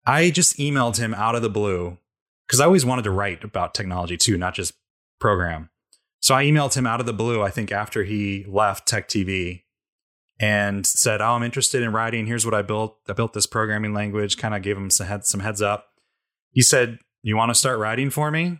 I 0.05 0.30
just 0.30 0.57
emailed 0.57 0.97
him 0.97 1.14
out 1.14 1.36
of 1.36 1.41
the 1.41 1.49
blue 1.49 1.97
because 2.45 2.59
I 2.59 2.66
always 2.66 2.86
wanted 2.86 3.03
to 3.03 3.11
write 3.11 3.43
about 3.43 3.74
technology 3.74 4.18
too, 4.18 4.38
not 4.38 4.53
just 4.53 4.74
program. 5.20 5.70
So 6.24 6.34
I 6.34 6.45
emailed 6.45 6.74
him 6.74 6.88
out 6.88 7.01
of 7.01 7.05
the 7.05 7.11
blue, 7.11 7.41
I 7.41 7.49
think 7.49 7.69
after 7.69 8.05
he 8.05 8.45
left 8.47 8.88
Tech 8.88 9.09
TV 9.09 9.63
and 10.39 10.88
said, 10.88 11.19
Oh, 11.19 11.34
I'm 11.34 11.43
interested 11.43 11.84
in 11.84 11.91
writing. 11.91 12.28
Here's 12.28 12.45
what 12.45 12.55
I 12.55 12.61
built. 12.61 12.97
I 13.09 13.11
built 13.11 13.34
this 13.34 13.45
programming 13.45 13.93
language, 13.93 14.38
kind 14.38 14.55
of 14.55 14.61
gave 14.61 14.78
him 14.78 14.89
some, 14.89 15.07
head, 15.07 15.26
some 15.26 15.41
heads 15.41 15.61
up. 15.61 15.88
He 16.51 16.61
said, 16.61 16.99
You 17.24 17.36
want 17.36 17.49
to 17.49 17.55
start 17.55 17.78
writing 17.78 18.09
for 18.09 18.32
me? 18.32 18.59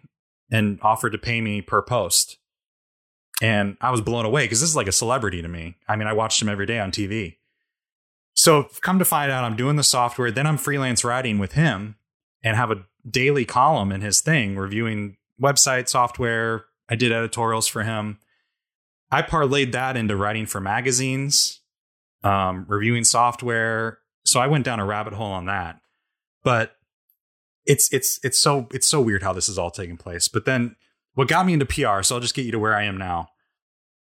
And 0.52 0.78
offered 0.82 1.12
to 1.12 1.18
pay 1.18 1.40
me 1.40 1.62
per 1.62 1.82
post. 1.82 2.38
And 3.42 3.78
I 3.80 3.92
was 3.92 4.02
blown 4.02 4.26
away 4.26 4.44
because 4.44 4.60
this 4.60 4.70
is 4.70 4.76
like 4.76 4.90
a 4.90 4.92
celebrity 4.92 5.42
to 5.42 5.48
me. 5.48 5.78
I 5.88 5.96
mean, 5.96 6.10
I 6.10 6.14
watched 6.14 6.42
him 6.42 6.50
every 6.50 6.66
day 6.66 6.82
on 6.82 6.92
TV. 6.92 7.38
So 8.34 8.68
come 8.82 9.00
to 9.00 9.06
find 9.06 9.32
out, 9.32 9.46
I'm 9.46 9.56
doing 9.56 9.78
the 9.78 9.84
software. 9.84 10.32
Then 10.32 10.48
I'm 10.48 10.58
freelance 10.58 11.06
writing 11.06 11.40
with 11.40 11.54
him 11.54 11.96
and 12.44 12.58
have 12.58 12.72
a 12.72 12.84
daily 13.10 13.46
column 13.46 13.94
in 13.94 14.02
his 14.02 14.20
thing 14.20 14.58
reviewing 14.58 15.16
website 15.42 15.88
software. 15.88 16.66
I 16.94 16.96
did 16.96 17.12
editorials 17.12 17.68
for 17.68 17.82
him. 17.82 18.20
I 19.10 19.24
parlayed 19.24 19.72
that 19.72 19.98
into 19.98 20.16
writing 20.16 20.46
for 20.46 20.62
magazines, 20.62 21.60
um, 22.24 22.68
reviewing 22.70 23.04
software. 23.04 23.98
So 24.26 24.40
I 24.40 24.46
went 24.46 24.64
down 24.64 24.80
a 24.80 24.86
rabbit 24.86 25.14
hole 25.14 25.32
on 25.32 25.48
that. 25.48 25.80
But 26.44 26.76
it's 27.66 27.92
it's 27.92 28.20
it's 28.22 28.38
so 28.38 28.68
it's 28.72 28.88
so 28.88 29.02
weird 29.02 29.24
how 29.24 29.34
this 29.34 29.50
is 29.50 29.58
all 29.58 29.72
taking 29.72 29.98
place. 29.98 30.28
But 30.28 30.46
then 30.46 30.76
what 31.16 31.28
got 31.28 31.48
me 31.48 31.54
into 31.54 31.66
PR, 31.66 32.04
so 32.04 32.14
I'll 32.14 32.22
just 32.22 32.36
get 32.36 32.46
you 32.46 32.52
to 32.52 32.60
where 32.60 32.76
I 32.76 32.84
am 32.84 32.98
now. 32.98 33.30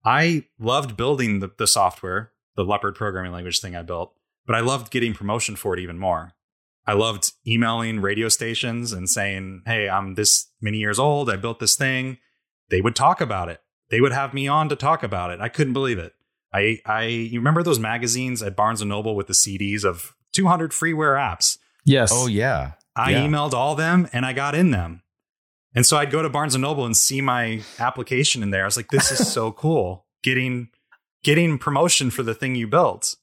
I 0.05 0.45
loved 0.57 0.95
building 0.95 1.41
the, 1.41 1.51
the 1.57 1.67
software, 1.67 2.31
the 2.55 2.63
Leopard 2.63 2.95
programming 2.95 3.33
language 3.33 3.59
thing 3.59 3.75
I 3.75 3.81
built, 3.81 4.13
but 4.45 4.55
I 4.55 4.61
loved 4.61 4.91
getting 4.91 5.13
promotion 5.13 5.57
for 5.57 5.73
it 5.73 5.81
even 5.81 5.99
more. 5.99 6.31
I 6.85 6.93
loved 6.93 7.33
emailing 7.45 7.99
radio 7.99 8.29
stations 8.29 8.93
and 8.93 9.09
saying, 9.09 9.63
Hey, 9.65 9.89
I'm 9.89 10.15
this 10.15 10.47
many 10.61 10.77
years 10.77 10.99
old. 10.99 11.29
I 11.29 11.35
built 11.35 11.59
this 11.59 11.75
thing. 11.75 12.19
They 12.69 12.81
would 12.81 12.95
talk 12.95 13.21
about 13.21 13.49
it. 13.49 13.61
They 13.89 14.01
would 14.01 14.11
have 14.11 14.33
me 14.33 14.47
on 14.47 14.69
to 14.69 14.75
talk 14.75 15.03
about 15.03 15.31
it. 15.31 15.39
I 15.39 15.49
couldn't 15.49 15.73
believe 15.73 15.97
it. 15.99 16.13
I, 16.53 16.79
I, 16.85 17.03
you 17.05 17.39
remember 17.39 17.63
those 17.63 17.79
magazines 17.79 18.41
at 18.43 18.55
Barnes 18.55 18.81
and 18.81 18.89
Noble 18.89 19.15
with 19.15 19.27
the 19.27 19.33
CDs 19.33 19.83
of 19.85 20.15
200 20.33 20.71
freeware 20.71 21.15
apps? 21.17 21.57
Yes. 21.85 22.11
Oh 22.13 22.27
yeah. 22.27 22.73
I 22.95 23.11
Yeah. 23.11 23.25
emailed 23.25 23.53
all 23.53 23.75
them 23.75 24.07
and 24.11 24.25
I 24.25 24.33
got 24.33 24.55
in 24.55 24.71
them. 24.71 25.03
And 25.75 25.85
so 25.85 25.97
I'd 25.97 26.11
go 26.11 26.21
to 26.21 26.29
Barnes 26.29 26.55
and 26.55 26.61
Noble 26.63 26.85
and 26.85 26.97
see 26.97 27.21
my 27.21 27.61
application 27.79 28.41
in 28.43 28.49
there. 28.49 28.63
I 28.63 28.65
was 28.65 28.77
like, 28.77 28.89
this 28.89 29.11
is 29.11 29.31
so 29.31 29.51
cool. 29.63 30.05
Getting 30.23 30.69
getting 31.23 31.57
promotion 31.57 32.09
for 32.09 32.23
the 32.23 32.33
thing 32.33 32.55
you 32.55 32.67
built. 32.67 33.15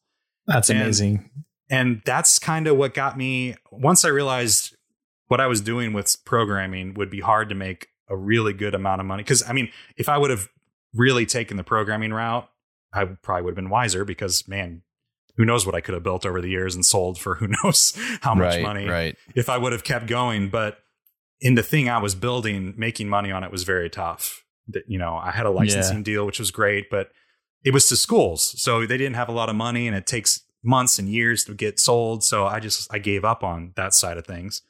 That's 0.46 0.70
And- 0.70 0.80
amazing. 0.80 1.30
And 1.70 2.02
that's 2.04 2.38
kind 2.38 2.66
of 2.66 2.76
what 2.76 2.92
got 2.94 3.16
me 3.16 3.56
once 3.72 4.04
I 4.04 4.08
realized 4.08 4.76
what 5.28 5.40
I 5.40 5.46
was 5.46 5.62
doing 5.62 5.92
with 5.94 6.16
programming 6.26 6.92
would 6.94 7.10
be 7.10 7.20
hard 7.20 7.48
to 7.48 7.54
make 7.54 7.88
a 8.08 8.16
really 8.16 8.52
good 8.52 8.74
amount 8.74 9.00
of 9.00 9.06
money. 9.06 9.22
Cause 9.24 9.42
I 9.48 9.52
mean, 9.52 9.70
if 9.96 10.08
I 10.08 10.18
would 10.18 10.30
have 10.30 10.48
really 10.94 11.26
taken 11.26 11.56
the 11.56 11.64
programming 11.64 12.12
route, 12.12 12.48
I 12.92 13.04
probably 13.04 13.42
would 13.42 13.50
have 13.52 13.56
been 13.56 13.70
wiser 13.70 14.04
because 14.04 14.46
man, 14.46 14.82
who 15.36 15.44
knows 15.44 15.66
what 15.66 15.74
I 15.74 15.80
could 15.80 15.94
have 15.94 16.02
built 16.04 16.24
over 16.24 16.40
the 16.40 16.48
years 16.48 16.74
and 16.74 16.84
sold 16.86 17.18
for 17.18 17.34
who 17.36 17.48
knows 17.64 17.96
how 18.20 18.34
much 18.34 18.54
right, 18.54 18.62
money 18.62 18.86
Right. 18.86 19.16
if 19.34 19.48
I 19.48 19.58
would 19.58 19.72
have 19.72 19.84
kept 19.84 20.06
going. 20.06 20.48
But 20.48 20.78
in 21.40 21.56
the 21.56 21.62
thing 21.62 21.88
I 21.88 21.98
was 21.98 22.14
building, 22.14 22.74
making 22.76 23.08
money 23.08 23.30
on 23.30 23.42
it 23.44 23.50
was 23.50 23.64
very 23.64 23.90
tough. 23.90 24.44
That 24.68 24.84
you 24.88 24.98
know, 24.98 25.16
I 25.16 25.30
had 25.30 25.44
a 25.44 25.50
licensing 25.50 26.02
deal, 26.02 26.24
which 26.24 26.38
was 26.38 26.50
great, 26.50 26.88
but 26.88 27.10
it 27.64 27.72
was 27.74 27.86
to 27.88 27.96
schools, 27.96 28.60
so 28.62 28.86
they 28.86 28.96
didn't 28.96 29.16
have 29.16 29.28
a 29.28 29.32
lot 29.32 29.50
of 29.50 29.56
money, 29.56 29.86
and 29.86 29.94
it 29.94 30.06
takes 30.06 30.40
months 30.62 30.98
and 30.98 31.06
years 31.06 31.44
to 31.44 31.52
get 31.54 31.78
sold. 31.78 32.24
So 32.24 32.46
I 32.46 32.60
just 32.60 32.92
I 32.92 32.98
gave 32.98 33.24
up 33.26 33.44
on 33.44 33.72
that 33.76 33.92
side 33.92 34.16
of 34.16 34.26
things, 34.26 34.62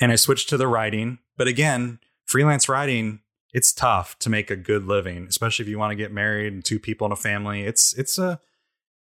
and 0.00 0.12
I 0.12 0.16
switched 0.16 0.48
to 0.50 0.56
the 0.56 0.68
writing. 0.68 1.18
But 1.36 1.48
again, 1.48 1.98
freelance 2.26 2.68
writing. 2.68 3.20
It's 3.52 3.72
tough 3.72 4.18
to 4.20 4.30
make 4.30 4.50
a 4.50 4.56
good 4.56 4.84
living, 4.84 5.26
especially 5.28 5.64
if 5.64 5.68
you 5.68 5.78
want 5.78 5.90
to 5.92 5.96
get 5.96 6.12
married 6.12 6.52
and 6.52 6.64
two 6.64 6.78
people 6.78 7.06
in 7.06 7.12
a 7.12 7.16
family. 7.16 7.62
It's 7.62 7.96
it's 7.96 8.18
a 8.18 8.40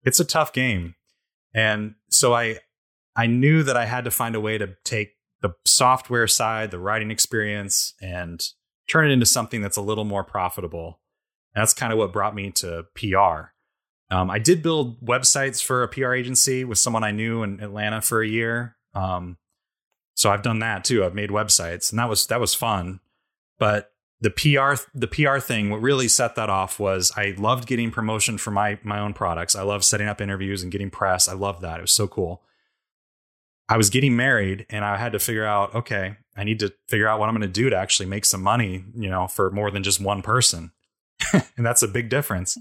it's 0.05 0.21
a 0.21 0.25
tough 0.25 0.53
game. 0.53 0.95
And 1.55 1.95
so 2.11 2.35
I 2.35 2.59
I 3.17 3.27
knew 3.27 3.63
that 3.63 3.77
I 3.77 3.87
had 3.87 4.05
to 4.05 4.11
find 4.11 4.35
a 4.35 4.41
way 4.41 4.59
to 4.59 4.77
take 4.85 5.15
the 5.41 5.51
software 5.65 6.29
side, 6.29 6.71
the 6.71 6.79
writing 6.79 7.11
experience, 7.11 7.95
and 8.01 8.43
turn 8.89 9.11
it 9.11 9.13
into 9.13 9.27
something 9.27 9.63
that's 9.63 9.77
a 9.77 9.83
little 9.83 10.05
more 10.05 10.25
profitable. 10.25 11.01
And 11.55 11.63
that's 11.63 11.75
kind 11.75 11.93
of 11.93 11.99
what 11.99 12.13
brought 12.13 12.35
me 12.35 12.51
to 12.53 12.85
PR. 12.95 13.53
Um, 14.15 14.31
I 14.31 14.39
did 14.39 14.63
build 14.63 15.05
websites 15.05 15.63
for 15.63 15.83
a 15.83 15.89
PR 15.89 16.13
agency 16.13 16.65
with 16.65 16.79
someone 16.79 17.03
I 17.03 17.11
knew 17.11 17.43
in 17.43 17.61
Atlanta 17.61 18.01
for 18.01 18.23
a 18.23 18.29
year. 18.29 18.77
Um, 18.95 19.37
so 20.17 20.31
I've 20.31 20.43
done 20.43 20.59
that 20.61 20.83
too. 20.83 21.05
I've 21.05 21.15
made 21.15 21.31
websites, 21.31 21.93
and 21.93 21.99
that 21.99 22.09
was 22.09 22.27
that 22.27 22.41
was 22.41 22.55
fun. 22.55 23.01
But 23.59 23.93
the 24.21 24.31
PR 24.31 24.83
the 24.95 25.07
PR 25.07 25.39
thing, 25.39 25.69
what 25.69 25.83
really 25.83 26.09
set 26.09 26.35
that 26.37 26.49
off 26.49 26.81
was 26.81 27.13
I 27.17 27.35
loved 27.37 27.69
getting 27.69 27.91
promotion 27.91 28.39
for 28.39 28.51
my 28.51 28.79
my 28.83 28.99
own 28.99 29.13
products. 29.13 29.55
I 29.55 29.63
loved 29.63 29.85
setting 29.85 30.09
up 30.09 30.23
interviews 30.23 30.63
and 30.63 30.73
getting 30.73 30.91
press. 30.91 31.29
I 31.29 31.35
loved 31.35 31.61
that. 31.61 31.79
It 31.79 31.83
was 31.83 31.93
so 31.93 32.09
cool. 32.09 32.43
I 33.69 33.77
was 33.77 33.91
getting 33.91 34.17
married 34.17 34.65
and 34.71 34.85
I 34.85 34.97
had 34.97 35.13
to 35.13 35.19
figure 35.19 35.45
out, 35.45 35.75
okay, 35.75 36.17
I 36.37 36.45
need 36.45 36.61
to 36.61 36.73
figure 36.89 37.09
out 37.09 37.21
what 37.21 37.29
I'm 37.29 37.35
going 37.35 37.43
to 37.43 37.49
do 37.49 37.69
to 37.69 37.77
actually 37.77 38.07
make 38.07 38.25
some 38.25 38.41
money, 38.41 38.85
you 38.95 39.11
know, 39.11 39.27
for 39.27 39.51
more 39.51 39.71
than 39.71 39.83
just 39.83 40.01
one 40.01 40.23
person. 40.23 40.71
and 41.33 41.67
that's 41.67 41.83
a 41.83 41.89
big 41.89 42.09
difference. 42.09 42.57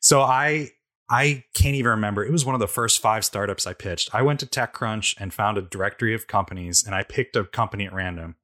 So 0.00 0.20
I 0.20 0.70
I 1.08 1.44
can't 1.52 1.74
even 1.74 1.90
remember. 1.90 2.24
It 2.24 2.32
was 2.32 2.44
one 2.44 2.54
of 2.54 2.60
the 2.60 2.68
first 2.68 3.00
five 3.00 3.24
startups 3.24 3.66
I 3.66 3.74
pitched. 3.74 4.14
I 4.14 4.22
went 4.22 4.40
to 4.40 4.46
TechCrunch 4.46 5.14
and 5.18 5.34
found 5.34 5.58
a 5.58 5.62
directory 5.62 6.14
of 6.14 6.26
companies 6.26 6.84
and 6.84 6.94
I 6.94 7.02
picked 7.02 7.36
a 7.36 7.44
company 7.44 7.86
at 7.86 7.92
random. 7.92 8.36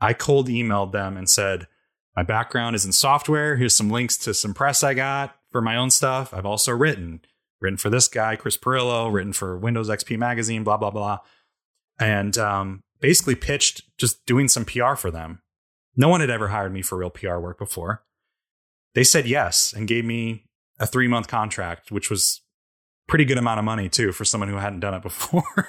I 0.00 0.12
cold 0.12 0.48
emailed 0.48 0.92
them 0.92 1.16
and 1.16 1.28
said, 1.28 1.66
My 2.14 2.22
background 2.22 2.76
is 2.76 2.84
in 2.84 2.92
software. 2.92 3.56
Here's 3.56 3.74
some 3.74 3.90
links 3.90 4.16
to 4.18 4.34
some 4.34 4.54
press 4.54 4.82
I 4.82 4.94
got 4.94 5.34
for 5.50 5.62
my 5.62 5.76
own 5.76 5.90
stuff. 5.90 6.34
I've 6.34 6.46
also 6.46 6.72
written, 6.72 7.20
written 7.60 7.78
for 7.78 7.90
this 7.90 8.06
guy, 8.06 8.36
Chris 8.36 8.56
Pirillo, 8.56 9.10
written 9.10 9.32
for 9.32 9.56
Windows 9.56 9.88
XP 9.88 10.18
Magazine, 10.18 10.64
blah, 10.64 10.76
blah, 10.76 10.90
blah. 10.90 11.18
And 11.98 12.36
um, 12.38 12.82
basically 13.00 13.34
pitched 13.34 13.82
just 13.98 14.24
doing 14.26 14.48
some 14.48 14.64
PR 14.64 14.94
for 14.94 15.10
them. 15.10 15.40
No 15.96 16.08
one 16.08 16.20
had 16.20 16.30
ever 16.30 16.48
hired 16.48 16.72
me 16.72 16.82
for 16.82 16.98
real 16.98 17.10
PR 17.10 17.38
work 17.38 17.58
before. 17.58 18.04
They 18.94 19.04
said 19.04 19.26
yes 19.26 19.72
and 19.72 19.88
gave 19.88 20.04
me 20.04 20.44
a 20.78 20.86
three 20.86 21.08
month 21.08 21.28
contract, 21.28 21.90
which 21.90 22.10
was 22.10 22.42
pretty 23.08 23.24
good 23.24 23.38
amount 23.38 23.58
of 23.58 23.64
money 23.64 23.88
too 23.88 24.12
for 24.12 24.24
someone 24.24 24.48
who 24.48 24.56
hadn't 24.56 24.80
done 24.80 24.94
it 24.94 25.02
before. 25.02 25.68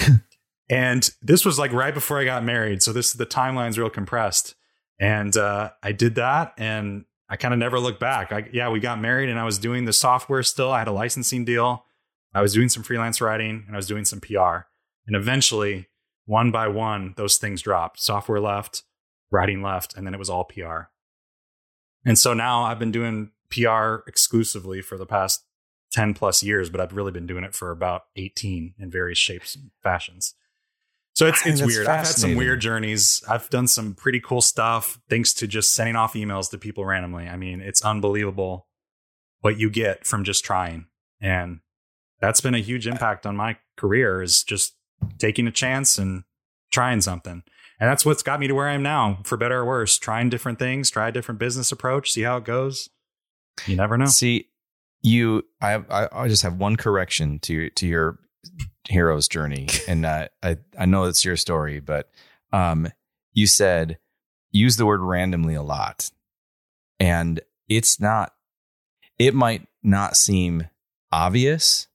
and 0.70 1.10
this 1.20 1.44
was 1.44 1.58
like 1.58 1.72
right 1.72 1.94
before 1.94 2.18
I 2.18 2.24
got 2.24 2.44
married, 2.44 2.82
so 2.82 2.92
this 2.92 3.12
the 3.12 3.26
timeline's 3.26 3.78
real 3.78 3.90
compressed. 3.90 4.54
And 5.00 5.36
uh, 5.36 5.70
I 5.82 5.92
did 5.92 6.16
that, 6.16 6.54
and 6.58 7.04
I 7.28 7.36
kind 7.36 7.54
of 7.54 7.60
never 7.60 7.78
looked 7.78 8.00
back. 8.00 8.32
I, 8.32 8.48
yeah, 8.52 8.68
we 8.68 8.80
got 8.80 9.00
married, 9.00 9.28
and 9.28 9.38
I 9.38 9.44
was 9.44 9.58
doing 9.58 9.84
the 9.84 9.92
software 9.92 10.42
still. 10.42 10.72
I 10.72 10.80
had 10.80 10.88
a 10.88 10.92
licensing 10.92 11.44
deal. 11.44 11.84
I 12.34 12.42
was 12.42 12.52
doing 12.52 12.68
some 12.68 12.82
freelance 12.82 13.20
writing, 13.20 13.64
and 13.66 13.76
I 13.76 13.78
was 13.78 13.86
doing 13.86 14.04
some 14.04 14.20
PR. 14.20 14.66
And 15.06 15.14
eventually, 15.14 15.88
one 16.26 16.50
by 16.50 16.68
one, 16.68 17.14
those 17.16 17.36
things 17.36 17.62
dropped. 17.62 18.00
Software 18.00 18.40
left, 18.40 18.82
writing 19.30 19.62
left, 19.62 19.96
and 19.96 20.06
then 20.06 20.14
it 20.14 20.18
was 20.18 20.28
all 20.28 20.44
PR. 20.44 20.88
And 22.04 22.18
so 22.18 22.34
now 22.34 22.64
I've 22.64 22.78
been 22.78 22.92
doing 22.92 23.30
PR 23.50 24.06
exclusively 24.06 24.82
for 24.82 24.98
the 24.98 25.06
past 25.06 25.44
10 25.92 26.14
plus 26.14 26.42
years, 26.42 26.70
but 26.70 26.80
I've 26.80 26.92
really 26.92 27.12
been 27.12 27.26
doing 27.26 27.44
it 27.44 27.54
for 27.54 27.70
about 27.70 28.02
18 28.16 28.74
in 28.78 28.90
various 28.90 29.18
shapes 29.18 29.54
and 29.54 29.70
fashions. 29.82 30.34
So 31.14 31.26
it's 31.26 31.44
it's 31.44 31.60
weird. 31.60 31.88
I've 31.88 32.06
had 32.06 32.06
some 32.06 32.36
weird 32.36 32.60
journeys. 32.60 33.24
I've 33.28 33.50
done 33.50 33.66
some 33.66 33.94
pretty 33.94 34.20
cool 34.20 34.40
stuff 34.40 35.00
thanks 35.10 35.34
to 35.34 35.48
just 35.48 35.74
sending 35.74 35.96
off 35.96 36.12
emails 36.12 36.48
to 36.50 36.58
people 36.58 36.84
randomly. 36.84 37.26
I 37.26 37.36
mean, 37.36 37.60
it's 37.60 37.84
unbelievable 37.84 38.68
what 39.40 39.58
you 39.58 39.68
get 39.68 40.06
from 40.06 40.22
just 40.22 40.44
trying. 40.44 40.86
And 41.20 41.58
that's 42.20 42.40
been 42.40 42.54
a 42.54 42.60
huge 42.60 42.86
impact 42.86 43.26
on 43.26 43.36
my 43.36 43.56
career 43.76 44.22
is 44.22 44.44
just 44.44 44.76
taking 45.18 45.48
a 45.48 45.52
chance 45.52 45.98
and 45.98 46.22
trying 46.70 47.00
something. 47.00 47.42
And 47.80 47.90
that's 47.90 48.04
what's 48.04 48.22
got 48.22 48.38
me 48.38 48.46
to 48.46 48.54
where 48.54 48.68
I 48.68 48.74
am 48.74 48.82
now, 48.82 49.18
for 49.24 49.36
better 49.36 49.58
or 49.58 49.64
worse, 49.64 49.98
trying 49.98 50.30
different 50.30 50.58
things, 50.58 50.90
try 50.90 51.08
a 51.08 51.12
different 51.12 51.40
business 51.40 51.72
approach, 51.72 52.12
see 52.12 52.22
how 52.22 52.36
it 52.36 52.44
goes. 52.44 52.90
You 53.66 53.76
never 53.76 53.96
know. 53.96 54.06
See, 54.06 54.48
you, 55.02 55.44
I, 55.60 55.74
I, 55.90 56.08
I 56.12 56.28
just 56.28 56.42
have 56.42 56.56
one 56.56 56.76
correction 56.76 57.38
to 57.40 57.54
your, 57.54 57.70
to 57.70 57.86
your 57.86 58.18
hero's 58.88 59.28
journey, 59.28 59.68
and 59.88 60.04
uh, 60.04 60.28
I, 60.42 60.58
I 60.78 60.86
know 60.86 61.04
it's 61.04 61.24
your 61.24 61.36
story, 61.36 61.80
but 61.80 62.10
um, 62.52 62.88
you 63.32 63.46
said 63.46 63.98
use 64.50 64.76
the 64.76 64.86
word 64.86 65.00
randomly 65.00 65.54
a 65.54 65.62
lot, 65.62 66.10
and 66.98 67.40
it's 67.68 68.00
not. 68.00 68.32
It 69.18 69.34
might 69.34 69.66
not 69.82 70.16
seem 70.16 70.68
obvious, 71.10 71.88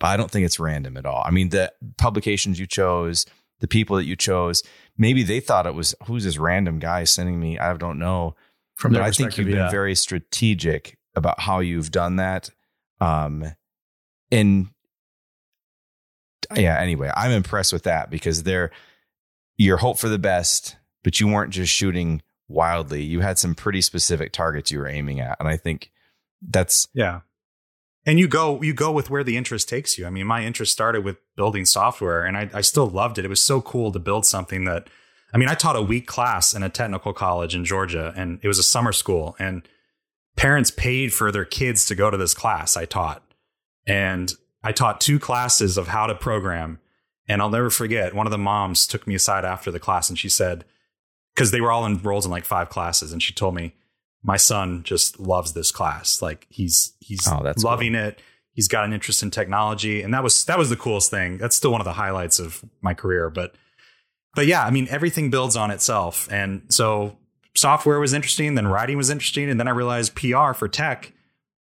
but 0.00 0.08
I 0.08 0.16
don't 0.16 0.30
think 0.30 0.44
it's 0.44 0.60
random 0.60 0.96
at 0.96 1.06
all. 1.06 1.22
I 1.24 1.30
mean, 1.30 1.50
the 1.50 1.72
publications 1.96 2.58
you 2.58 2.66
chose, 2.66 3.24
the 3.60 3.68
people 3.68 3.96
that 3.96 4.04
you 4.04 4.16
chose, 4.16 4.62
maybe 4.98 5.22
they 5.22 5.40
thought 5.40 5.66
it 5.66 5.74
was 5.74 5.94
who's 6.06 6.24
this 6.24 6.38
random 6.38 6.78
guy 6.78 7.04
sending 7.04 7.38
me? 7.38 7.58
I 7.58 7.74
don't 7.76 7.98
know 7.98 8.34
From 8.76 8.92
but 8.92 9.02
I 9.02 9.10
think 9.10 9.38
you've 9.38 9.46
been 9.46 9.56
yeah. 9.56 9.70
very 9.70 9.94
strategic 9.94 10.98
about 11.14 11.40
how 11.40 11.60
you've 11.60 11.90
done 11.90 12.16
that. 12.16 12.50
Um, 13.00 13.44
and 14.30 14.68
yeah, 16.54 16.78
anyway, 16.78 17.10
I'm 17.16 17.32
impressed 17.32 17.72
with 17.72 17.84
that 17.84 18.10
because 18.10 18.42
they're 18.42 18.70
your 19.56 19.78
hope 19.78 19.98
for 19.98 20.10
the 20.10 20.18
best, 20.18 20.76
but 21.02 21.18
you 21.18 21.26
weren't 21.26 21.52
just 21.52 21.72
shooting 21.72 22.22
wildly. 22.48 23.02
You 23.02 23.20
had 23.20 23.38
some 23.38 23.54
pretty 23.54 23.80
specific 23.80 24.32
targets 24.32 24.70
you 24.70 24.78
were 24.78 24.88
aiming 24.88 25.20
at, 25.20 25.38
and 25.40 25.48
I 25.48 25.56
think 25.56 25.90
that's 26.42 26.88
Yeah. 26.92 27.20
And 28.04 28.20
you 28.20 28.28
go 28.28 28.62
you 28.62 28.74
go 28.74 28.92
with 28.92 29.10
where 29.10 29.24
the 29.24 29.36
interest 29.36 29.68
takes 29.68 29.98
you. 29.98 30.06
I 30.06 30.10
mean, 30.10 30.26
my 30.26 30.44
interest 30.44 30.70
started 30.70 31.02
with 31.02 31.16
building 31.34 31.64
software 31.64 32.24
and 32.24 32.36
I, 32.36 32.50
I 32.54 32.60
still 32.60 32.86
loved 32.86 33.18
it. 33.18 33.24
It 33.24 33.28
was 33.28 33.42
so 33.42 33.60
cool 33.60 33.90
to 33.90 33.98
build 33.98 34.26
something 34.26 34.64
that 34.64 34.88
I 35.32 35.38
mean, 35.38 35.48
I 35.48 35.54
taught 35.54 35.76
a 35.76 35.82
week 35.82 36.06
class 36.06 36.54
in 36.54 36.62
a 36.62 36.68
technical 36.68 37.12
college 37.12 37.54
in 37.54 37.64
Georgia 37.64 38.12
and 38.16 38.38
it 38.42 38.48
was 38.48 38.58
a 38.58 38.62
summer 38.62 38.92
school 38.92 39.36
and 39.38 39.66
parents 40.36 40.70
paid 40.70 41.12
for 41.12 41.32
their 41.32 41.44
kids 41.44 41.84
to 41.86 41.94
go 41.94 42.10
to 42.10 42.16
this 42.16 42.34
class 42.34 42.76
I 42.76 42.84
taught. 42.84 43.22
And 43.86 44.32
I 44.62 44.72
taught 44.72 45.00
two 45.00 45.18
classes 45.18 45.76
of 45.78 45.88
how 45.88 46.06
to 46.06 46.14
program. 46.14 46.78
And 47.28 47.42
I'll 47.42 47.50
never 47.50 47.70
forget, 47.70 48.14
one 48.14 48.26
of 48.26 48.30
the 48.30 48.38
moms 48.38 48.86
took 48.86 49.06
me 49.06 49.14
aside 49.14 49.44
after 49.44 49.70
the 49.70 49.80
class 49.80 50.08
and 50.08 50.18
she 50.18 50.28
said, 50.28 50.64
because 51.34 51.50
they 51.50 51.60
were 51.60 51.70
all 51.70 51.86
enrolled 51.86 52.24
in 52.24 52.30
like 52.30 52.46
five 52.46 52.70
classes, 52.70 53.12
and 53.12 53.22
she 53.22 53.34
told 53.34 53.54
me, 53.54 53.74
my 54.22 54.38
son 54.38 54.82
just 54.82 55.20
loves 55.20 55.52
this 55.52 55.70
class. 55.70 56.22
Like 56.22 56.46
he's 56.48 56.94
he's 56.98 57.28
Oh, 57.28 57.52
loving 57.58 57.94
it. 57.94 58.20
He's 58.52 58.68
got 58.68 58.86
an 58.86 58.94
interest 58.94 59.22
in 59.22 59.30
technology, 59.30 60.00
and 60.00 60.14
that 60.14 60.22
was 60.22 60.44
that 60.46 60.58
was 60.58 60.70
the 60.70 60.76
coolest 60.76 61.10
thing. 61.10 61.36
That's 61.36 61.54
still 61.54 61.70
one 61.70 61.80
of 61.80 61.84
the 61.84 61.92
highlights 61.92 62.38
of 62.38 62.64
my 62.80 62.94
career. 62.94 63.28
But 63.28 63.54
but 64.36 64.46
yeah, 64.46 64.64
I 64.64 64.70
mean, 64.70 64.86
everything 64.90 65.30
builds 65.30 65.56
on 65.56 65.72
itself, 65.72 66.28
and 66.30 66.62
so 66.68 67.16
software 67.56 67.98
was 67.98 68.12
interesting, 68.12 68.54
then 68.54 68.68
writing 68.68 68.96
was 68.96 69.10
interesting, 69.10 69.50
and 69.50 69.58
then 69.58 69.66
I 69.66 69.72
realized 69.72 70.14
PR 70.14 70.52
for 70.52 70.68
tech. 70.68 71.12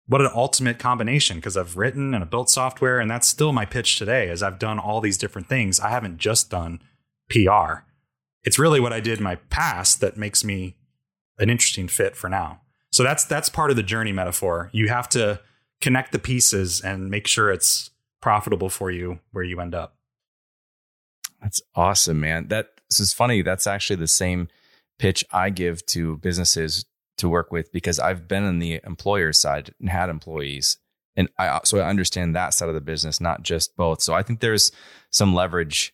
What 0.07 0.19
an 0.19 0.31
ultimate 0.35 0.79
combination 0.79 1.37
because 1.37 1.55
I've 1.55 1.77
written 1.77 2.13
and 2.13 2.23
I've 2.23 2.29
built 2.29 2.49
software, 2.49 2.99
and 2.99 3.09
that's 3.09 3.27
still 3.27 3.53
my 3.53 3.63
pitch 3.63 3.97
today. 3.97 4.27
As 4.27 4.43
I've 4.43 4.59
done 4.59 4.79
all 4.79 4.99
these 4.99 5.17
different 5.17 5.47
things, 5.47 5.79
I 5.79 5.89
haven't 5.89 6.17
just 6.17 6.49
done 6.49 6.81
PR. 7.29 7.85
It's 8.43 8.59
really 8.59 8.81
what 8.81 8.91
I 8.91 8.99
did 8.99 9.19
in 9.19 9.23
my 9.23 9.35
past 9.35 10.01
that 10.01 10.17
makes 10.17 10.43
me 10.43 10.75
an 11.37 11.49
interesting 11.49 11.87
fit 11.87 12.17
for 12.17 12.27
now. 12.27 12.61
So 12.91 13.03
that's 13.03 13.23
that's 13.23 13.49
part 13.49 13.69
of 13.69 13.75
the 13.75 13.83
journey 13.83 14.11
metaphor. 14.11 14.69
You 14.73 14.89
have 14.89 15.07
to 15.09 15.39
connect 15.79 16.11
the 16.11 16.19
pieces 16.19 16.81
and 16.81 17.09
make 17.09 17.27
sure 17.27 17.51
it's 17.51 17.91
profitable 18.19 18.69
for 18.69 18.91
you 18.91 19.19
where 19.31 19.43
you 19.43 19.59
end 19.61 19.75
up. 19.75 19.95
That's 21.43 21.61
awesome, 21.75 22.21
man. 22.21 22.47
That 22.47 22.69
this 22.89 22.99
is 22.99 23.13
funny. 23.13 23.41
That's 23.41 23.67
actually 23.67 23.97
the 23.97 24.07
same 24.07 24.47
pitch 24.97 25.23
I 25.31 25.49
give 25.49 25.85
to 25.87 26.17
businesses 26.17 26.85
to 27.17 27.29
work 27.29 27.51
with 27.51 27.71
because 27.71 27.99
I've 27.99 28.27
been 28.27 28.43
on 28.43 28.59
the 28.59 28.79
employer 28.85 29.33
side 29.33 29.73
and 29.79 29.89
had 29.89 30.09
employees. 30.09 30.77
And 31.15 31.29
I 31.37 31.59
so 31.65 31.79
I 31.79 31.87
understand 31.87 32.35
that 32.35 32.53
side 32.53 32.69
of 32.69 32.75
the 32.75 32.81
business, 32.81 33.21
not 33.21 33.43
just 33.43 33.75
both. 33.75 34.01
So 34.01 34.13
I 34.13 34.23
think 34.23 34.39
there's 34.39 34.71
some 35.11 35.35
leverage 35.35 35.93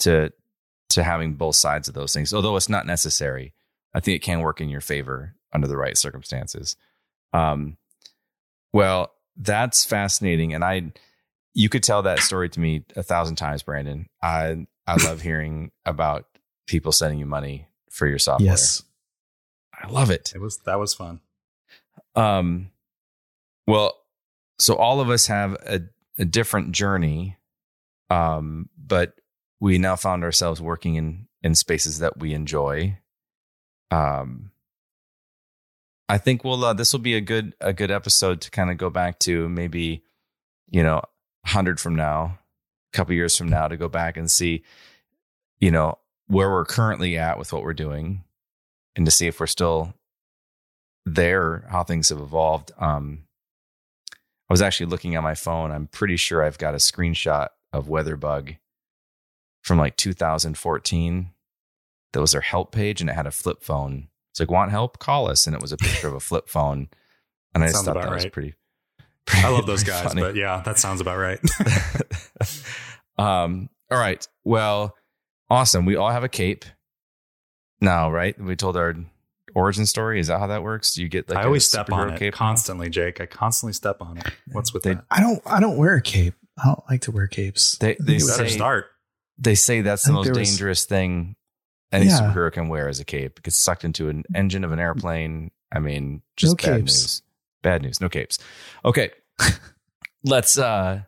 to 0.00 0.32
to 0.90 1.02
having 1.02 1.34
both 1.34 1.56
sides 1.56 1.88
of 1.88 1.94
those 1.94 2.12
things, 2.12 2.34
although 2.34 2.56
it's 2.56 2.68
not 2.68 2.86
necessary. 2.86 3.54
I 3.94 4.00
think 4.00 4.16
it 4.16 4.24
can 4.24 4.40
work 4.40 4.60
in 4.60 4.68
your 4.68 4.80
favor 4.80 5.34
under 5.52 5.66
the 5.66 5.76
right 5.76 5.96
circumstances. 5.96 6.76
Um, 7.32 7.78
well, 8.72 9.12
that's 9.36 9.84
fascinating, 9.84 10.54
and 10.54 10.62
I 10.62 10.92
you 11.54 11.68
could 11.68 11.82
tell 11.82 12.02
that 12.02 12.20
story 12.20 12.48
to 12.50 12.60
me 12.60 12.84
a 12.94 13.02
thousand 13.02 13.36
times, 13.36 13.62
Brandon. 13.62 14.06
I 14.22 14.66
I 14.90 15.04
love 15.04 15.20
hearing 15.20 15.70
about 15.84 16.26
people 16.66 16.90
sending 16.90 17.18
you 17.18 17.26
money 17.26 17.68
for 17.90 18.06
your 18.06 18.18
software. 18.18 18.50
Yes. 18.50 18.82
I 19.72 19.88
love 19.88 20.10
it. 20.10 20.32
It 20.34 20.40
was 20.40 20.58
that 20.66 20.78
was 20.78 20.94
fun. 20.94 21.20
Um, 22.14 22.70
well, 23.66 23.94
so 24.58 24.74
all 24.74 25.00
of 25.00 25.08
us 25.10 25.28
have 25.28 25.54
a, 25.64 25.82
a 26.18 26.24
different 26.24 26.72
journey, 26.72 27.38
um, 28.10 28.68
but 28.76 29.14
we 29.60 29.78
now 29.78 29.96
found 29.96 30.24
ourselves 30.24 30.60
working 30.60 30.96
in 30.96 31.28
in 31.42 31.54
spaces 31.54 32.00
that 32.00 32.18
we 32.18 32.34
enjoy. 32.34 32.98
Um, 33.90 34.50
I 36.08 36.18
think 36.18 36.42
we'll 36.42 36.64
uh, 36.64 36.72
this 36.72 36.92
will 36.92 37.00
be 37.00 37.14
a 37.14 37.20
good 37.20 37.54
a 37.60 37.72
good 37.72 37.92
episode 37.92 38.40
to 38.42 38.50
kind 38.50 38.70
of 38.70 38.76
go 38.76 38.90
back 38.90 39.20
to 39.20 39.48
maybe, 39.48 40.02
you 40.68 40.82
know, 40.82 41.02
hundred 41.46 41.78
from 41.78 41.94
now, 41.94 42.39
a 42.39 42.39
couple 42.92 43.14
years 43.14 43.36
from 43.36 43.48
now 43.48 43.68
to 43.68 43.76
go 43.76 43.88
back 43.88 44.16
and 44.16 44.30
see, 44.30 44.62
you 45.60 45.70
know, 45.70 45.98
where 46.26 46.50
we're 46.50 46.64
currently 46.64 47.16
at 47.16 47.38
with 47.38 47.52
what 47.52 47.62
we're 47.62 47.74
doing, 47.74 48.24
and 48.96 49.06
to 49.06 49.12
see 49.12 49.26
if 49.26 49.40
we're 49.40 49.46
still 49.46 49.94
there, 51.06 51.66
how 51.70 51.82
things 51.82 52.08
have 52.08 52.20
evolved. 52.20 52.72
Um, 52.78 53.24
I 54.48 54.52
was 54.52 54.62
actually 54.62 54.86
looking 54.86 55.14
at 55.14 55.22
my 55.22 55.34
phone. 55.34 55.70
I'm 55.70 55.86
pretty 55.86 56.16
sure 56.16 56.42
I've 56.42 56.58
got 56.58 56.74
a 56.74 56.78
screenshot 56.78 57.48
of 57.72 57.86
Weatherbug 57.86 58.56
from 59.62 59.78
like 59.78 59.96
2014. 59.96 61.30
That 62.12 62.20
was 62.20 62.32
their 62.32 62.40
help 62.40 62.72
page, 62.72 63.00
and 63.00 63.08
it 63.08 63.14
had 63.14 63.26
a 63.26 63.30
flip 63.30 63.62
phone. 63.62 64.08
It's 64.32 64.40
like, 64.40 64.50
want 64.50 64.70
help? 64.70 64.98
Call 64.98 65.28
us, 65.28 65.46
and 65.46 65.54
it 65.54 65.62
was 65.62 65.72
a 65.72 65.76
picture 65.76 66.08
of 66.08 66.14
a 66.14 66.20
flip 66.20 66.48
phone. 66.48 66.88
And 67.54 67.62
I 67.62 67.68
just 67.68 67.84
Sounds 67.84 67.86
thought 67.86 68.02
that 68.02 68.12
was 68.12 68.26
pretty. 68.26 68.54
I 69.32 69.48
love 69.48 69.66
those 69.66 69.84
guys, 69.84 70.04
funny. 70.08 70.20
but 70.22 70.34
yeah, 70.36 70.62
that 70.64 70.78
sounds 70.78 71.00
about 71.00 71.18
right. 71.18 71.40
um, 73.18 73.68
all 73.90 73.98
right. 73.98 74.26
Well, 74.44 74.94
awesome. 75.48 75.84
We 75.86 75.96
all 75.96 76.10
have 76.10 76.24
a 76.24 76.28
cape 76.28 76.64
now, 77.80 78.10
right? 78.10 78.38
We 78.40 78.56
told 78.56 78.76
our 78.76 78.94
origin 79.54 79.86
story. 79.86 80.20
Is 80.20 80.28
that 80.28 80.38
how 80.38 80.46
that 80.48 80.62
works? 80.62 80.94
Do 80.94 81.02
you 81.02 81.08
get 81.08 81.28
like 81.28 81.38
I 81.38 81.42
a 81.42 81.46
always 81.46 81.66
step 81.66 81.90
on 81.90 82.08
superhero 82.10 82.14
it 82.14 82.18
cape? 82.18 82.34
constantly, 82.34 82.88
Jake. 82.90 83.20
I 83.20 83.26
constantly 83.26 83.72
step 83.72 83.98
on 84.00 84.18
it. 84.18 84.26
What's 84.52 84.72
with 84.72 84.82
They- 84.84 84.94
that? 84.94 85.04
I 85.10 85.20
don't. 85.20 85.42
I 85.46 85.60
don't 85.60 85.76
wear 85.76 85.94
a 85.96 86.02
cape. 86.02 86.34
I 86.62 86.66
don't 86.66 86.82
like 86.90 87.02
to 87.02 87.10
wear 87.10 87.26
capes. 87.26 87.76
They 87.78 87.96
they 88.00 88.14
You 88.14 88.26
better 88.26 88.48
say 88.48 88.54
start. 88.56 88.86
they 89.38 89.54
say 89.54 89.80
that's 89.80 90.04
the 90.04 90.12
most 90.12 90.26
there 90.26 90.34
was- 90.34 90.48
dangerous 90.50 90.84
thing 90.84 91.36
any 91.92 92.06
Yeah. 92.06 92.20
superhero 92.20 92.52
can 92.52 92.68
wear 92.68 92.88
as 92.88 93.00
a 93.00 93.04
cape. 93.04 93.38
It 93.38 93.42
gets 93.44 93.56
sucked 93.56 93.84
into 93.84 94.08
an 94.08 94.24
engine 94.34 94.62
of 94.64 94.70
an 94.72 94.78
airplane. 94.78 95.50
I 95.72 95.78
mean, 95.80 96.22
just 96.36 96.52
No 96.52 96.70
bad 96.72 96.80
capes. 96.80 97.02
news. 97.02 97.22
Bad 97.62 97.82
news. 97.82 98.00
No 98.00 98.08
capes. 98.08 98.38
Okay. 98.84 99.10
let's 100.24 100.58
uh 100.58 101.02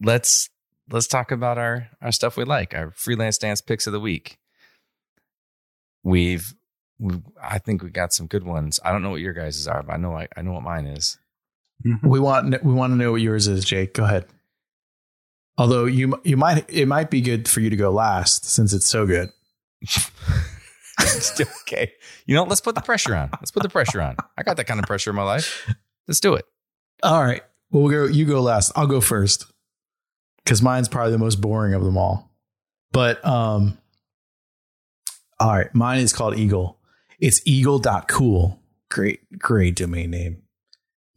let's 0.00 0.50
let's 0.90 1.06
talk 1.06 1.30
about 1.30 1.58
our 1.58 1.88
our 2.00 2.12
stuff 2.12 2.36
we 2.36 2.44
like, 2.44 2.74
our 2.74 2.92
freelance 2.92 3.38
dance 3.38 3.60
picks 3.60 3.86
of 3.86 3.92
the 3.92 4.00
week. 4.00 4.38
We've 6.02 6.54
we, 6.98 7.20
I 7.42 7.58
think 7.58 7.82
we 7.82 7.90
got 7.90 8.12
some 8.12 8.26
good 8.26 8.44
ones. 8.44 8.80
I 8.84 8.92
don't 8.92 9.02
know 9.02 9.10
what 9.10 9.20
your 9.20 9.32
guys' 9.32 9.66
are, 9.66 9.82
but 9.82 9.94
I 9.94 9.96
know 9.96 10.16
I, 10.16 10.28
I 10.36 10.42
know 10.42 10.52
what 10.52 10.62
mine 10.62 10.86
is. 10.86 11.18
We 12.02 12.20
want. 12.20 12.62
We 12.64 12.72
want 12.72 12.92
to 12.92 12.96
know 12.96 13.12
what 13.12 13.20
yours 13.20 13.48
is, 13.48 13.64
Jake. 13.64 13.94
Go 13.94 14.04
ahead. 14.04 14.26
Although 15.58 15.84
you 15.84 16.20
you 16.24 16.36
might 16.36 16.68
it 16.70 16.86
might 16.86 17.10
be 17.10 17.20
good 17.20 17.48
for 17.48 17.60
you 17.60 17.70
to 17.70 17.76
go 17.76 17.90
last 17.90 18.46
since 18.46 18.72
it's 18.72 18.86
so 18.86 19.06
good. 19.06 19.30
okay. 21.62 21.92
You 22.26 22.34
know, 22.34 22.44
let's 22.44 22.60
put 22.60 22.74
the 22.74 22.80
pressure 22.80 23.14
on. 23.14 23.30
Let's 23.34 23.50
put 23.50 23.62
the 23.62 23.68
pressure 23.68 24.00
on. 24.00 24.16
I 24.36 24.42
got 24.42 24.56
that 24.56 24.66
kind 24.66 24.80
of 24.80 24.86
pressure 24.86 25.10
in 25.10 25.16
my 25.16 25.22
life. 25.22 25.70
Let's 26.08 26.20
do 26.20 26.34
it. 26.34 26.44
All 27.02 27.22
right. 27.22 27.42
Well, 27.70 27.82
we'll 27.82 27.92
go. 27.92 28.12
You 28.12 28.24
go 28.24 28.40
last. 28.40 28.72
I'll 28.76 28.86
go 28.86 29.00
first 29.00 29.46
because 30.44 30.62
mine's 30.62 30.88
probably 30.88 31.12
the 31.12 31.18
most 31.18 31.40
boring 31.40 31.74
of 31.74 31.84
them 31.84 31.98
all. 31.98 32.30
But 32.92 33.24
um, 33.26 33.78
all 35.40 35.52
right, 35.52 35.74
mine 35.74 36.00
is 36.00 36.12
called 36.12 36.38
Eagle. 36.38 36.78
It's 37.18 37.40
eagle.cool. 37.44 38.60
Great, 38.90 39.38
great 39.38 39.74
domain 39.74 40.10
name. 40.10 40.42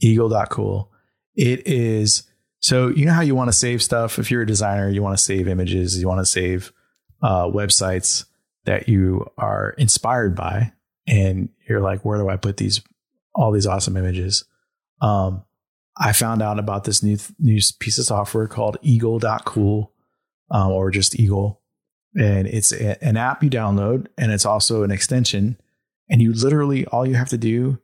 Eagle.cool. 0.01 0.91
It 1.35 1.67
is 1.67 2.23
so 2.61 2.89
you 2.89 3.05
know 3.05 3.13
how 3.13 3.21
you 3.21 3.35
want 3.35 3.49
to 3.49 3.57
save 3.57 3.81
stuff. 3.81 4.19
If 4.19 4.31
you're 4.31 4.41
a 4.41 4.47
designer, 4.47 4.89
you 4.89 5.01
want 5.01 5.17
to 5.17 5.23
save 5.23 5.47
images, 5.47 5.99
you 5.99 6.07
want 6.07 6.19
to 6.19 6.25
save 6.25 6.73
uh, 7.21 7.45
websites 7.45 8.25
that 8.65 8.89
you 8.89 9.29
are 9.37 9.71
inspired 9.77 10.35
by, 10.35 10.73
and 11.07 11.49
you're 11.67 11.79
like, 11.79 12.03
where 12.03 12.17
do 12.17 12.29
I 12.29 12.37
put 12.37 12.57
these 12.57 12.81
all 13.33 13.51
these 13.51 13.67
awesome 13.67 13.95
images? 13.95 14.45
Um, 15.01 15.43
I 15.99 16.13
found 16.13 16.41
out 16.41 16.59
about 16.59 16.85
this 16.85 17.03
new 17.03 17.17
new 17.39 17.59
piece 17.79 17.97
of 17.99 18.05
software 18.05 18.47
called 18.47 18.77
Eagle.cool, 18.81 19.91
um, 20.49 20.71
or 20.71 20.91
just 20.91 21.19
Eagle, 21.19 21.61
and 22.15 22.47
it's 22.47 22.71
a, 22.71 23.03
an 23.03 23.17
app 23.17 23.43
you 23.43 23.49
download, 23.49 24.07
and 24.17 24.31
it's 24.31 24.45
also 24.45 24.83
an 24.83 24.91
extension. 24.91 25.59
And 26.09 26.21
you 26.21 26.33
literally 26.33 26.85
all 26.85 27.05
you 27.05 27.15
have 27.15 27.29
to 27.29 27.37
do 27.37 27.79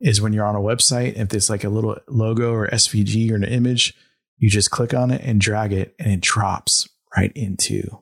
is 0.00 0.20
when 0.20 0.32
you're 0.32 0.46
on 0.46 0.54
a 0.54 0.60
website, 0.60 1.14
if 1.16 1.28
there's 1.28 1.50
like 1.50 1.64
a 1.64 1.68
little 1.68 1.98
logo 2.06 2.52
or 2.52 2.68
SVG 2.68 3.30
or 3.30 3.34
an 3.34 3.44
image, 3.44 3.94
you 4.38 4.48
just 4.48 4.70
click 4.70 4.94
on 4.94 5.10
it 5.10 5.22
and 5.24 5.40
drag 5.40 5.72
it, 5.72 5.94
and 5.98 6.12
it 6.12 6.20
drops 6.20 6.88
right 7.16 7.32
into. 7.34 7.98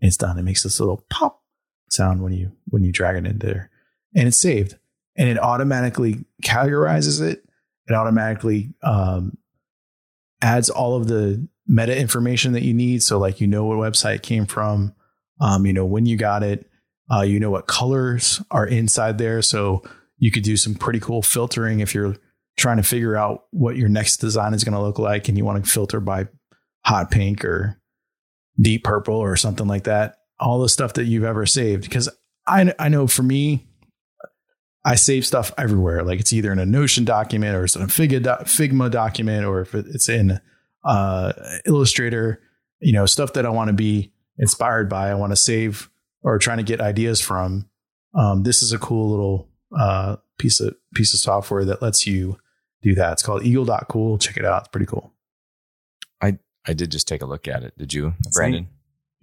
It's 0.00 0.16
done. 0.16 0.38
It 0.38 0.42
makes 0.42 0.62
this 0.62 0.78
little 0.78 1.04
pop 1.10 1.42
sound 1.90 2.22
when 2.22 2.32
you 2.32 2.52
when 2.68 2.84
you 2.84 2.92
drag 2.92 3.16
it 3.16 3.26
in 3.26 3.38
there, 3.38 3.70
and 4.14 4.28
it's 4.28 4.38
saved, 4.38 4.76
and 5.16 5.28
it 5.28 5.38
automatically 5.38 6.24
categorizes 6.44 7.20
it 7.20 7.44
it 7.88 7.94
automatically 7.94 8.74
um, 8.82 9.36
adds 10.40 10.70
all 10.70 10.96
of 10.96 11.08
the 11.08 11.46
meta 11.66 11.96
information 11.96 12.52
that 12.52 12.62
you 12.62 12.74
need. 12.74 13.02
So, 13.02 13.18
like, 13.18 13.40
you 13.40 13.46
know 13.46 13.64
what 13.64 13.78
website 13.78 14.16
it 14.16 14.22
came 14.22 14.46
from, 14.46 14.94
um, 15.40 15.66
you 15.66 15.72
know 15.72 15.86
when 15.86 16.06
you 16.06 16.16
got 16.16 16.42
it, 16.42 16.68
uh, 17.12 17.22
you 17.22 17.40
know 17.40 17.50
what 17.50 17.66
colors 17.66 18.42
are 18.50 18.66
inside 18.66 19.18
there. 19.18 19.42
So, 19.42 19.82
you 20.22 20.30
could 20.30 20.44
do 20.44 20.56
some 20.56 20.76
pretty 20.76 21.00
cool 21.00 21.20
filtering 21.20 21.80
if 21.80 21.96
you're 21.96 22.14
trying 22.56 22.76
to 22.76 22.84
figure 22.84 23.16
out 23.16 23.46
what 23.50 23.76
your 23.76 23.88
next 23.88 24.18
design 24.18 24.54
is 24.54 24.62
going 24.62 24.74
to 24.74 24.80
look 24.80 25.00
like 25.00 25.28
and 25.28 25.36
you 25.36 25.44
want 25.44 25.64
to 25.64 25.68
filter 25.68 25.98
by 25.98 26.28
hot 26.84 27.10
pink 27.10 27.44
or 27.44 27.80
deep 28.60 28.84
purple 28.84 29.16
or 29.16 29.34
something 29.34 29.66
like 29.66 29.82
that. 29.84 30.14
All 30.38 30.60
the 30.60 30.68
stuff 30.68 30.92
that 30.94 31.06
you've 31.06 31.24
ever 31.24 31.44
saved. 31.44 31.82
Because 31.82 32.08
I, 32.46 32.72
I 32.78 32.88
know 32.88 33.08
for 33.08 33.24
me, 33.24 33.66
I 34.84 34.96
save 34.96 35.24
stuff 35.24 35.52
everywhere. 35.56 36.02
Like 36.02 36.20
it's 36.20 36.32
either 36.32 36.52
in 36.52 36.58
a 36.58 36.66
Notion 36.66 37.04
document 37.04 37.54
or 37.54 37.64
it's 37.64 37.76
in 37.76 37.82
a 37.82 37.86
Figma, 37.86 38.22
doc- 38.22 38.40
Figma 38.42 38.90
document, 38.90 39.44
or 39.44 39.60
if 39.60 39.74
it's 39.74 40.08
in 40.08 40.40
uh, 40.84 41.32
Illustrator, 41.66 42.40
you 42.80 42.92
know, 42.92 43.06
stuff 43.06 43.34
that 43.34 43.46
I 43.46 43.50
want 43.50 43.68
to 43.68 43.74
be 43.74 44.12
inspired 44.38 44.88
by. 44.88 45.10
I 45.10 45.14
want 45.14 45.30
to 45.32 45.36
save 45.36 45.88
or 46.22 46.38
trying 46.38 46.58
to 46.58 46.64
get 46.64 46.80
ideas 46.80 47.20
from. 47.20 47.68
Um, 48.14 48.42
this 48.42 48.62
is 48.62 48.72
a 48.72 48.78
cool 48.78 49.10
little 49.10 49.48
uh, 49.78 50.16
piece 50.38 50.60
of 50.60 50.74
piece 50.94 51.14
of 51.14 51.20
software 51.20 51.64
that 51.64 51.80
lets 51.80 52.06
you 52.06 52.38
do 52.82 52.94
that. 52.96 53.12
It's 53.12 53.22
called 53.22 53.44
Eagle.cool. 53.44 54.18
Check 54.18 54.36
it 54.36 54.44
out. 54.44 54.62
It's 54.62 54.68
pretty 54.68 54.86
cool. 54.86 55.12
I 56.20 56.38
I 56.66 56.72
did 56.72 56.90
just 56.90 57.08
take 57.08 57.22
a 57.22 57.26
look 57.26 57.46
at 57.48 57.62
it. 57.62 57.78
Did 57.78 57.94
you, 57.94 58.14
That's 58.20 58.36
Brandon? 58.36 58.68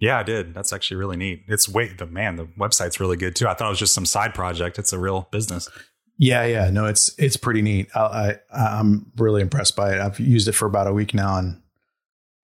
Yeah, 0.00 0.18
I 0.18 0.22
did. 0.22 0.54
That's 0.54 0.72
actually 0.72 0.96
really 0.96 1.18
neat. 1.18 1.44
It's 1.46 1.68
way 1.68 1.88
the 1.88 2.06
man, 2.06 2.36
the 2.36 2.46
website's 2.46 2.98
really 2.98 3.18
good 3.18 3.36
too. 3.36 3.46
I 3.46 3.54
thought 3.54 3.66
it 3.66 3.70
was 3.70 3.78
just 3.78 3.94
some 3.94 4.06
side 4.06 4.34
project. 4.34 4.78
It's 4.78 4.94
a 4.94 4.98
real 4.98 5.28
business. 5.30 5.68
Yeah, 6.16 6.44
yeah. 6.44 6.70
No, 6.70 6.86
it's 6.86 7.14
it's 7.18 7.36
pretty 7.36 7.60
neat. 7.62 7.88
I, 7.94 8.36
I 8.52 8.78
I'm 8.78 9.12
really 9.16 9.42
impressed 9.42 9.76
by 9.76 9.94
it. 9.94 10.00
I've 10.00 10.18
used 10.18 10.48
it 10.48 10.52
for 10.52 10.66
about 10.66 10.86
a 10.86 10.92
week 10.92 11.12
now, 11.12 11.36
and 11.36 11.60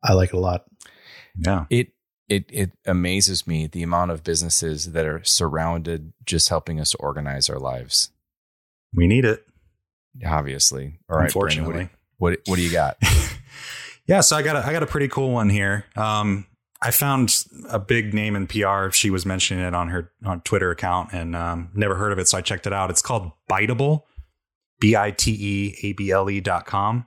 I 0.02 0.12
like 0.12 0.30
it 0.30 0.36
a 0.36 0.40
lot. 0.40 0.66
Yeah. 1.38 1.64
It 1.70 1.88
it 2.28 2.44
it 2.50 2.72
amazes 2.84 3.46
me 3.46 3.66
the 3.66 3.82
amount 3.82 4.10
of 4.10 4.22
businesses 4.22 4.92
that 4.92 5.06
are 5.06 5.24
surrounded 5.24 6.12
just 6.24 6.50
helping 6.50 6.78
us 6.78 6.94
organize 6.96 7.48
our 7.48 7.58
lives. 7.58 8.10
We 8.94 9.06
need 9.06 9.24
it. 9.24 9.44
Obviously. 10.26 10.98
All 11.08 11.18
right, 11.18 11.32
Brandon, 11.32 11.64
unfortunately. 11.64 11.90
what, 12.18 12.32
what 12.32 12.38
what 12.46 12.56
do 12.56 12.62
you 12.62 12.72
got? 12.72 12.96
yeah, 14.06 14.20
so 14.20 14.36
I 14.36 14.42
got 14.42 14.56
a, 14.56 14.66
I 14.66 14.72
got 14.72 14.82
a 14.82 14.86
pretty 14.86 15.08
cool 15.08 15.32
one 15.32 15.48
here. 15.48 15.84
Um, 15.96 16.46
I 16.82 16.90
found 16.90 17.44
a 17.70 17.78
big 17.78 18.12
name 18.12 18.36
in 18.36 18.46
PR. 18.46 18.90
She 18.90 19.10
was 19.10 19.24
mentioning 19.24 19.64
it 19.64 19.74
on 19.74 19.88
her 19.88 20.12
on 20.24 20.42
Twitter 20.42 20.70
account 20.70 21.12
and 21.12 21.34
um, 21.34 21.70
never 21.74 21.94
heard 21.94 22.12
of 22.12 22.18
it, 22.18 22.28
so 22.28 22.38
I 22.38 22.42
checked 22.42 22.66
it 22.66 22.72
out. 22.72 22.90
It's 22.90 23.02
called 23.02 23.32
Biteable, 23.50 24.02
B 24.78 24.94
I 24.94 25.10
T 25.10 25.32
E 25.32 25.76
A 25.82 25.92
B 25.94 26.10
L 26.10 26.28
E 26.28 26.40
dot 26.40 26.66
com. 26.66 27.06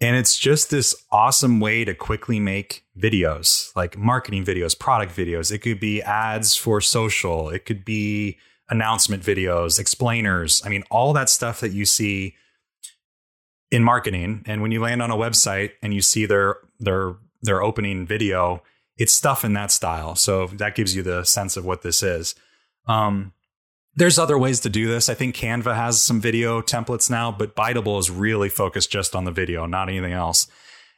And 0.00 0.16
it's 0.16 0.36
just 0.36 0.70
this 0.70 0.96
awesome 1.12 1.60
way 1.60 1.84
to 1.84 1.94
quickly 1.94 2.40
make 2.40 2.84
videos, 2.98 3.74
like 3.76 3.96
marketing 3.96 4.44
videos, 4.44 4.76
product 4.76 5.14
videos. 5.14 5.52
It 5.52 5.58
could 5.58 5.78
be 5.78 6.02
ads 6.02 6.56
for 6.56 6.80
social, 6.80 7.50
it 7.50 7.64
could 7.64 7.84
be 7.84 8.38
announcement 8.68 9.22
videos, 9.22 9.78
explainers. 9.78 10.62
I 10.64 10.70
mean, 10.70 10.82
all 10.90 11.12
that 11.12 11.28
stuff 11.28 11.60
that 11.60 11.72
you 11.72 11.84
see 11.84 12.34
in 13.70 13.82
marketing. 13.84 14.42
And 14.46 14.60
when 14.60 14.70
you 14.70 14.80
land 14.80 15.02
on 15.02 15.10
a 15.10 15.16
website 15.16 15.72
and 15.82 15.94
you 15.94 16.02
see 16.02 16.26
their 16.26 16.56
their 16.80 17.14
their 17.42 17.62
opening 17.62 18.06
video, 18.06 18.62
it's 18.96 19.12
stuff 19.12 19.44
in 19.44 19.52
that 19.54 19.70
style. 19.70 20.14
So 20.14 20.46
that 20.48 20.74
gives 20.74 20.94
you 20.94 21.02
the 21.02 21.24
sense 21.24 21.56
of 21.56 21.64
what 21.64 21.82
this 21.82 22.02
is. 22.02 22.34
Um, 22.86 23.32
there's 23.94 24.18
other 24.18 24.38
ways 24.38 24.60
to 24.60 24.70
do 24.70 24.88
this. 24.88 25.08
I 25.08 25.14
think 25.14 25.36
Canva 25.36 25.74
has 25.74 26.00
some 26.00 26.20
video 26.20 26.62
templates 26.62 27.10
now, 27.10 27.30
but 27.30 27.54
Biteable 27.54 27.98
is 27.98 28.10
really 28.10 28.48
focused 28.48 28.90
just 28.90 29.14
on 29.14 29.24
the 29.24 29.30
video, 29.30 29.66
not 29.66 29.88
anything 29.88 30.12
else. 30.12 30.46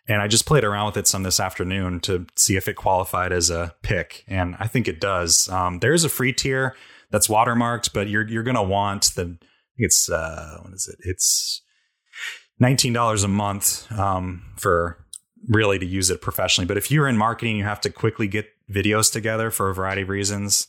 And 0.07 0.21
I 0.21 0.29
just 0.29 0.47
played 0.47 0.65
around 0.65 0.87
with 0.87 0.99
it 0.99 1.09
some 1.09 1.23
this 1.23 1.41
afternoon 1.41 2.01
to 2.01 2.27
see 2.37 2.57
if 2.57 2.69
it 2.69 2.75
qualified 2.75 3.33
as 3.33 3.49
a 3.51 3.75
pick, 3.83 4.23
and 4.29 4.55
I 4.61 4.67
think 4.67 4.87
it 4.87 5.01
does. 5.01 5.49
Um, 5.49 5.79
there's 5.79 6.05
a 6.05 6.11
free 6.11 6.33
tier 6.33 6.77
that's 7.11 7.29
watermarked, 7.29 7.95
but 7.95 8.09
you're 8.09 8.29
you're 8.29 8.43
gonna 8.43 8.63
want 8.63 9.15
the 9.15 9.39
it's 9.79 10.11
uh, 10.11 10.59
what 10.61 10.75
is 10.75 10.89
it? 10.93 10.99
It's 11.09 11.63
nineteen 12.61 12.93
dollars 12.93 13.25
a 13.25 13.29
month 13.29 13.91
um, 13.93 14.43
for 14.59 15.04
really 15.49 15.79
to 15.79 15.87
use 15.87 16.11
it 16.11 16.21
professionally. 16.21 16.67
But 16.67 16.77
if 16.77 16.91
you're 16.91 17.09
in 17.09 17.17
marketing, 17.17 17.57
you 17.57 17.65
have 17.65 17.81
to 17.83 17.91
quickly 17.91 18.29
get 18.29 18.47
videos 18.71 19.13
together 19.13 19.51
for 19.51 19.69
a 19.71 19.75
variety 19.75 20.03
of 20.03 20.09
reasons. 20.09 20.69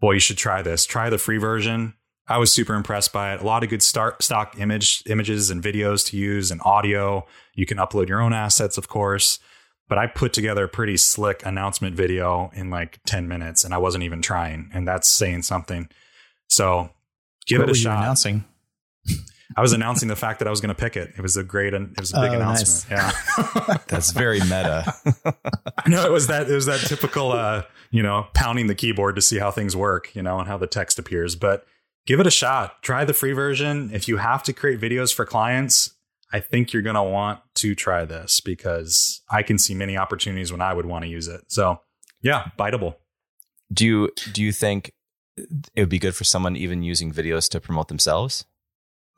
Boy, 0.00 0.12
you 0.12 0.20
should 0.20 0.36
try 0.38 0.62
this. 0.62 0.84
Try 0.84 1.08
the 1.10 1.18
free 1.18 1.38
version. 1.38 1.94
I 2.26 2.38
was 2.38 2.52
super 2.52 2.74
impressed 2.74 3.12
by 3.12 3.34
it. 3.34 3.40
A 3.40 3.44
lot 3.44 3.62
of 3.62 3.68
good 3.70 3.82
start, 3.82 4.22
stock 4.22 4.58
image 4.58 5.02
images 5.06 5.50
and 5.50 5.62
videos 5.62 6.06
to 6.06 6.16
use 6.16 6.50
and 6.50 6.60
audio. 6.64 7.26
You 7.54 7.66
can 7.66 7.78
upload 7.78 8.08
your 8.08 8.20
own 8.20 8.32
assets, 8.32 8.78
of 8.78 8.88
course. 8.88 9.38
But 9.88 9.98
I 9.98 10.06
put 10.06 10.32
together 10.32 10.64
a 10.64 10.68
pretty 10.68 10.96
slick 10.96 11.44
announcement 11.44 11.94
video 11.94 12.50
in 12.54 12.70
like 12.70 12.98
10 13.06 13.28
minutes 13.28 13.64
and 13.64 13.74
I 13.74 13.78
wasn't 13.78 14.04
even 14.04 14.22
trying. 14.22 14.70
And 14.72 14.88
that's 14.88 15.06
saying 15.08 15.42
something. 15.42 15.88
So 16.48 16.88
give 17.46 17.60
What 17.60 17.68
it 17.68 17.72
a 17.72 17.78
shot. 17.78 17.98
announcing? 17.98 18.44
I 19.56 19.60
was 19.60 19.72
announcing 19.72 20.08
the 20.08 20.16
fact 20.16 20.38
that 20.38 20.48
I 20.48 20.50
was 20.50 20.60
going 20.60 20.74
to 20.74 20.80
pick 20.80 20.96
it. 20.96 21.12
It 21.16 21.20
was 21.20 21.36
a 21.36 21.44
great, 21.44 21.74
it 21.74 22.00
was 22.00 22.12
a 22.12 22.20
big 22.20 22.30
Oh, 22.30 22.34
announcement. 22.34 22.86
Yeah. 22.90 23.76
That's 23.88 24.10
very 24.12 24.40
meta. 24.40 24.92
no, 25.86 26.04
it 26.04 26.10
was 26.10 26.26
that 26.28 26.48
it 26.50 26.54
was 26.54 26.66
that 26.66 26.80
typical 26.80 27.32
uh, 27.32 27.62
you 27.90 28.02
know, 28.02 28.26
pounding 28.34 28.66
the 28.66 28.74
keyboard 28.74 29.14
to 29.16 29.22
see 29.22 29.38
how 29.38 29.50
things 29.50 29.76
work, 29.76 30.14
you 30.14 30.22
know, 30.22 30.38
and 30.38 30.48
how 30.48 30.56
the 30.56 30.66
text 30.66 30.98
appears. 30.98 31.36
But 31.36 31.66
give 32.06 32.20
it 32.20 32.26
a 32.26 32.30
shot. 32.30 32.82
Try 32.82 33.04
the 33.04 33.12
free 33.14 33.32
version. 33.32 33.90
If 33.92 34.08
you 34.08 34.16
have 34.16 34.42
to 34.44 34.52
create 34.52 34.80
videos 34.80 35.14
for 35.14 35.24
clients, 35.24 35.90
I 36.32 36.40
think 36.40 36.72
you're 36.72 36.82
gonna 36.82 37.04
want 37.04 37.40
to 37.56 37.74
try 37.74 38.04
this 38.04 38.40
because 38.40 39.22
I 39.30 39.42
can 39.42 39.58
see 39.58 39.74
many 39.74 39.96
opportunities 39.96 40.50
when 40.50 40.60
I 40.62 40.72
would 40.74 40.86
want 40.86 41.04
to 41.04 41.08
use 41.08 41.28
it. 41.28 41.42
So 41.48 41.80
yeah, 42.22 42.46
biteable. 42.58 42.94
do 43.72 43.84
you 43.86 44.10
do 44.32 44.42
you 44.42 44.50
think 44.52 44.90
it 45.36 45.80
would 45.80 45.88
be 45.88 45.98
good 45.98 46.16
for 46.16 46.24
someone 46.24 46.56
even 46.56 46.82
using 46.82 47.12
videos 47.12 47.48
to 47.50 47.60
promote 47.60 47.88
themselves? 47.88 48.44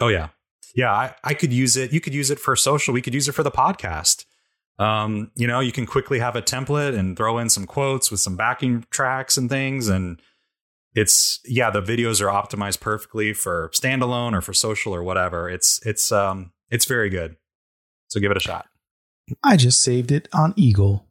Oh 0.01 0.09
yeah. 0.09 0.29
Yeah, 0.75 0.93
I, 0.93 1.15
I 1.25 1.35
could 1.35 1.53
use 1.53 1.77
it. 1.77 1.93
You 1.93 2.01
could 2.01 2.13
use 2.15 2.31
it 2.31 2.39
for 2.39 2.55
social. 2.55 2.93
We 2.93 3.01
could 3.01 3.15
use 3.15 3.29
it 3.29 3.33
for 3.33 3.43
the 3.43 3.51
podcast. 3.51 4.27
Um, 4.79 5.31
you 5.35 5.47
know, 5.47 5.61
you 5.61 5.73
can 5.73 5.87
quickly 5.87 6.19
have 6.19 6.37
a 6.37 6.43
template 6.43 6.95
and 6.99 7.17
throw 7.17 7.39
in 7.39 7.49
some 7.49 7.65
quotes 7.67 8.11
with 8.11 8.21
some 8.21 8.37
backing 8.37 8.85
tracks 8.91 9.39
and 9.39 9.49
things. 9.49 9.89
And 9.89 10.21
it's 10.95 11.41
yeah, 11.47 11.71
the 11.71 11.81
videos 11.81 12.21
are 12.21 12.27
optimized 12.27 12.81
perfectly 12.81 13.33
for 13.33 13.71
standalone 13.75 14.35
or 14.35 14.43
for 14.43 14.53
social 14.53 14.95
or 14.95 15.03
whatever. 15.03 15.49
It's 15.49 15.81
it's 15.87 16.13
um 16.13 16.53
it's 16.71 16.85
very 16.85 17.09
good. 17.09 17.37
So 18.09 18.21
give 18.21 18.31
it 18.31 18.37
a 18.37 18.41
shot. 18.41 18.67
I 19.43 19.57
just 19.57 19.81
saved 19.83 20.13
it 20.13 20.29
on 20.35 20.53
Eagle. 20.57 21.07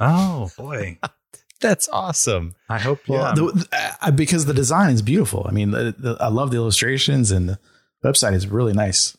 Oh 0.00 0.50
boy. 0.56 0.98
That's 1.60 1.88
awesome. 1.90 2.54
I 2.68 2.78
hope 2.78 3.00
Well, 3.08 3.22
yeah. 3.22 3.34
the, 3.34 3.96
uh, 4.02 4.10
because 4.10 4.44
the 4.44 4.52
design 4.52 4.92
is 4.92 5.00
beautiful. 5.02 5.46
I 5.48 5.52
mean, 5.52 5.70
the, 5.70 5.94
the, 5.96 6.16
I 6.20 6.28
love 6.28 6.50
the 6.50 6.56
illustrations 6.56 7.30
and 7.30 7.48
the 7.48 7.58
website 8.04 8.34
is 8.34 8.46
really 8.46 8.72
nice. 8.72 9.16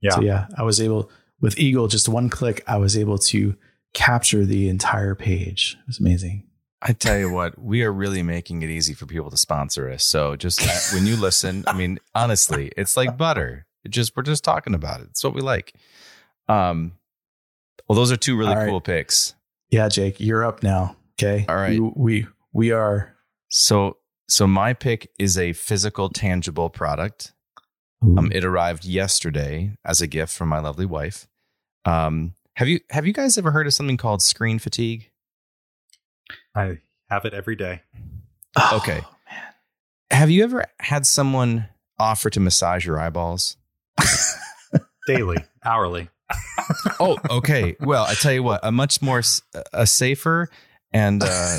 yeah. 0.00 0.10
So 0.12 0.20
yeah, 0.20 0.46
I 0.56 0.62
was 0.62 0.80
able 0.80 1.10
with 1.40 1.58
Eagle 1.58 1.88
just 1.88 2.08
one 2.08 2.30
click. 2.30 2.62
I 2.66 2.76
was 2.76 2.96
able 2.96 3.18
to 3.18 3.56
capture 3.94 4.44
the 4.44 4.68
entire 4.68 5.14
page. 5.14 5.76
It 5.80 5.86
was 5.86 6.00
amazing. 6.00 6.44
I 6.82 6.92
tell 6.92 7.18
you 7.18 7.30
what, 7.32 7.58
we 7.58 7.82
are 7.82 7.92
really 7.92 8.22
making 8.22 8.62
it 8.62 8.68
easy 8.68 8.92
for 8.92 9.06
people 9.06 9.30
to 9.30 9.36
sponsor 9.36 9.90
us. 9.90 10.04
So 10.04 10.36
just 10.36 10.62
uh, 10.62 10.94
when 10.96 11.06
you 11.06 11.16
listen, 11.16 11.64
I 11.66 11.72
mean, 11.72 11.98
honestly, 12.14 12.70
it's 12.76 12.96
like 12.96 13.16
butter. 13.16 13.66
It 13.84 13.90
just 13.90 14.16
we're 14.16 14.22
just 14.22 14.44
talking 14.44 14.74
about 14.74 15.00
it. 15.00 15.08
It's 15.10 15.24
what 15.24 15.34
we 15.34 15.40
like. 15.40 15.74
Um, 16.48 16.92
well, 17.88 17.96
those 17.96 18.12
are 18.12 18.16
two 18.16 18.36
really 18.36 18.50
All 18.50 18.56
right. 18.56 18.68
cool 18.68 18.80
picks. 18.80 19.34
Yeah, 19.70 19.88
Jake, 19.88 20.20
you're 20.20 20.44
up 20.44 20.62
now. 20.62 20.96
Okay. 21.14 21.46
All 21.48 21.56
right. 21.56 21.80
We 21.80 21.92
we, 21.96 22.26
we 22.52 22.70
are. 22.72 23.14
So 23.48 23.96
so 24.28 24.46
my 24.46 24.72
pick 24.72 25.10
is 25.18 25.38
a 25.38 25.52
physical, 25.54 26.08
tangible 26.08 26.68
product. 26.68 27.32
Um, 28.18 28.30
it 28.32 28.44
arrived 28.44 28.84
yesterday 28.84 29.76
as 29.84 30.00
a 30.00 30.06
gift 30.06 30.32
from 30.34 30.48
my 30.48 30.58
lovely 30.60 30.86
wife. 30.86 31.26
Um, 31.84 32.34
have 32.54 32.68
you 32.68 32.80
have 32.90 33.06
you 33.06 33.12
guys 33.12 33.36
ever 33.36 33.50
heard 33.50 33.66
of 33.66 33.74
something 33.74 33.96
called 33.96 34.22
screen 34.22 34.58
fatigue? 34.58 35.10
I 36.54 36.78
have 37.10 37.24
it 37.24 37.34
every 37.34 37.56
day. 37.56 37.82
Oh, 38.56 38.78
okay. 38.82 39.02
Have 40.10 40.30
you 40.30 40.44
ever 40.44 40.64
had 40.80 41.06
someone 41.06 41.68
offer 41.98 42.30
to 42.30 42.40
massage 42.40 42.86
your 42.86 42.98
eyeballs? 42.98 43.56
Daily, 45.06 45.36
hourly. 45.64 46.08
Oh, 46.98 47.18
okay. 47.30 47.76
Well, 47.80 48.04
I 48.04 48.14
tell 48.14 48.32
you 48.32 48.42
what, 48.42 48.60
a 48.62 48.72
much 48.72 49.00
more 49.02 49.18
s- 49.18 49.42
a 49.72 49.86
safer 49.86 50.48
and 50.92 51.22
uh, 51.22 51.58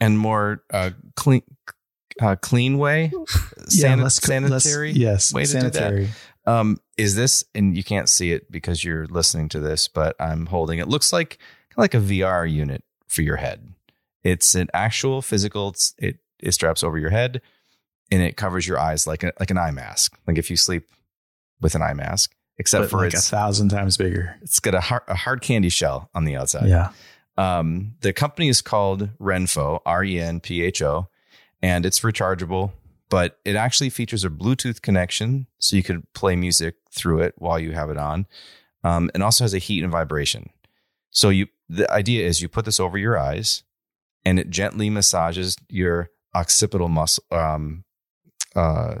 and 0.00 0.18
more 0.18 0.62
uh, 0.72 0.90
clean 1.14 1.42
uh, 2.20 2.36
clean 2.36 2.78
way, 2.78 3.10
let's 3.14 3.80
go- 3.80 3.94
let's- 3.96 4.22
sanitary. 4.22 4.92
yes, 4.92 5.32
way 5.32 5.44
to 5.44 5.52
do 5.52 5.60
that. 5.60 5.74
sanitary. 5.74 6.08
Um, 6.46 6.78
is 6.96 7.16
this 7.16 7.44
and 7.54 7.76
you 7.76 7.82
can't 7.82 8.08
see 8.08 8.32
it 8.32 8.50
because 8.50 8.84
you're 8.84 9.06
listening 9.06 9.48
to 9.50 9.60
this, 9.60 9.88
but 9.88 10.14
I'm 10.20 10.46
holding 10.46 10.78
it. 10.78 10.88
Looks 10.88 11.12
like 11.12 11.38
like 11.76 11.92
a 11.94 11.98
VR 12.00 12.50
unit 12.50 12.84
for 13.08 13.22
your 13.22 13.36
head. 13.36 13.72
It's 14.22 14.54
an 14.54 14.68
actual 14.72 15.22
physical. 15.22 15.70
It's, 15.70 15.94
it 15.98 16.18
it 16.38 16.52
straps 16.52 16.82
over 16.84 16.98
your 16.98 17.10
head 17.10 17.40
and 18.10 18.22
it 18.22 18.36
covers 18.36 18.66
your 18.68 18.78
eyes 18.78 19.06
like 19.06 19.22
a, 19.24 19.32
like 19.40 19.50
an 19.50 19.58
eye 19.58 19.72
mask. 19.72 20.16
Like 20.26 20.38
if 20.38 20.48
you 20.50 20.56
sleep 20.56 20.84
with 21.60 21.74
an 21.74 21.82
eye 21.82 21.94
mask, 21.94 22.32
except 22.58 22.84
But 22.84 22.90
for 22.90 22.98
like 22.98 23.14
a 23.14 23.18
thousand 23.18 23.70
times 23.70 23.96
bigger. 23.96 24.36
it's 24.42 24.60
got 24.60 24.74
a 24.74 24.80
hard, 24.80 25.02
a 25.08 25.14
hard 25.16 25.40
candy 25.42 25.68
shell 25.68 26.10
on 26.14 26.24
the 26.24 26.36
outside. 26.36 26.68
Yeah. 26.68 26.90
Um, 27.38 27.94
the 28.00 28.12
company 28.12 28.48
is 28.48 28.62
called 28.62 29.10
Renpho, 29.18 29.80
R 29.84 30.04
E 30.04 30.20
N 30.20 30.40
P 30.40 30.62
H 30.62 30.80
O, 30.82 31.08
and 31.66 31.84
it's 31.84 32.00
rechargeable, 32.00 32.70
but 33.08 33.40
it 33.44 33.56
actually 33.56 33.90
features 33.90 34.24
a 34.24 34.30
Bluetooth 34.30 34.82
connection, 34.82 35.48
so 35.58 35.74
you 35.74 35.82
could 35.82 36.06
play 36.12 36.36
music 36.36 36.76
through 36.92 37.22
it 37.22 37.34
while 37.38 37.58
you 37.58 37.72
have 37.72 37.90
it 37.90 37.96
on, 37.96 38.26
um, 38.84 39.10
and 39.14 39.22
also 39.24 39.42
has 39.42 39.52
a 39.52 39.58
heat 39.58 39.82
and 39.82 39.90
vibration. 39.90 40.50
So 41.10 41.28
you, 41.30 41.48
the 41.68 41.90
idea 41.90 42.24
is 42.24 42.40
you 42.40 42.48
put 42.48 42.66
this 42.66 42.78
over 42.78 42.96
your 42.96 43.18
eyes, 43.18 43.64
and 44.24 44.38
it 44.38 44.48
gently 44.48 44.90
massages 44.90 45.56
your 45.68 46.10
occipital 46.36 46.88
muscle 46.88 47.24
um, 47.32 47.82
uh, 48.54 48.98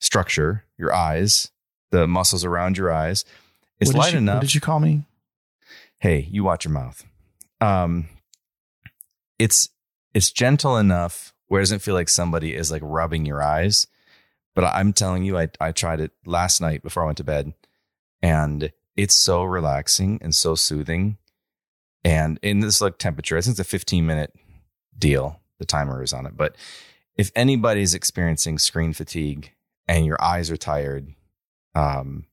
structure, 0.00 0.64
your 0.76 0.92
eyes, 0.92 1.52
the 1.92 2.08
muscles 2.08 2.44
around 2.44 2.76
your 2.76 2.92
eyes. 2.92 3.24
It's 3.78 3.94
light 3.94 4.14
you, 4.14 4.18
enough 4.18 4.36
What 4.36 4.42
did 4.42 4.54
you 4.56 4.60
call 4.60 4.80
me? 4.80 5.04
hey, 6.00 6.26
you 6.28 6.42
watch 6.42 6.64
your 6.64 6.74
mouth. 6.74 7.04
Um, 7.60 8.08
it's 9.38 9.68
it's 10.12 10.32
gentle 10.32 10.76
enough 10.76 11.32
where 11.50 11.60
it 11.60 11.64
doesn't 11.64 11.82
feel 11.82 11.96
like 11.96 12.08
somebody 12.08 12.54
is 12.54 12.70
like 12.70 12.80
rubbing 12.84 13.26
your 13.26 13.42
eyes. 13.42 13.88
But 14.54 14.66
I'm 14.66 14.92
telling 14.92 15.24
you, 15.24 15.36
I 15.36 15.48
I 15.60 15.72
tried 15.72 16.00
it 16.00 16.12
last 16.24 16.60
night 16.60 16.82
before 16.82 17.02
I 17.02 17.06
went 17.06 17.18
to 17.18 17.24
bed, 17.24 17.54
and 18.22 18.72
it's 18.96 19.16
so 19.16 19.42
relaxing 19.42 20.20
and 20.22 20.32
so 20.32 20.54
soothing. 20.54 21.18
And 22.04 22.38
in 22.40 22.60
this 22.60 22.80
like 22.80 22.98
temperature, 22.98 23.36
I 23.36 23.40
think 23.40 23.54
it's 23.54 23.60
a 23.60 23.64
15 23.64 24.06
minute 24.06 24.32
deal. 24.96 25.40
The 25.58 25.66
timer 25.66 26.02
is 26.04 26.12
on 26.12 26.24
it, 26.24 26.36
but 26.36 26.54
if 27.16 27.32
anybody's 27.34 27.94
experiencing 27.94 28.58
screen 28.58 28.92
fatigue 28.92 29.52
and 29.88 30.06
your 30.06 30.22
eyes 30.22 30.50
are 30.52 30.56
tired, 30.56 31.12
um, 31.74 32.26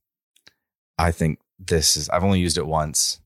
I 0.99 1.11
think 1.11 1.39
this 1.57 1.97
is. 1.97 2.07
I've 2.09 2.23
only 2.23 2.39
used 2.39 2.57
it 2.59 2.67
once. 2.67 3.19